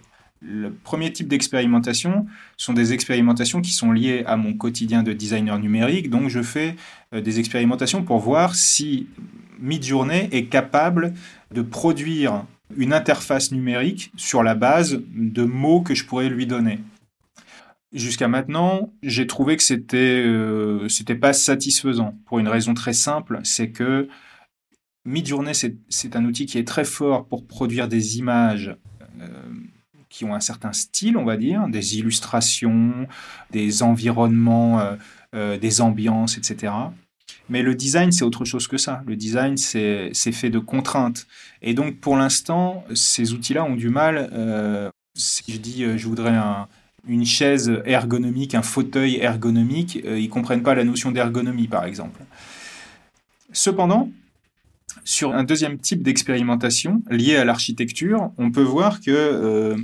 Le 0.42 0.72
premier 0.72 1.12
type 1.12 1.28
d'expérimentation 1.28 2.26
sont 2.56 2.74
des 2.74 2.94
expérimentations 2.94 3.62
qui 3.62 3.74
sont 3.74 3.92
liées 3.92 4.24
à 4.26 4.38
mon 4.38 4.54
quotidien 4.54 5.04
de 5.04 5.12
designer 5.12 5.60
numérique. 5.60 6.10
Donc, 6.10 6.30
je 6.30 6.42
fais 6.42 6.78
euh, 7.14 7.20
des 7.20 7.40
expérimentations 7.40 8.04
pour 8.04 8.20
voir 8.20 8.56
si 8.56 9.08
Midjourney 9.60 10.30
est 10.32 10.46
capable 10.46 11.14
de 11.54 11.62
produire 11.62 12.46
une 12.78 12.94
interface 12.94 13.52
numérique 13.52 14.12
sur 14.16 14.44
la 14.44 14.56
base 14.56 15.02
de 15.14 15.44
mots 15.44 15.82
que 15.82 15.94
je 15.94 16.06
pourrais 16.06 16.30
lui 16.30 16.46
donner. 16.46 16.80
Jusqu'à 17.92 18.28
maintenant, 18.28 18.94
j'ai 19.02 19.26
trouvé 19.26 19.58
que 19.58 19.64
c'était 19.64 19.98
euh, 19.98 20.88
c'était 20.88 21.16
pas 21.16 21.34
satisfaisant 21.34 22.16
pour 22.28 22.38
une 22.38 22.48
raison 22.48 22.76
très 22.76 22.94
simple, 22.94 23.40
c'est 23.44 23.72
que 23.72 24.08
Midjourney 25.06 25.54
c'est 25.54 26.16
un 26.16 26.26
outil 26.26 26.46
qui 26.46 26.58
est 26.58 26.68
très 26.68 26.86
fort 26.86 27.26
pour 27.26 27.46
produire 27.46 27.88
des 27.88 28.18
images 28.18 28.76
euh, 29.22 29.28
qui 30.10 30.26
ont 30.26 30.34
un 30.34 30.40
certain 30.40 30.74
style, 30.74 31.18
on 31.18 31.24
va 31.24 31.38
dire, 31.38 31.68
des 31.68 32.00
illustrations, 32.00 33.08
des 33.52 33.84
environnements, 33.84 34.80
euh, 34.80 34.96
euh, 35.36 35.58
des 35.60 35.82
ambiances, 35.82 36.36
etc. 36.38 36.74
Mais 37.48 37.62
le 37.62 37.76
design, 37.76 38.12
c'est 38.12 38.24
autre 38.24 38.44
chose 38.44 38.68
que 38.68 38.78
ça. 38.78 39.04
Le 39.06 39.16
design, 39.16 39.56
c'est 39.56 40.12
fait 40.14 40.50
de 40.50 40.58
contraintes. 40.58 41.28
Et 41.62 41.76
donc, 41.76 42.00
pour 42.00 42.18
l'instant, 42.18 42.84
ces 42.96 43.34
outils-là 43.34 43.64
ont 43.64 43.76
du 43.76 43.90
mal. 43.90 44.92
Si 45.16 45.44
je 45.48 45.58
dis, 45.58 45.86
je 45.98 46.08
voudrais 46.08 46.36
une 47.08 47.26
chaise 47.26 47.72
ergonomique, 47.86 48.56
un 48.56 48.64
fauteuil 48.64 49.18
ergonomique, 49.18 49.96
ils 50.04 50.24
ne 50.24 50.28
comprennent 50.28 50.64
pas 50.64 50.74
la 50.74 50.84
notion 50.84 51.12
d'ergonomie, 51.12 51.68
par 51.68 51.86
exemple. 51.86 52.22
Cependant, 53.52 54.10
sur 55.10 55.34
un 55.34 55.44
deuxième 55.44 55.80
type 55.80 56.04
d'expérimentation 56.04 57.02
lié 57.10 57.36
à 57.36 57.46
l'architecture, 57.46 58.32
on 58.38 58.52
peut 58.52 58.62
voir 58.62 59.02
que 59.02 59.76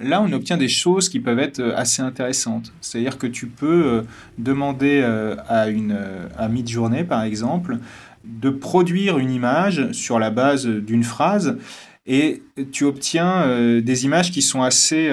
là, 0.00 0.22
on 0.22 0.32
obtient 0.32 0.56
des 0.56 0.68
choses 0.68 1.08
qui 1.08 1.20
peuvent 1.20 1.38
être 1.38 1.60
euh, 1.60 1.76
assez 1.76 2.02
intéressantes. 2.02 2.72
C'est-à-dire 2.80 3.18
que 3.18 3.26
tu 3.26 3.46
peux 3.46 3.86
euh, 3.86 4.02
demander 4.38 5.00
euh, 5.02 5.36
à, 5.48 5.68
une, 5.68 5.98
à 6.36 6.48
Midjourney, 6.48 7.04
par 7.04 7.22
exemple, 7.22 7.78
de 8.24 8.50
produire 8.50 9.18
une 9.18 9.30
image 9.30 9.92
sur 9.92 10.18
la 10.18 10.30
base 10.30 10.66
d'une 10.66 11.04
phrase 11.04 11.58
et 12.06 12.42
tu 12.72 12.84
obtiens 12.84 13.80
des 13.80 14.04
images 14.04 14.30
qui 14.30 14.42
sont 14.42 14.62
assez, 14.62 15.10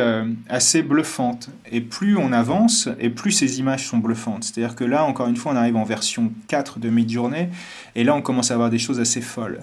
assez 0.49 0.83
bluffantes. 0.83 1.49
Et 1.71 1.79
plus 1.79 2.17
on 2.17 2.33
avance, 2.33 2.89
et 2.99 3.09
plus 3.09 3.31
ces 3.31 3.59
images 3.59 3.87
sont 3.87 3.97
bluffantes. 3.97 4.43
C'est-à-dire 4.43 4.75
que 4.75 4.83
là, 4.83 5.05
encore 5.05 5.27
une 5.27 5.37
fois, 5.37 5.53
on 5.53 5.55
arrive 5.55 5.77
en 5.77 5.85
version 5.85 6.33
4 6.49 6.79
de 6.79 6.89
Midjourney, 6.89 7.47
et 7.95 8.03
là, 8.03 8.13
on 8.13 8.21
commence 8.21 8.51
à 8.51 8.55
avoir 8.55 8.69
des 8.69 8.77
choses 8.77 8.99
assez 8.99 9.21
folles. 9.21 9.61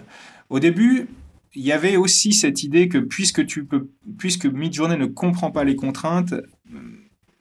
Au 0.48 0.58
début, 0.58 1.08
il 1.54 1.64
y 1.64 1.72
avait 1.72 1.96
aussi 1.96 2.32
cette 2.32 2.62
idée 2.62 2.88
que 2.88 2.98
puisque 2.98 3.44
tu 3.46 3.64
peux, 3.64 3.88
puisque 4.18 4.46
Midjourney 4.46 4.96
ne 4.96 5.06
comprend 5.06 5.50
pas 5.50 5.64
les 5.64 5.76
contraintes, 5.76 6.32
euh, 6.32 6.42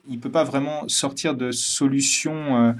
il 0.08 0.18
peut 0.18 0.30
pas 0.30 0.44
vraiment 0.44 0.88
sortir 0.88 1.34
de 1.34 1.50
solutions 1.52 2.56
euh, 2.56 2.72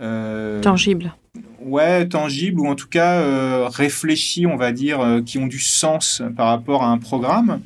euh 0.00 0.60
tangibles. 0.60 1.14
Ouais, 1.60 2.06
tangibles 2.08 2.60
ou 2.60 2.66
en 2.66 2.74
tout 2.74 2.88
cas 2.88 3.20
euh, 3.20 3.68
réfléchies, 3.68 4.46
on 4.46 4.56
va 4.56 4.72
dire, 4.72 5.20
qui 5.26 5.38
ont 5.38 5.46
du 5.46 5.58
sens 5.58 6.22
par 6.36 6.48
rapport 6.48 6.82
à 6.82 6.88
un 6.88 6.98
programme. 6.98 7.60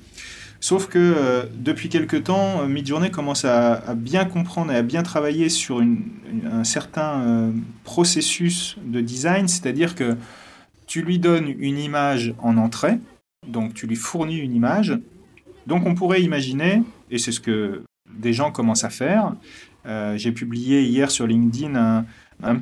Sauf 0.60 0.86
que 0.86 1.48
depuis 1.56 1.88
quelque 1.88 2.16
temps, 2.16 2.68
Midjourney 2.68 3.10
commence 3.10 3.44
à, 3.44 3.94
bien 3.96 4.24
comprendre 4.24 4.70
et 4.72 4.76
à 4.76 4.82
bien 4.82 5.02
travailler 5.02 5.48
sur 5.48 5.80
un 5.80 6.62
certain 6.62 7.50
processus 7.82 8.76
de 8.84 9.00
design, 9.00 9.48
c'est-à-dire 9.48 9.96
que 9.96 10.16
tu 10.86 11.02
lui 11.02 11.18
donnes 11.18 11.52
une 11.58 11.78
image 11.78 12.34
en 12.38 12.56
entrée, 12.58 12.98
donc 13.46 13.74
tu 13.74 13.86
lui 13.86 13.96
fournis 13.96 14.38
une 14.38 14.54
image. 14.54 14.96
Donc 15.66 15.86
on 15.86 15.94
pourrait 15.94 16.22
imaginer, 16.22 16.82
et 17.10 17.18
c'est 17.18 17.32
ce 17.32 17.40
que 17.40 17.82
des 18.14 18.32
gens 18.32 18.50
commencent 18.50 18.84
à 18.84 18.90
faire, 18.90 19.34
euh, 19.86 20.16
j'ai 20.16 20.32
publié 20.32 20.82
hier 20.82 21.10
sur 21.10 21.26
LinkedIn 21.26 21.74
un, 21.74 22.04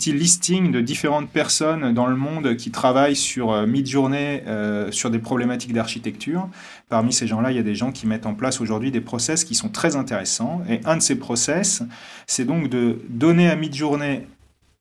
petit 0.01 0.13
listing 0.13 0.73
de 0.73 0.81
différentes 0.81 1.31
personnes 1.31 1.93
dans 1.93 2.07
le 2.07 2.17
monde 2.17 2.57
qui 2.57 2.71
travaillent 2.71 3.17
sur 3.17 3.53
euh, 3.53 3.67
mid-journée 3.67 4.43
euh, 4.47 4.91
sur 4.91 5.11
des 5.11 5.19
problématiques 5.19 5.73
d'architecture. 5.73 6.49
Parmi 6.89 7.13
ces 7.13 7.27
gens-là, 7.27 7.51
il 7.51 7.57
y 7.57 7.61
a 7.61 7.63
des 7.63 7.75
gens 7.75 7.93
qui 7.93 8.07
mettent 8.07 8.27
en 8.27 8.35
place 8.35 8.61
aujourd'hui 8.61 8.91
des 8.91 9.01
process 9.01 9.45
qui 9.45 9.55
sont 9.55 9.69
très 9.69 9.97
intéressants. 9.97 10.63
Et 10.69 10.81
un 10.85 10.97
de 10.97 11.03
ces 11.03 11.17
process, 11.17 11.83
c'est 12.27 12.45
donc 12.45 12.69
de 12.69 13.01
donner 13.09 13.49
à 13.49 13.57
mid-journée 13.57 14.27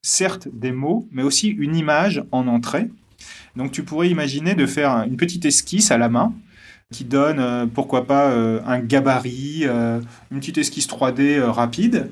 certes 0.02 0.48
des 0.54 0.72
mots, 0.72 1.08
mais 1.12 1.24
aussi 1.24 1.50
une 1.50 1.76
image 1.76 2.24
en 2.32 2.48
entrée. 2.48 2.90
Donc 3.56 3.72
tu 3.72 3.84
pourrais 3.84 4.10
imaginer 4.10 4.56
de 4.56 4.66
faire 4.66 5.04
une 5.08 5.18
petite 5.18 5.46
esquisse 5.46 5.92
à 5.92 5.98
la 5.98 6.10
main 6.10 6.34
qui 6.92 7.04
donne, 7.04 7.40
euh, 7.40 7.66
pourquoi 7.68 8.08
pas, 8.08 8.34
un 8.34 8.80
gabarit, 8.80 9.66
une 9.66 10.40
petite 10.40 10.58
esquisse 10.58 10.88
3D 10.88 11.42
rapide. 11.42 12.10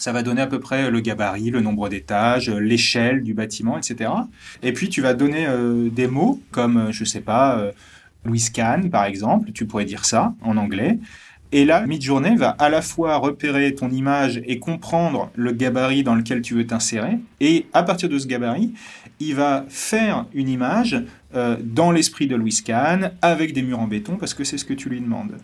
Ça 0.00 0.12
va 0.12 0.22
donner 0.22 0.40
à 0.40 0.46
peu 0.46 0.58
près 0.58 0.90
le 0.90 1.00
gabarit, 1.00 1.50
le 1.50 1.60
nombre 1.60 1.88
d'étages, 1.88 2.50
l'échelle 2.50 3.22
du 3.22 3.34
bâtiment, 3.34 3.78
etc. 3.78 4.10
Et 4.62 4.72
puis 4.72 4.88
tu 4.88 5.00
vas 5.02 5.14
donner 5.14 5.46
des 5.92 6.06
mots 6.06 6.40
comme, 6.50 6.88
je 6.90 7.04
sais 7.04 7.20
pas, 7.20 7.70
Louis 8.24 8.44
Kahn, 8.52 8.90
par 8.90 9.04
exemple, 9.04 9.52
tu 9.52 9.66
pourrais 9.66 9.84
dire 9.84 10.04
ça 10.04 10.34
en 10.42 10.56
anglais. 10.56 10.98
Et 11.52 11.64
là, 11.64 11.84
Midjourney 11.84 12.36
va 12.36 12.50
à 12.50 12.68
la 12.68 12.80
fois 12.80 13.16
repérer 13.16 13.74
ton 13.74 13.90
image 13.90 14.40
et 14.46 14.60
comprendre 14.60 15.30
le 15.34 15.50
gabarit 15.50 16.04
dans 16.04 16.14
lequel 16.14 16.42
tu 16.42 16.54
veux 16.54 16.66
t'insérer. 16.66 17.18
Et 17.40 17.66
à 17.72 17.82
partir 17.82 18.08
de 18.08 18.18
ce 18.18 18.28
gabarit, 18.28 18.72
il 19.18 19.34
va 19.34 19.64
faire 19.68 20.26
une 20.32 20.48
image 20.48 21.02
euh, 21.34 21.56
dans 21.60 21.90
l'esprit 21.90 22.28
de 22.28 22.36
Louis 22.36 22.60
Kahn 22.64 23.12
avec 23.20 23.52
des 23.52 23.62
murs 23.62 23.80
en 23.80 23.88
béton 23.88 24.16
parce 24.16 24.32
que 24.32 24.44
c'est 24.44 24.58
ce 24.58 24.64
que 24.64 24.74
tu 24.74 24.88
lui 24.88 25.00
demandes. 25.00 25.36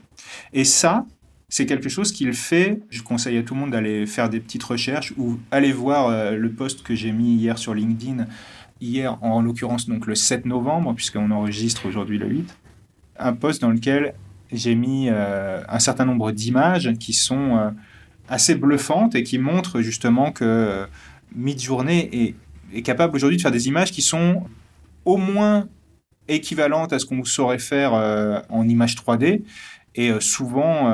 Et 0.52 0.64
ça, 0.64 1.04
c'est 1.48 1.66
quelque 1.66 1.88
chose 1.88 2.12
qu'il 2.12 2.32
fait. 2.32 2.80
Je 2.90 3.02
conseille 3.02 3.38
à 3.38 3.42
tout 3.42 3.54
le 3.54 3.60
monde 3.60 3.70
d'aller 3.70 4.06
faire 4.06 4.28
des 4.28 4.40
petites 4.40 4.64
recherches 4.64 5.12
ou 5.16 5.38
aller 5.50 5.72
voir 5.72 6.08
euh, 6.08 6.32
le 6.32 6.50
post 6.50 6.82
que 6.82 6.94
j'ai 6.94 7.12
mis 7.12 7.36
hier 7.36 7.58
sur 7.58 7.74
LinkedIn. 7.74 8.26
Hier, 8.80 9.16
en 9.22 9.40
l'occurrence, 9.40 9.88
donc 9.88 10.06
le 10.06 10.14
7 10.14 10.44
novembre, 10.44 10.92
puisqu'on 10.94 11.30
enregistre 11.30 11.86
aujourd'hui 11.86 12.18
le 12.18 12.28
8. 12.28 12.56
Un 13.18 13.32
post 13.32 13.62
dans 13.62 13.70
lequel 13.70 14.14
j'ai 14.52 14.74
mis 14.74 15.08
euh, 15.08 15.62
un 15.68 15.78
certain 15.78 16.04
nombre 16.04 16.32
d'images 16.32 16.92
qui 16.98 17.12
sont 17.12 17.56
euh, 17.56 17.70
assez 18.28 18.54
bluffantes 18.54 19.14
et 19.14 19.22
qui 19.22 19.38
montrent 19.38 19.80
justement 19.80 20.32
que 20.32 20.84
Midjourney 21.34 22.10
est, 22.12 22.34
est 22.76 22.82
capable 22.82 23.16
aujourd'hui 23.16 23.38
de 23.38 23.42
faire 23.42 23.52
des 23.52 23.68
images 23.68 23.92
qui 23.92 24.02
sont 24.02 24.44
au 25.04 25.16
moins 25.16 25.68
équivalentes 26.28 26.92
à 26.92 26.98
ce 26.98 27.06
qu'on 27.06 27.24
saurait 27.24 27.58
faire 27.58 27.92
en 28.50 28.68
image 28.68 28.96
3D 28.96 29.42
et 29.96 30.12
souvent 30.20 30.92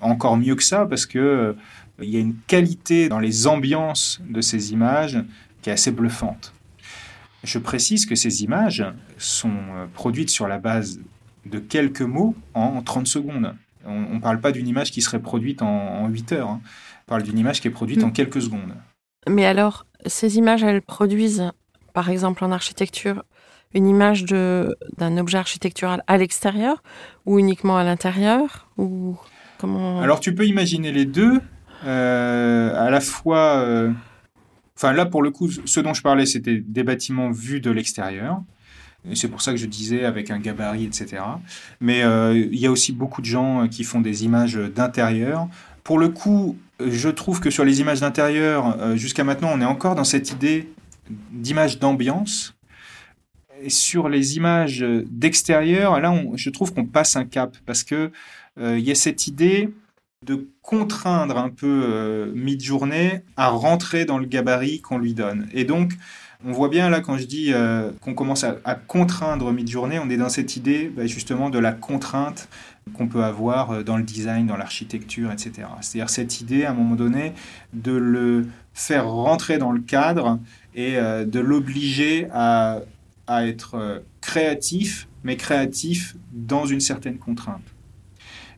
encore 0.00 0.36
mieux 0.36 0.54
que 0.54 0.62
ça 0.62 0.86
parce 0.86 1.06
que 1.06 1.56
il 2.00 2.10
y 2.10 2.16
a 2.16 2.20
une 2.20 2.36
qualité 2.46 3.08
dans 3.08 3.20
les 3.20 3.46
ambiances 3.46 4.20
de 4.28 4.40
ces 4.40 4.72
images 4.72 5.18
qui 5.62 5.70
est 5.70 5.72
assez 5.72 5.92
bluffante. 5.92 6.52
Je 7.44 7.58
précise 7.58 8.06
que 8.06 8.14
ces 8.14 8.42
images 8.42 8.84
sont 9.18 9.52
produites 9.94 10.30
sur 10.30 10.48
la 10.48 10.58
base 10.58 11.00
de 11.46 11.58
quelques 11.58 12.02
mots 12.02 12.34
en 12.54 12.82
30 12.82 13.06
secondes. 13.06 13.54
On 13.84 14.14
ne 14.14 14.20
parle 14.20 14.40
pas 14.40 14.52
d'une 14.52 14.68
image 14.68 14.90
qui 14.92 15.02
serait 15.02 15.18
produite 15.18 15.62
en, 15.62 16.08
8 16.08 16.32
heures. 16.32 16.50
Hein. 16.50 16.60
On 17.06 17.08
parle 17.08 17.22
d'une 17.24 17.38
image 17.38 17.60
qui 17.60 17.68
est 17.68 17.72
produite 17.72 18.02
en 18.04 18.08
hmm. 18.08 18.12
quelques 18.12 18.42
secondes. 18.42 18.74
Mais 19.28 19.44
alors, 19.44 19.86
ces 20.06 20.38
images, 20.38 20.62
elles 20.62 20.82
produisent, 20.82 21.50
par 21.92 22.10
exemple 22.10 22.44
en 22.44 22.52
architecture, 22.52 23.24
une 23.74 23.86
image 23.86 24.24
d'un 24.24 25.16
objet 25.16 25.38
architectural 25.38 26.02
à 26.06 26.18
l'extérieur 26.18 26.82
ou 27.26 27.38
uniquement 27.38 27.76
à 27.76 27.84
l'intérieur 27.84 28.68
ou 28.78 29.16
comment 29.58 30.00
Alors 30.00 30.20
tu 30.20 30.34
peux 30.34 30.46
imaginer 30.46 30.92
les 30.92 31.04
deux, 31.04 31.40
euh, 31.84 32.86
à 32.86 32.90
la 32.90 33.00
fois. 33.00 33.56
Euh, 33.58 33.90
enfin 34.76 34.92
là 34.92 35.06
pour 35.06 35.22
le 35.22 35.30
coup, 35.30 35.50
ce 35.50 35.80
dont 35.80 35.94
je 35.94 36.02
parlais, 36.02 36.26
c'était 36.26 36.58
des 36.58 36.82
bâtiments 36.82 37.30
vus 37.30 37.60
de 37.60 37.70
l'extérieur. 37.70 38.42
C'est 39.14 39.28
pour 39.28 39.42
ça 39.42 39.50
que 39.50 39.56
je 39.56 39.66
disais 39.66 40.04
avec 40.04 40.30
un 40.30 40.38
gabarit, 40.38 40.84
etc. 40.84 41.22
Mais 41.80 42.04
euh, 42.04 42.36
il 42.36 42.58
y 42.58 42.66
a 42.66 42.70
aussi 42.70 42.92
beaucoup 42.92 43.20
de 43.20 43.26
gens 43.26 43.66
qui 43.66 43.82
font 43.82 44.00
des 44.00 44.24
images 44.24 44.54
d'intérieur. 44.54 45.48
Pour 45.82 45.98
le 45.98 46.08
coup, 46.08 46.56
je 46.78 47.08
trouve 47.08 47.40
que 47.40 47.50
sur 47.50 47.64
les 47.64 47.80
images 47.80 48.00
d'intérieur, 48.00 48.96
jusqu'à 48.96 49.24
maintenant, 49.24 49.50
on 49.52 49.60
est 49.60 49.64
encore 49.64 49.96
dans 49.96 50.04
cette 50.04 50.30
idée 50.30 50.72
d'image 51.32 51.80
d'ambiance. 51.80 52.54
Sur 53.68 54.08
les 54.08 54.36
images 54.36 54.84
d'extérieur, 55.10 56.00
là, 56.00 56.14
je 56.34 56.50
trouve 56.50 56.72
qu'on 56.72 56.86
passe 56.86 57.16
un 57.16 57.24
cap 57.24 57.56
parce 57.66 57.84
que 57.84 58.10
euh, 58.58 58.78
il 58.78 58.84
y 58.84 58.90
a 58.90 58.94
cette 58.94 59.26
idée 59.26 59.70
de 60.24 60.48
contraindre 60.62 61.36
un 61.36 61.50
peu 61.50 61.82
euh, 61.84 62.32
mid-journée 62.34 63.22
à 63.36 63.48
rentrer 63.48 64.04
dans 64.04 64.18
le 64.18 64.26
gabarit 64.26 64.80
qu'on 64.80 64.98
lui 64.98 65.14
donne. 65.14 65.48
Et 65.52 65.64
donc, 65.64 65.92
on 66.44 66.52
voit 66.52 66.68
bien 66.68 66.90
là 66.90 67.00
quand 67.00 67.16
je 67.18 67.24
dis 67.24 67.52
euh, 67.52 67.90
qu'on 68.00 68.14
commence 68.14 68.44
à, 68.44 68.74
contraindre 68.74 69.52
mid-journée, 69.52 69.98
on 69.98 70.10
est 70.10 70.16
dans 70.16 70.28
cette 70.28 70.56
idée 70.56 70.90
bah, 70.94 71.06
justement 71.06 71.50
de 71.50 71.58
la 71.58 71.72
contrainte 71.72 72.48
qu'on 72.94 73.06
peut 73.06 73.22
avoir 73.22 73.70
euh, 73.70 73.82
dans 73.82 73.96
le 73.96 74.02
design, 74.02 74.46
dans 74.46 74.56
l'architecture, 74.56 75.30
etc. 75.32 75.68
C'est-à-dire 75.80 76.10
cette 76.10 76.40
idée 76.40 76.64
à 76.64 76.70
un 76.70 76.74
moment 76.74 76.96
donné 76.96 77.32
de 77.72 77.92
le 77.92 78.46
faire 78.74 79.08
rentrer 79.08 79.58
dans 79.58 79.72
le 79.72 79.80
cadre 79.80 80.38
et 80.74 80.92
de 80.94 81.38
l'obliger 81.38 82.28
à, 82.32 82.80
à 83.26 83.46
être 83.46 84.02
créatif, 84.20 85.08
mais 85.24 85.36
créatif 85.36 86.16
dans 86.32 86.66
une 86.66 86.80
certaine 86.80 87.18
contrainte. 87.18 87.62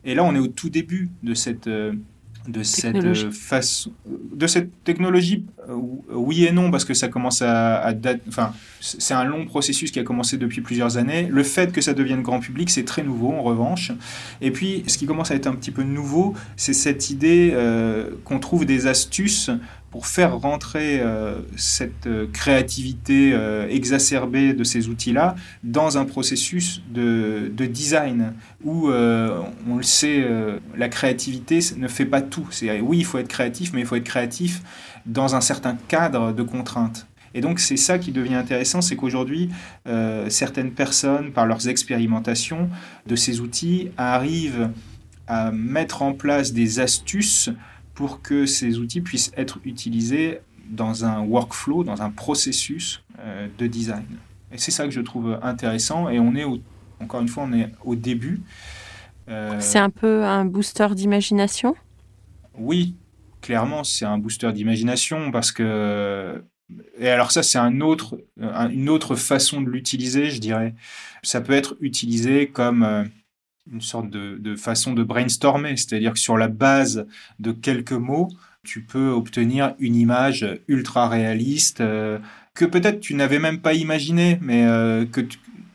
Et 0.05 0.13
là, 0.13 0.23
on 0.23 0.35
est 0.35 0.39
au 0.39 0.47
tout 0.47 0.69
début 0.69 1.09
de 1.23 1.33
cette, 1.33 1.65
euh, 1.67 1.93
de 2.47 2.61
cette 2.61 2.95
euh, 2.95 3.31
façon, 3.31 3.91
de 4.05 4.45
cette 4.45 4.83
technologie. 4.83 5.45
Euh, 5.67 5.73
oui 6.11 6.45
et 6.45 6.51
non, 6.51 6.69
parce 6.69 6.85
que 6.85 6.93
ça 6.93 7.07
commence 7.07 7.41
à, 7.41 7.77
à 7.77 7.93
enfin, 8.27 8.53
c'est 8.79 9.15
un 9.15 9.23
long 9.23 9.45
processus 9.45 9.89
qui 9.89 9.99
a 9.99 10.03
commencé 10.03 10.37
depuis 10.37 10.61
plusieurs 10.61 10.97
années. 10.97 11.27
Le 11.27 11.41
fait 11.41 11.71
que 11.71 11.81
ça 11.81 11.93
devienne 11.93 12.21
grand 12.21 12.39
public, 12.39 12.69
c'est 12.69 12.85
très 12.85 13.01
nouveau 13.01 13.33
en 13.33 13.41
revanche. 13.41 13.91
Et 14.41 14.51
puis, 14.51 14.83
ce 14.85 14.99
qui 14.99 15.07
commence 15.07 15.31
à 15.31 15.35
être 15.35 15.47
un 15.47 15.55
petit 15.55 15.71
peu 15.71 15.81
nouveau, 15.81 16.35
c'est 16.55 16.73
cette 16.73 17.09
idée 17.09 17.55
qu'on 18.25 18.39
trouve 18.39 18.65
des 18.65 18.85
astuces 18.85 19.49
pour 19.95 20.07
faire 20.07 20.37
rentrer 20.37 20.99
euh, 20.99 21.39
cette 21.55 22.05
euh, 22.05 22.27
créativité 22.33 23.31
euh, 23.33 23.65
exacerbée 23.69 24.51
de 24.53 24.65
ces 24.65 24.89
outils-là 24.89 25.37
dans 25.63 25.97
un 25.97 26.03
processus 26.03 26.83
de, 26.89 27.49
design 27.65 28.33
où, 28.65 28.89
on 28.89 29.77
le 29.77 29.83
sait, 29.83 30.27
la 30.75 30.89
créativité 30.89 31.59
ne 31.77 31.87
fait 31.87 32.05
pas 32.05 32.21
tout. 32.21 32.45
C'est 32.51 32.81
oui, 32.81 32.97
il 32.97 33.05
faut 33.05 33.19
être 33.19 33.29
créatif, 33.29 33.71
mais 33.73 33.79
il 33.79 33.85
faut 33.85 33.95
être 33.95 34.03
créatif 34.03 34.61
dans 35.05 35.33
un 35.33 35.41
certain 35.41 35.77
cadre 35.87 36.33
de 36.33 36.43
contraintes. 36.43 37.07
Et 37.33 37.39
donc 37.39 37.59
c'est 37.59 37.77
ça 37.77 37.97
qui 37.97 38.11
devient 38.11 38.35
intéressant, 38.35 38.81
c'est 38.81 38.97
qu'aujourd'hui, 38.97 39.49
certaines 40.27 40.71
personnes, 40.71 41.31
par 41.31 41.45
leurs 41.45 41.69
expérimentations 41.69 42.69
de 43.07 43.15
ces 43.15 43.39
outils, 43.39 43.91
arrivent 43.97 44.69
à 45.27 45.51
mettre 45.51 46.01
en 46.01 46.13
place 46.13 46.53
des 46.53 46.79
astuces 46.79 47.49
pour 47.95 48.21
que 48.21 48.45
ces 48.45 48.77
outils 48.77 49.01
puissent 49.01 49.31
être 49.35 49.59
utilisés 49.63 50.41
dans 50.69 51.05
un 51.05 51.21
workflow, 51.21 51.83
dans 51.83 52.01
un 52.01 52.11
processus 52.11 53.01
euh, 53.19 53.47
de 53.57 53.67
design. 53.67 54.05
Et 54.51 54.57
c'est 54.57 54.71
ça 54.71 54.83
que 54.83 54.91
je 54.91 55.01
trouve 55.01 55.39
intéressant. 55.41 56.09
Et 56.09 56.19
on 56.19 56.35
est, 56.35 56.45
encore 56.99 57.21
une 57.21 57.27
fois, 57.27 57.43
on 57.43 57.53
est 57.53 57.71
au 57.83 57.95
début. 57.95 58.41
Euh, 59.29 59.57
c'est 59.59 59.79
un 59.79 59.89
peu 59.89 60.23
un 60.23 60.45
booster 60.45 60.87
d'imagination? 60.93 61.75
Oui, 62.57 62.95
clairement, 63.41 63.83
c'est 63.83 64.05
un 64.05 64.17
booster 64.17 64.51
d'imagination 64.51 65.31
parce 65.31 65.51
que. 65.51 66.43
Et 66.97 67.09
alors, 67.09 67.31
ça, 67.31 67.43
c'est 67.43 67.59
un 67.59 67.79
autre, 67.79 68.19
une 68.71 68.89
autre 68.89 69.15
façon 69.15 69.61
de 69.61 69.69
l'utiliser, 69.69 70.31
je 70.31 70.41
dirais. 70.41 70.73
Ça 71.21 71.39
peut 71.41 71.53
être 71.53 71.77
utilisé 71.79 72.47
comme 72.47 72.83
euh, 72.83 73.03
une 73.71 73.81
sorte 73.81 74.09
de, 74.09 74.55
façon 74.55 74.93
de 74.93 75.03
brainstormer, 75.03 75.75
c'est-à-dire 75.77 76.13
que 76.13 76.19
sur 76.19 76.37
la 76.37 76.47
base 76.47 77.07
de 77.39 77.51
quelques 77.51 77.91
mots, 77.91 78.29
tu 78.63 78.83
peux 78.83 79.09
obtenir 79.09 79.75
une 79.79 79.95
image 79.95 80.45
ultra 80.67 81.07
réaliste 81.07 81.81
euh, 81.81 82.19
que 82.53 82.65
peut-être 82.65 82.99
tu 82.99 83.13
n'avais 83.13 83.39
même 83.39 83.59
pas 83.59 83.73
imaginé, 83.73 84.39
mais 84.41 84.65
euh, 84.65 85.05
que 85.05 85.21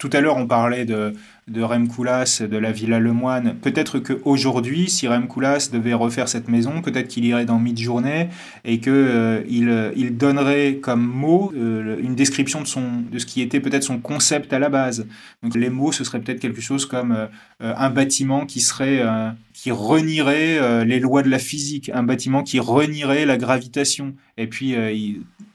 tout 0.00 0.10
à 0.14 0.20
l'heure 0.20 0.38
on 0.38 0.46
parlait 0.46 0.86
de, 0.86 1.14
de 1.46 1.60
de 1.60 2.56
la 2.56 2.72
Villa 2.72 2.98
Lemoine. 2.98 3.56
Peut-être 3.60 3.98
qu'aujourd'hui, 3.98 4.88
si 4.88 5.06
Rem 5.06 5.28
Koolhaas 5.28 5.68
devait 5.72 5.92
refaire 5.92 6.26
cette 6.26 6.48
maison, 6.48 6.80
peut-être 6.80 7.08
qu'il 7.08 7.24
irait 7.26 7.44
dans 7.44 7.58
Mid-Journée 7.58 8.30
et 8.64 8.80
qu'il 8.80 8.92
euh, 8.92 9.42
il, 9.46 9.92
il, 9.96 10.16
donnerait 10.16 10.76
comme 10.76 11.04
mot 11.04 11.52
euh, 11.54 11.98
une 12.00 12.14
description 12.14 12.62
de, 12.62 12.66
son, 12.66 13.02
de 13.12 13.18
ce 13.18 13.26
qui 13.26 13.42
était 13.42 13.60
peut-être 13.60 13.82
son 13.82 13.98
concept 13.98 14.52
à 14.54 14.58
la 14.58 14.70
base. 14.70 15.06
Donc 15.42 15.54
les 15.54 15.68
mots, 15.68 15.92
ce 15.92 16.02
serait 16.02 16.20
peut-être 16.20 16.40
quelque 16.40 16.62
chose 16.62 16.86
comme 16.86 17.12
euh, 17.12 17.26
un 17.60 17.90
bâtiment 17.90 18.46
qui 18.46 18.60
serait 18.60 19.04
qui 19.52 19.70
renierait 19.70 20.86
les 20.86 21.00
lois 21.00 21.22
de 21.22 21.28
la 21.28 21.38
physique, 21.38 21.90
un 21.92 22.02
bâtiment 22.02 22.42
qui 22.42 22.58
renierait 22.58 23.26
la 23.26 23.36
gravitation. 23.36 24.14
Et 24.38 24.46
puis 24.46 24.74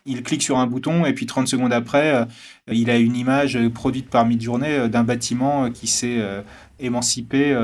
il 0.06 0.24
clique 0.24 0.44
sur 0.44 0.58
un 0.58 0.68
bouton 0.68 1.06
et 1.06 1.14
puis 1.14 1.26
30 1.26 1.48
secondes 1.48 1.74
après, 1.74 2.14
euh, 2.14 2.26
il 2.72 2.90
a 2.90 2.98
une 2.98 3.16
image 3.16 3.58
produite 3.70 4.10
par 4.10 4.26
Midjourney 4.26 4.72
euh, 4.72 4.88
d'un 4.88 5.04
bâtiment 5.04 5.66
euh, 5.66 5.70
qui 5.70 5.88
s'est 5.88 6.22
émancipé 6.80 7.56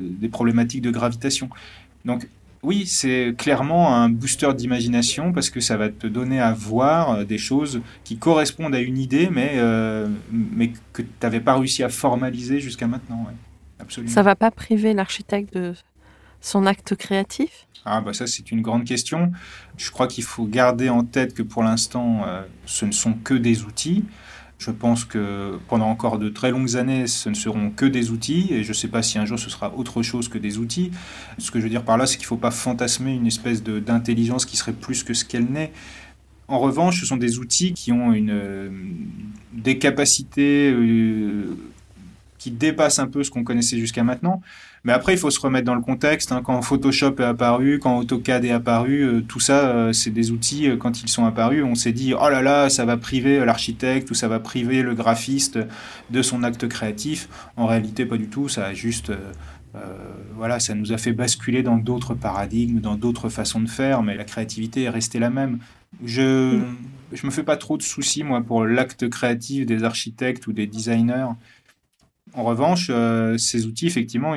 des 0.00 0.28
problématiques 0.28 0.82
de 0.82 0.90
gravitation. 0.90 1.48
Donc 2.04 2.28
oui, 2.62 2.86
c'est 2.86 3.34
clairement 3.38 3.94
un 3.94 4.08
booster 4.08 4.52
d'imagination 4.54 5.32
parce 5.32 5.50
que 5.50 5.60
ça 5.60 5.76
va 5.76 5.88
te 5.88 6.06
donner 6.06 6.40
à 6.40 6.52
voir 6.52 7.24
des 7.24 7.38
choses 7.38 7.80
qui 8.02 8.16
correspondent 8.16 8.74
à 8.74 8.80
une 8.80 8.98
idée, 8.98 9.28
mais, 9.30 9.60
mais 10.32 10.72
que 10.92 11.02
tu 11.02 11.08
n'avais 11.22 11.40
pas 11.40 11.56
réussi 11.56 11.84
à 11.84 11.88
formaliser 11.88 12.58
jusqu'à 12.58 12.88
maintenant. 12.88 13.28
Absolument. 13.78 14.12
Ça 14.12 14.22
va 14.22 14.34
pas 14.34 14.50
priver 14.50 14.94
l'architecte 14.94 15.54
de 15.54 15.74
son 16.40 16.66
acte 16.66 16.96
créatif? 16.96 17.65
Ah 17.86 18.00
bah 18.00 18.12
ça 18.12 18.26
c'est 18.26 18.50
une 18.50 18.60
grande 18.60 18.84
question. 18.84 19.32
Je 19.76 19.90
crois 19.90 20.08
qu'il 20.08 20.24
faut 20.24 20.44
garder 20.44 20.88
en 20.88 21.04
tête 21.04 21.34
que 21.34 21.42
pour 21.42 21.62
l'instant 21.62 22.24
euh, 22.26 22.42
ce 22.66 22.84
ne 22.84 22.92
sont 22.92 23.14
que 23.14 23.34
des 23.34 23.62
outils. 23.62 24.04
Je 24.58 24.70
pense 24.70 25.04
que 25.04 25.58
pendant 25.68 25.86
encore 25.86 26.18
de 26.18 26.30
très 26.30 26.50
longues 26.50 26.76
années, 26.76 27.06
ce 27.06 27.28
ne 27.28 27.34
seront 27.34 27.70
que 27.70 27.84
des 27.84 28.10
outils, 28.10 28.48
et 28.50 28.64
je 28.64 28.68
ne 28.70 28.74
sais 28.74 28.88
pas 28.88 29.02
si 29.02 29.18
un 29.18 29.26
jour 29.26 29.38
ce 29.38 29.50
sera 29.50 29.74
autre 29.74 30.02
chose 30.02 30.28
que 30.28 30.38
des 30.38 30.56
outils. 30.56 30.90
Ce 31.36 31.50
que 31.50 31.58
je 31.58 31.64
veux 31.64 31.70
dire 31.70 31.84
par 31.84 31.98
là, 31.98 32.06
c'est 32.06 32.16
qu'il 32.16 32.24
ne 32.24 32.28
faut 32.28 32.36
pas 32.38 32.50
fantasmer 32.50 33.12
une 33.12 33.26
espèce 33.26 33.62
d'intelligence 33.62 34.46
qui 34.46 34.56
serait 34.56 34.72
plus 34.72 35.04
que 35.04 35.12
ce 35.12 35.26
qu'elle 35.26 35.44
n'est. 35.44 35.72
En 36.48 36.58
revanche, 36.58 37.00
ce 37.00 37.06
sont 37.06 37.18
des 37.18 37.38
outils 37.38 37.74
qui 37.74 37.92
ont 37.92 38.12
une, 38.12 38.96
des 39.52 39.78
capacités 39.78 40.70
euh, 40.72 41.56
qui 42.38 42.50
dépassent 42.50 42.98
un 42.98 43.08
peu 43.08 43.24
ce 43.24 43.30
qu'on 43.30 43.44
connaissait 43.44 43.78
jusqu'à 43.78 44.04
maintenant. 44.04 44.40
Mais 44.86 44.92
après, 44.92 45.14
il 45.14 45.18
faut 45.18 45.30
se 45.30 45.40
remettre 45.40 45.66
dans 45.66 45.74
le 45.74 45.80
contexte. 45.80 46.30
Hein. 46.30 46.42
Quand 46.44 46.62
Photoshop 46.62 47.16
est 47.18 47.24
apparu, 47.24 47.80
quand 47.80 47.98
AutoCAD 47.98 48.44
est 48.44 48.52
apparu, 48.52 49.00
euh, 49.00 49.20
tout 49.20 49.40
ça, 49.40 49.68
euh, 49.68 49.92
c'est 49.92 50.12
des 50.12 50.30
outils, 50.30 50.68
euh, 50.68 50.76
quand 50.76 51.02
ils 51.02 51.08
sont 51.08 51.24
apparus, 51.24 51.64
on 51.64 51.74
s'est 51.74 51.90
dit, 51.90 52.14
oh 52.14 52.28
là 52.28 52.40
là, 52.40 52.70
ça 52.70 52.84
va 52.84 52.96
priver 52.96 53.44
l'architecte 53.44 54.12
ou 54.12 54.14
ça 54.14 54.28
va 54.28 54.38
priver 54.38 54.82
le 54.82 54.94
graphiste 54.94 55.58
de 56.10 56.22
son 56.22 56.44
acte 56.44 56.68
créatif. 56.68 57.28
En 57.56 57.66
réalité, 57.66 58.06
pas 58.06 58.16
du 58.16 58.28
tout. 58.28 58.48
Ça 58.48 58.64
a 58.64 58.74
juste... 58.74 59.12
voilà, 60.36 60.58
ça 60.60 60.74
nous 60.74 60.92
a 60.92 60.98
fait 60.98 61.12
basculer 61.12 61.62
dans 61.62 61.76
d'autres 61.76 62.14
paradigmes, 62.14 62.80
dans 62.80 62.94
d'autres 62.94 63.28
façons 63.28 63.60
de 63.60 63.68
faire, 63.68 64.02
mais 64.02 64.14
la 64.14 64.24
créativité 64.24 64.84
est 64.84 64.88
restée 64.88 65.18
la 65.18 65.30
même. 65.30 65.58
Je 66.04 66.60
je 67.12 67.26
me 67.26 67.30
fais 67.30 67.42
pas 67.42 67.56
trop 67.56 67.76
de 67.76 67.82
soucis 67.82 68.24
moi 68.24 68.42
pour 68.42 68.64
l'acte 68.64 69.08
créatif 69.08 69.66
des 69.66 69.84
architectes 69.84 70.46
ou 70.46 70.52
des 70.52 70.66
designers. 70.66 71.28
En 72.36 72.44
revanche, 72.44 72.88
euh, 72.90 73.38
ces 73.38 73.64
outils, 73.64 73.86
effectivement, 73.86 74.34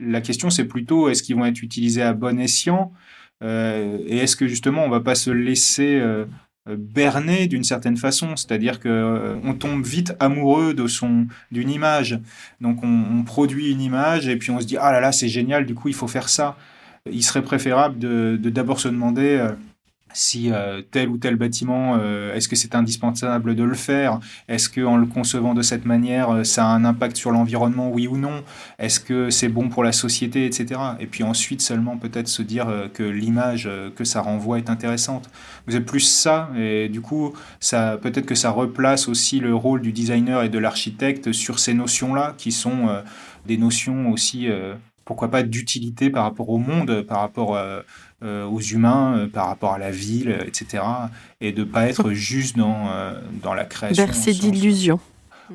la 0.00 0.20
question 0.20 0.50
c'est 0.50 0.66
plutôt 0.66 1.08
est-ce 1.08 1.24
qu'ils 1.24 1.34
vont 1.34 1.44
être 1.44 1.62
utilisés 1.62 2.00
à 2.00 2.12
bon 2.12 2.38
escient 2.38 2.92
euh, 3.42 3.98
et 4.06 4.18
est-ce 4.18 4.36
que 4.36 4.46
justement 4.46 4.84
on 4.84 4.88
va 4.88 5.00
pas 5.00 5.16
se 5.16 5.30
laisser 5.30 5.98
euh, 5.98 6.26
berner 6.68 7.48
d'une 7.48 7.64
certaine 7.64 7.96
façon, 7.96 8.36
c'est-à-dire 8.36 8.78
que 8.78 9.36
on 9.42 9.54
tombe 9.54 9.84
vite 9.84 10.14
amoureux 10.20 10.76
d'une 11.50 11.70
image. 11.70 12.20
Donc 12.60 12.84
on, 12.84 13.24
produit 13.24 13.72
une 13.72 13.80
image 13.80 14.28
et 14.28 14.36
puis 14.36 14.52
on 14.52 14.60
se 14.60 14.66
dit 14.66 14.76
ah 14.76 14.92
là 14.92 15.00
là 15.00 15.10
c'est 15.10 15.28
génial, 15.28 15.66
du 15.66 15.74
coup 15.74 15.88
il 15.88 15.94
faut 15.94 16.08
faire 16.08 16.28
ça. 16.28 16.56
Il 17.10 17.24
serait 17.24 17.42
préférable 17.42 17.98
de 17.98 18.36
d'abord 18.36 18.78
se 18.78 18.88
demander 18.88 19.44
si 20.12 20.50
euh, 20.52 20.82
tel 20.90 21.08
ou 21.08 21.18
tel 21.18 21.36
bâtiment, 21.36 21.96
euh, 21.98 22.34
est-ce 22.34 22.48
que 22.48 22.56
c'est 22.56 22.74
indispensable 22.74 23.54
de 23.54 23.62
le 23.62 23.74
faire? 23.74 24.20
Est-ce 24.48 24.68
qu'en 24.68 24.96
le 24.96 25.06
concevant 25.06 25.54
de 25.54 25.62
cette 25.62 25.84
manière, 25.84 26.30
euh, 26.30 26.44
ça 26.44 26.66
a 26.66 26.68
un 26.68 26.84
impact 26.84 27.16
sur 27.16 27.30
l'environnement, 27.30 27.90
oui 27.90 28.06
ou 28.06 28.16
non? 28.16 28.42
Est-ce 28.78 29.00
que 29.00 29.30
c'est 29.30 29.48
bon 29.48 29.68
pour 29.68 29.84
la 29.84 29.92
société, 29.92 30.46
etc. 30.46 30.80
Et 30.98 31.06
puis 31.06 31.22
ensuite 31.22 31.60
seulement 31.60 31.96
peut-être 31.96 32.28
se 32.28 32.42
dire 32.42 32.66
que 32.94 33.02
l'image 33.02 33.68
que 33.96 34.04
ça 34.04 34.20
renvoie 34.20 34.58
est 34.58 34.70
intéressante. 34.70 35.30
Vous 35.66 35.76
êtes 35.76 35.86
plus 35.86 36.00
ça, 36.00 36.50
et 36.56 36.88
du 36.88 37.00
coup, 37.00 37.32
ça 37.60 37.98
peut-être 38.00 38.26
que 38.26 38.34
ça 38.34 38.50
replace 38.50 39.08
aussi 39.08 39.40
le 39.40 39.54
rôle 39.54 39.80
du 39.80 39.92
designer 39.92 40.42
et 40.42 40.48
de 40.48 40.58
l'architecte 40.58 41.32
sur 41.32 41.58
ces 41.58 41.74
notions-là, 41.74 42.34
qui 42.38 42.52
sont 42.52 43.02
des 43.46 43.56
notions 43.56 44.10
aussi, 44.10 44.48
pourquoi 45.10 45.28
pas, 45.28 45.42
d'utilité 45.42 46.08
par 46.08 46.22
rapport 46.22 46.50
au 46.50 46.58
monde, 46.58 47.02
par 47.02 47.18
rapport 47.18 47.56
euh, 47.56 47.80
aux 48.22 48.60
humains 48.60 49.16
euh, 49.16 49.26
par 49.26 49.46
rapport 49.46 49.72
à 49.72 49.78
la 49.78 49.90
ville, 49.90 50.38
etc. 50.46 50.82
Et 51.40 51.52
de 51.52 51.60
ne 51.60 51.64
pas 51.64 51.86
être 51.86 52.10
juste 52.12 52.56
dans, 52.56 52.90
euh, 52.90 53.18
dans 53.42 53.54
la 53.54 53.64
création. 53.64 54.04
Bercé 54.04 54.32
d'illusions. 54.32 55.00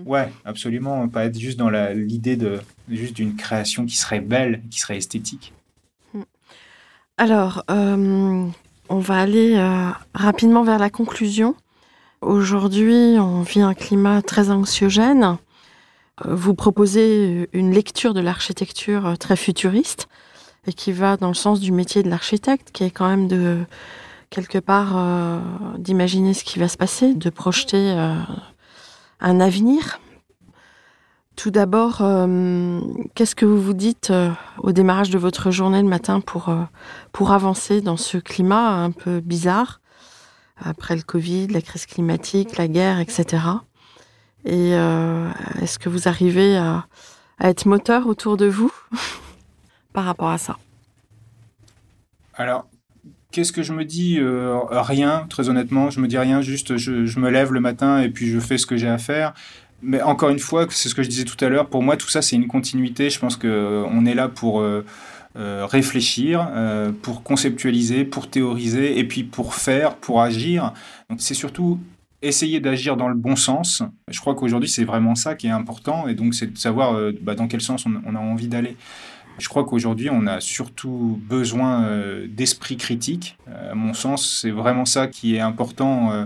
Ouais, 0.05 0.31
absolument. 0.43 1.07
Pas 1.07 1.25
être 1.25 1.37
juste 1.37 1.57
dans 1.59 1.69
l'idée 1.69 2.35
de 2.35 2.59
juste 2.89 3.15
d'une 3.15 3.35
création 3.35 3.85
qui 3.85 3.95
serait 3.95 4.19
belle, 4.19 4.61
qui 4.69 4.79
serait 4.79 4.97
esthétique. 4.97 5.53
Hmm. 6.13 6.23
Alors, 7.17 7.63
on 7.69 8.51
va 8.89 9.17
aller 9.17 9.57
rapidement 10.13 10.63
vers 10.63 10.79
la 10.79 10.89
conclusion. 10.89 11.55
Aujourd'hui, 12.19 13.15
on 13.19 13.43
vit 13.43 13.61
un 13.61 13.73
climat 13.73 14.21
très 14.21 14.49
anxiogène. 14.49 15.37
Vous 16.25 16.55
proposez 16.55 17.47
une 17.53 17.71
lecture 17.71 18.13
de 18.13 18.19
l'architecture 18.19 19.17
très 19.17 19.37
futuriste. 19.37 20.09
Et 20.67 20.73
qui 20.73 20.91
va 20.91 21.17
dans 21.17 21.27
le 21.27 21.35
sens 21.35 21.59
du 21.59 21.71
métier 21.71 22.03
de 22.03 22.09
l'architecte, 22.09 22.71
qui 22.71 22.83
est 22.83 22.91
quand 22.91 23.07
même 23.07 23.27
de 23.27 23.65
quelque 24.29 24.57
part 24.57 24.97
euh, 24.97 25.39
d'imaginer 25.77 26.33
ce 26.33 26.43
qui 26.43 26.59
va 26.59 26.67
se 26.67 26.77
passer, 26.77 27.13
de 27.13 27.29
projeter 27.29 27.91
euh, 27.91 28.15
un 29.19 29.39
avenir. 29.39 29.99
Tout 31.35 31.51
d'abord, 31.51 31.99
euh, 32.01 32.79
qu'est-ce 33.13 33.35
que 33.35 33.45
vous 33.45 33.61
vous 33.61 33.73
dites 33.73 34.11
au 34.59 34.71
démarrage 34.71 35.09
de 35.09 35.17
votre 35.17 35.51
journée 35.51 35.81
le 35.81 35.87
matin 35.87 36.21
pour, 36.21 36.49
avancer 37.31 37.81
dans 37.81 37.97
ce 37.97 38.17
climat 38.17 38.83
un 38.83 38.91
peu 38.91 39.19
bizarre, 39.19 39.81
après 40.57 40.95
le 40.95 41.01
Covid, 41.01 41.47
la 41.47 41.61
crise 41.61 41.85
climatique, 41.85 42.57
la 42.57 42.69
guerre, 42.69 42.99
etc. 42.99 43.43
Et 44.45 44.69
est-ce 45.61 45.77
que 45.77 45.89
vous 45.89 46.07
arrivez 46.07 46.55
à 46.55 46.85
être 47.41 47.65
moteur 47.65 48.07
autour 48.07 48.37
de 48.37 48.45
vous? 48.45 48.71
par 49.95 50.03
rapport 50.03 50.29
à 50.29 50.37
ça 50.37 50.57
Alors, 52.35 52.67
Qu'est-ce 53.35 53.51
que 53.51 53.63
je 53.63 53.73
me 53.73 53.83
dis 53.83 54.17
euh, 54.17 54.57
Rien, 54.71 55.25
très 55.29 55.49
honnêtement. 55.49 55.89
Je 55.89 55.99
me 55.99 56.07
dis 56.07 56.17
rien, 56.17 56.41
juste 56.41 56.77
je, 56.77 57.19
me 57.19 57.29
lève 57.29 57.51
le 57.51 57.59
matin 57.59 57.99
et 58.01 58.07
puis 58.07 58.29
je 58.29 58.39
fais 58.39 58.57
ce 58.57 58.65
que 58.65 58.77
j'ai 58.77 58.87
à 58.87 58.97
faire. 58.97 59.33
Mais 59.81 60.01
encore 60.01 60.29
une 60.29 60.39
fois, 60.39 60.67
c'est 60.69 60.87
ce 60.87 60.95
que 60.95 61.03
je 61.03 61.09
disais 61.09 61.25
tout 61.25 61.43
à 61.43 61.49
l'heure, 61.49 61.67
pour 61.67 61.83
moi 61.83 61.97
tout 61.97 62.07
ça 62.07 62.21
c'est 62.21 62.37
une 62.37 62.47
continuité. 62.47 63.09
Je 63.09 63.19
pense 63.19 63.35
qu'on 63.35 63.47
euh, 63.49 64.05
est 64.05 64.13
là 64.13 64.29
pour 64.29 64.61
euh, 64.61 64.85
réfléchir, 65.35 66.49
pour 67.01 67.23
conceptualiser, 67.23 68.05
pour 68.05 68.29
théoriser 68.29 68.97
et 68.99 69.03
puis 69.03 69.25
pour 69.25 69.53
faire, 69.53 69.95
pour 69.95 70.21
agir. 70.21 70.71
Donc 71.09 71.19
c'est 71.19 71.33
surtout 71.33 71.77
essayer 72.21 72.61
d'agir 72.61 72.95
dans 72.95 73.09
le 73.09 73.15
bon 73.15 73.35
sens. 73.35 73.83
Je 74.07 74.21
crois 74.21 74.35
qu'aujourd'hui 74.35 74.69
c'est 74.69 74.85
vraiment 74.85 75.15
ça 75.15 75.35
qui 75.35 75.47
est 75.47 75.57
important 75.61 76.07
et 76.07 76.15
donc 76.15 76.35
c'est 76.35 76.53
de 76.53 76.57
savoir 76.57 76.97
bah, 77.21 77.35
dans 77.35 77.49
quel 77.49 77.59
sens 77.59 77.85
on 77.85 78.15
a 78.15 78.19
envie 78.19 78.47
d'aller. 78.47 78.77
Je 79.37 79.49
crois 79.49 79.65
qu'aujourd'hui, 79.65 80.09
on 80.09 80.27
a 80.27 80.39
surtout 80.39 81.19
besoin 81.27 81.83
euh, 81.83 82.27
d'esprit 82.29 82.77
critique. 82.77 83.37
Euh, 83.49 83.71
à 83.71 83.75
mon 83.75 83.93
sens, 83.93 84.39
c'est 84.41 84.51
vraiment 84.51 84.85
ça 84.85 85.07
qui 85.07 85.35
est 85.35 85.41
important 85.41 86.11
euh, 86.11 86.25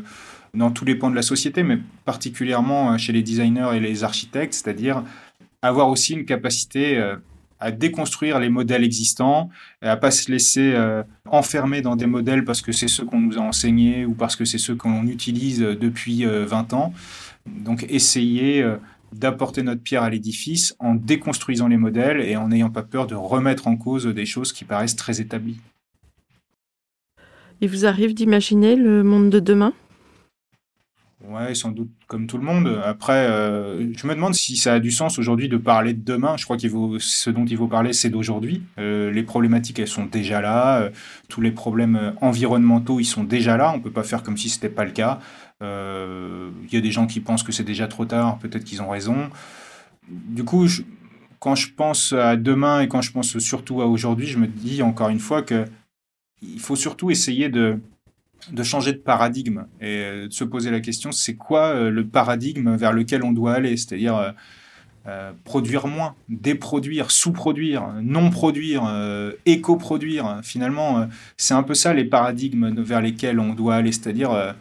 dans 0.54 0.70
tous 0.70 0.86
les 0.86 0.96
pans 0.96 1.10
de 1.10 1.16
la 1.16 1.24
société, 1.24 1.64
mais 1.64 1.80
particulièrement 2.06 2.98
chez 2.98 3.12
les 3.12 3.24
designers 3.24 3.72
et 3.76 3.80
les 3.80 4.04
architectes, 4.04 4.54
c'est-à-dire 4.54 5.04
avoir 5.62 5.90
aussi 5.90 6.14
une 6.14 6.26
capacité 6.26 7.00
à 7.60 7.70
déconstruire 7.70 8.40
les 8.40 8.50
modèles 8.50 8.84
existants, 8.84 9.50
à 9.84 9.96
pas 9.96 10.10
se 10.10 10.32
laisser 10.32 10.76
enfermer 11.30 11.82
dans 11.82 11.96
des 11.96 12.08
modèles 12.08 12.46
parce 12.46 12.62
que 12.62 12.72
c'est 12.72 12.88
ceux 12.88 13.06
qu'on 13.06 13.20
nous 13.20 13.38
a 13.38 13.42
enseignés 13.42 14.06
ou 14.06 14.16
parce 14.16 14.36
que 14.36 14.44
c'est 14.44 14.58
ceux 14.58 14.76
qu'on 14.76 15.06
utilise 15.06 15.60
depuis 15.60 16.26
20 16.26 16.74
ans. 16.74 16.94
Donc 17.46 17.86
essayer 17.88 18.66
d'apporter 19.14 19.64
notre 19.64 19.82
pierre 19.82 20.04
à 20.04 20.10
l'édifice 20.10 20.76
en 20.80 20.96
déconstruisant 20.96 21.68
les 21.68 21.78
modèles 21.78 22.22
et 22.22 22.36
en 22.36 22.50
n'ayant 22.50 22.70
pas 22.70 22.84
peur 22.84 23.08
de 23.08 23.16
remettre 23.16 23.68
en 23.68 23.76
cause 23.76 24.06
des 24.06 24.26
choses 24.26 24.54
qui 24.54 24.66
paraissent 24.66 24.96
très 24.96 25.22
établies. 25.22 25.60
Il 27.62 27.70
vous 27.70 27.86
arrive 27.86 28.14
d'imaginer 28.14 28.76
le 28.76 29.04
monde 29.04 29.30
de 29.30 29.40
demain? 29.40 29.74
Ouais, 31.30 31.54
sans 31.54 31.70
doute 31.70 31.92
comme 32.08 32.26
tout 32.26 32.40
le 32.40 32.44
monde. 32.44 32.82
Après, 32.84 33.28
euh, 33.28 33.94
je 33.96 34.08
me 34.08 34.16
demande 34.16 34.34
si 34.34 34.58
ça 34.58 34.74
a 34.74 34.80
du 34.80 34.90
sens 34.90 35.20
aujourd'hui 35.20 35.48
de 35.48 35.58
parler 35.58 35.94
de 35.94 36.04
demain. 36.04 36.38
Je 36.38 36.44
crois 36.44 36.58
qu'il 36.58 36.72
faut, 36.72 36.98
ce 36.98 37.30
dont 37.30 37.46
il 37.46 37.56
faut 37.56 37.68
parler, 37.68 37.94
c'est 37.94 38.10
d'aujourd'hui. 38.10 38.64
Euh, 38.80 39.12
les 39.12 39.22
problématiques, 39.22 39.78
elles 39.78 39.88
sont 39.88 40.08
déjà 40.08 40.42
là. 40.42 40.80
Euh, 40.80 40.90
tous 41.28 41.42
les 41.42 41.52
problèmes 41.52 42.14
environnementaux, 42.22 43.00
ils 43.00 43.06
sont 43.06 43.24
déjà 43.24 43.58
là. 43.58 43.72
On 43.72 43.78
ne 43.78 43.84
peut 43.84 43.92
pas 43.92 44.02
faire 44.02 44.24
comme 44.24 44.38
si 44.38 44.50
ce 44.50 44.56
n'était 44.56 44.70
pas 44.70 44.86
le 44.86 44.92
cas. 44.92 45.20
Il 45.62 46.74
y 46.74 46.78
a 46.78 46.82
des 46.82 46.92
gens 46.92 47.06
qui 47.06 47.20
pensent 47.20 47.44
que 47.44 47.52
c'est 47.52 47.64
déjà 47.64 47.88
trop 47.88 48.06
tard. 48.06 48.40
Peut-être 48.40 48.64
qu'ils 48.64 48.82
ont 48.82 48.90
raison. 48.90 49.30
Du 50.08 50.44
coup, 50.44 50.68
quand 51.40 51.54
je 51.54 51.72
pense 51.72 52.12
à 52.14 52.38
demain 52.38 52.82
et 52.82 52.88
quand 52.88 53.02
je 53.02 53.12
pense 53.12 53.38
surtout 53.38 53.84
à 53.84 53.86
aujourd'hui, 53.86 54.26
je 54.26 54.40
me 54.40 54.48
dis 54.48 54.82
encore 54.82 55.10
une 55.10 55.20
fois 55.20 55.44
que 55.44 55.66
il 56.42 56.60
faut 56.60 56.78
surtout 56.78 57.12
essayer 57.12 57.50
de 57.50 57.80
de 58.52 58.64
changer 58.64 58.94
de 58.94 58.98
paradigme 58.98 59.66
et 59.82 59.86
euh, 59.86 60.28
de 60.28 60.34
se 60.34 60.44
poser 60.44 60.72
la 60.72 60.80
question, 60.80 61.12
c'est 61.12 61.36
quoi 61.36 61.68
euh, 61.68 61.90
le 61.90 62.06
paradigme 62.06 62.76
vers 62.76 62.94
lequel 62.94 63.24
on 63.24 63.32
doit 63.32 63.54
aller? 63.54 63.78
C'est-à-dire 63.78 64.34
euh, 65.08 65.32
produire 65.44 65.88
moins, 65.88 66.16
déproduire, 66.28 67.12
sous-produire, 67.12 67.88
non-produire, 68.02 68.84
éco-produire. 69.48 70.40
Finalement, 70.44 71.08
c'est 71.36 71.56
un 71.56 71.64
peu 71.64 71.74
ça 71.74 71.94
les 71.94 72.06
paradigmes 72.06 72.76
vers 72.82 73.02
lesquels 73.02 73.40
on 73.40 73.54
doit 73.54 73.76
aller, 73.76 73.92
c'est-à-dire 73.92 74.54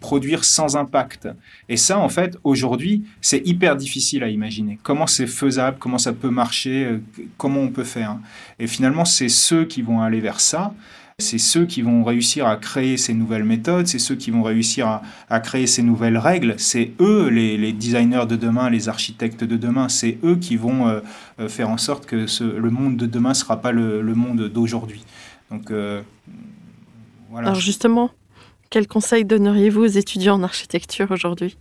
produire 0.00 0.44
sans 0.44 0.76
impact. 0.76 1.28
Et 1.68 1.76
ça, 1.76 2.00
en 2.00 2.08
fait, 2.08 2.36
aujourd'hui, 2.42 3.04
c'est 3.20 3.46
hyper 3.46 3.76
difficile 3.76 4.24
à 4.24 4.28
imaginer. 4.28 4.76
Comment 4.82 5.06
c'est 5.06 5.28
faisable, 5.28 5.76
comment 5.78 5.98
ça 5.98 6.12
peut 6.12 6.30
marcher, 6.30 6.98
comment 7.36 7.60
on 7.60 7.68
peut 7.68 7.84
faire? 7.84 8.18
Et 8.58 8.66
finalement, 8.66 9.04
c'est 9.04 9.28
ceux 9.28 9.66
qui 9.66 9.82
vont 9.82 10.00
aller 10.00 10.20
vers 10.20 10.40
ça 10.40 10.74
c'est 11.22 11.38
ceux 11.38 11.64
qui 11.64 11.82
vont 11.82 12.04
réussir 12.04 12.46
à 12.46 12.56
créer 12.56 12.96
ces 12.96 13.14
nouvelles 13.14 13.44
méthodes, 13.44 13.86
c'est 13.86 13.98
ceux 13.98 14.14
qui 14.14 14.30
vont 14.30 14.42
réussir 14.42 15.00
à, 15.28 15.40
créer 15.40 15.66
ces 15.66 15.82
nouvelles 15.82 16.18
règles, 16.18 16.54
c'est 16.58 16.92
eux 17.00 17.28
les, 17.28 17.72
designers 17.72 18.26
de 18.28 18.36
demain, 18.36 18.68
les 18.68 18.88
architectes 18.88 19.44
de 19.44 19.56
demain, 19.56 19.88
c'est 19.88 20.18
eux 20.24 20.36
qui 20.36 20.56
vont 20.56 20.88
euh, 20.88 21.00
euh, 21.40 21.48
faire 21.48 21.70
en 21.70 21.78
sorte 21.78 22.06
que 22.06 22.26
le 22.42 22.70
monde 22.70 22.96
de 22.96 23.06
demain 23.06 23.30
ne 23.30 23.34
sera 23.34 23.60
pas 23.60 23.72
le, 23.72 24.02
monde 24.14 24.48
d'aujourd'hui. 24.48 25.04
Donc 25.50 25.70
euh. 25.70 26.02
Alors 27.36 27.54
justement, 27.54 28.10
quel 28.68 28.86
conseil 28.86 29.24
donneriez-vous 29.24 29.82
aux 29.82 29.86
étudiants 29.86 30.34
en 30.34 30.42
architecture 30.42 31.10
aujourd'hui? 31.10 31.56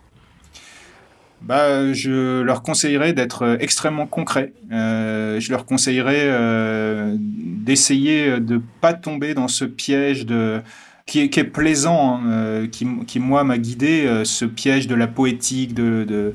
Bah, 1.42 1.92
je 1.94 2.42
leur 2.42 2.62
conseillerais 2.62 3.14
d'être 3.14 3.58
extrêmement 3.60 4.06
concret. 4.06 4.54
Euh, 4.72 5.40
je 5.40 5.52
leur 5.52 5.66
conseillerais 5.66 6.26
euh, 6.26 7.16
d'essayer 7.20 8.40
de 8.40 8.62
pas 8.80 8.94
tomber 8.94 9.34
dans 9.34 9.48
ce 9.48 9.66
piège 9.66 10.26
de 10.26 10.62
qui 11.08 11.20
est, 11.20 11.30
qui 11.30 11.40
est 11.40 11.46
plaisant, 11.46 12.16
hein, 12.16 12.22
euh, 12.28 12.68
qui, 12.68 12.88
qui, 13.08 13.20
moi 13.20 13.44
m'a 13.44 13.58
guidé, 13.58 14.06
euh, 14.06 14.24
ce 14.24 14.46
piège 14.46 14.88
de 14.88 14.96
la 14.96 15.08
poétique, 15.08 15.74
de, 15.74 16.06
de, 16.08 16.34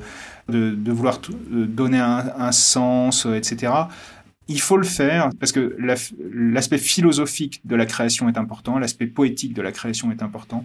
de, 0.48 0.74
de 0.74 0.92
vouloir 0.92 1.20
donner 1.50 1.98
un, 1.98 2.24
un 2.36 2.52
sens, 2.52 3.26
etc 3.26 3.72
il 4.49 4.61
faut 4.61 4.76
le 4.76 4.86
faire 4.86 5.30
parce 5.40 5.53
que 5.53 5.76
l'aspect 6.32 6.78
philosophique 6.78 7.61
de 7.64 7.74
la 7.74 7.84
création 7.84 8.28
est 8.28 8.38
important, 8.38 8.78
l'aspect 8.78 9.07
poétique 9.07 9.55
de 9.55 9.62
la 9.62 9.72
création 9.72 10.12
est 10.12 10.22
important. 10.22 10.64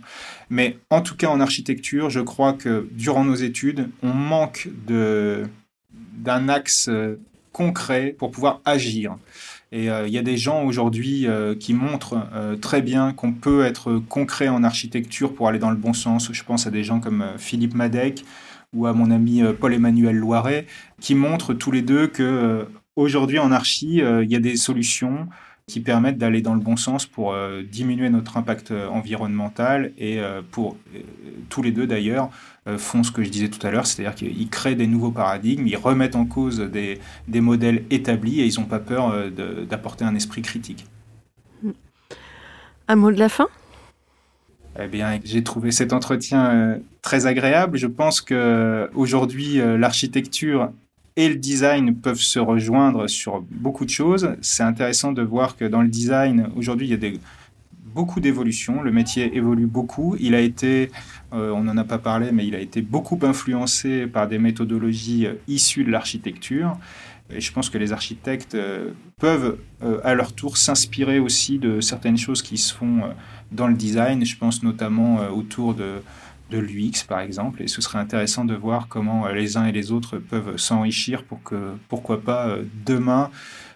Mais 0.49 0.77
en 0.89 1.01
tout 1.01 1.15
cas, 1.15 1.29
en 1.29 1.39
architecture, 1.39 2.09
je 2.09 2.19
crois 2.19 2.53
que 2.53 2.87
durant 2.91 3.25
nos 3.25 3.35
études, 3.35 3.89
on 4.03 4.13
manque 4.13 4.69
d'un 4.87 6.49
axe 6.49 6.89
euh, 6.89 7.19
concret 7.51 8.15
pour 8.17 8.31
pouvoir 8.31 8.61
agir. 8.65 9.17
Et 9.71 9.89
euh, 9.89 10.07
il 10.07 10.13
y 10.13 10.17
a 10.17 10.21
des 10.21 10.37
gens 10.37 10.63
aujourd'hui 10.63 11.27
euh, 11.27 11.55
qui 11.55 11.73
montrent 11.73 12.27
très 12.61 12.81
bien 12.81 13.13
qu'on 13.13 13.33
peut 13.33 13.65
être 13.65 14.01
concret 14.09 14.47
en 14.47 14.63
architecture 14.63 15.33
pour 15.33 15.47
aller 15.47 15.59
dans 15.59 15.71
le 15.71 15.77
bon 15.77 15.93
sens. 15.93 16.31
Je 16.31 16.43
pense 16.43 16.67
à 16.67 16.71
des 16.71 16.83
gens 16.83 16.99
comme 16.99 17.25
Philippe 17.37 17.73
Madec 17.73 18.23
ou 18.73 18.85
à 18.85 18.93
mon 18.93 19.11
ami 19.11 19.41
Paul-Emmanuel 19.59 20.15
Loiret, 20.15 20.65
qui 21.01 21.13
montrent 21.13 21.53
tous 21.53 21.71
les 21.71 21.81
deux 21.81 22.07
que 22.07 22.67
Aujourd'hui, 22.97 23.39
en 23.39 23.51
archi, 23.51 24.01
euh, 24.01 24.23
il 24.23 24.31
y 24.31 24.35
a 24.35 24.39
des 24.39 24.57
solutions 24.57 25.27
qui 25.65 25.79
permettent 25.79 26.17
d'aller 26.17 26.41
dans 26.41 26.53
le 26.53 26.59
bon 26.59 26.75
sens 26.75 27.05
pour 27.05 27.31
euh, 27.31 27.61
diminuer 27.63 28.09
notre 28.09 28.35
impact 28.35 28.71
euh, 28.71 28.89
environnemental 28.89 29.93
et 29.97 30.19
pour 30.51 30.75
tous 31.47 31.61
les 31.61 31.71
deux 31.71 31.87
d'ailleurs 31.87 32.29
font 32.77 33.03
ce 33.03 33.11
que 33.11 33.23
je 33.23 33.29
disais 33.29 33.49
tout 33.49 33.65
à 33.65 33.71
l'heure, 33.71 33.87
c'est-à-dire 33.87 34.15
qu'ils 34.15 34.49
créent 34.49 34.75
des 34.75 34.87
nouveaux 34.87 35.11
paradigmes, 35.11 35.65
ils 35.65 35.77
remettent 35.77 36.15
en 36.15 36.25
cause 36.25 36.59
des, 36.59 36.99
des 37.27 37.41
modèles 37.41 37.85
établis 37.89 38.41
et 38.41 38.45
ils 38.45 38.59
n'ont 38.59 38.65
pas 38.65 38.79
peur 38.79 39.31
d'apporter 39.67 40.03
un 40.03 40.13
esprit 40.13 40.41
critique. 40.41 40.85
Un 42.87 42.95
mot 42.95 43.11
de 43.11 43.17
la 43.17 43.29
fin? 43.29 43.47
Eh 44.79 44.87
bien, 44.87 45.19
j'ai 45.23 45.43
trouvé 45.43 45.71
cet 45.71 45.91
entretien 45.93 46.79
très 47.01 47.25
agréable. 47.25 47.77
Je 47.77 47.87
pense 47.87 48.21
que 48.21 48.89
aujourd'hui, 48.93 49.55
l'architecture 49.55 50.71
et 51.21 51.29
le 51.29 51.35
design 51.35 51.93
peuvent 51.93 52.19
se 52.19 52.39
rejoindre 52.39 53.05
sur 53.05 53.41
beaucoup 53.51 53.85
de 53.85 53.91
choses. 53.91 54.29
C'est 54.41 54.63
intéressant 54.63 55.11
de 55.11 55.21
voir 55.21 55.55
que 55.55 55.65
dans 55.65 55.83
le 55.83 55.87
design, 55.87 56.49
aujourd'hui, 56.55 56.87
il 56.87 56.99
y 56.99 57.07
a 57.07 57.11
beaucoup 57.93 58.19
d'évolutions. 58.19 58.81
Le 58.81 58.91
métier 58.91 59.37
évolue 59.37 59.67
beaucoup. 59.67 60.15
Il 60.19 60.33
a 60.33 60.39
été, 60.39 60.89
euh, 61.31 61.51
on 61.51 61.63
n'en 61.63 61.77
a 61.77 61.83
pas 61.83 61.99
parlé, 61.99 62.31
mais 62.31 62.47
il 62.47 62.55
a 62.55 62.59
été 62.59 62.81
beaucoup 62.81 63.19
influencé 63.21 64.07
par 64.07 64.27
des 64.27 64.39
méthodologies 64.39 65.27
euh, 65.27 65.35
issues 65.47 65.83
de 65.83 65.91
l'architecture. 65.91 66.75
Et 67.29 67.39
je 67.39 67.53
pense 67.53 67.69
que 67.69 67.77
les 67.77 67.93
architectes 67.93 68.55
euh, 68.55 68.89
peuvent 69.19 69.57
à 70.03 70.15
leur 70.15 70.33
tour 70.33 70.57
s'inspirer 70.57 71.19
aussi 71.19 71.59
de 71.59 71.81
certaines 71.81 72.17
choses 72.17 72.41
qui 72.41 72.57
se 72.57 72.73
font 72.73 73.03
dans 73.51 73.67
le 73.67 73.75
design. 73.75 74.25
Je 74.25 74.35
pense 74.35 74.63
notamment 74.63 75.19
autour 75.29 75.75
de 75.75 76.01
de 76.51 76.59
l'UX 76.59 77.03
par 77.07 77.21
exemple, 77.21 77.63
et 77.63 77.67
ce 77.67 77.81
serait 77.81 77.97
intéressant 77.97 78.45
de 78.45 78.53
voir 78.53 78.87
comment 78.87 79.25
euh, 79.25 79.31
les 79.31 79.57
uns 79.57 79.65
et 79.65 79.71
les 79.71 79.91
autres 79.91 80.17
peuvent 80.17 80.57
s'enrichir 80.57 81.23
pour 81.23 81.41
que, 81.41 81.73
pourquoi 81.87 82.21
pas, 82.21 82.47
euh, 82.47 82.63
demain, 82.85 83.31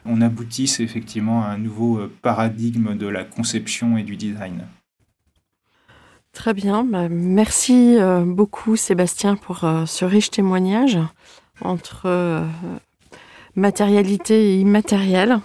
on 0.06 0.22
aboutisse 0.22 0.80
effectivement 0.80 1.44
à 1.44 1.48
un 1.48 1.58
nouveau 1.58 1.98
euh, 1.98 2.14
paradigme 2.22 2.96
de 2.96 3.08
la 3.08 3.24
conception 3.24 3.98
et 3.98 4.04
du 4.04 4.18
design. 4.18 4.68
Très 6.34 6.54
bien, 6.54 6.84
bah, 6.84 7.08
merci 7.10 7.96
beaucoup 8.26 8.76
Sébastien 8.76 9.38
pour 9.38 9.60
ce 9.86 10.04
riche 10.04 10.32
témoignage 10.32 11.00
entre 11.62 12.44
matérialité 13.56 14.50
et 14.50 14.60
immatériel. 14.60 15.40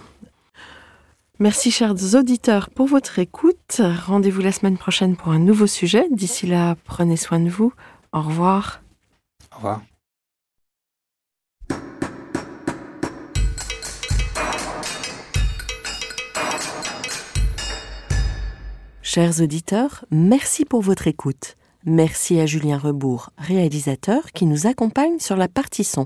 Merci 1.41 1.71
chers 1.71 1.95
auditeurs 2.13 2.69
pour 2.69 2.85
votre 2.85 3.17
écoute. 3.17 3.81
Rendez-vous 4.05 4.41
la 4.41 4.51
semaine 4.51 4.77
prochaine 4.77 5.15
pour 5.15 5.31
un 5.31 5.39
nouveau 5.39 5.65
sujet. 5.65 6.05
D'ici 6.11 6.45
là, 6.45 6.75
prenez 6.85 7.17
soin 7.17 7.39
de 7.39 7.49
vous. 7.49 7.73
Au 8.13 8.21
revoir. 8.21 8.83
Au 9.51 9.55
revoir. 9.55 9.81
Chers 19.01 19.41
auditeurs, 19.41 20.05
merci 20.11 20.63
pour 20.63 20.83
votre 20.83 21.07
écoute. 21.07 21.57
Merci 21.85 22.39
à 22.39 22.45
Julien 22.45 22.77
Rebourg, 22.77 23.31
réalisateur, 23.39 24.31
qui 24.33 24.45
nous 24.45 24.67
accompagne 24.67 25.17
sur 25.17 25.37
la 25.37 25.47
partie 25.47 25.85
son. 25.85 26.05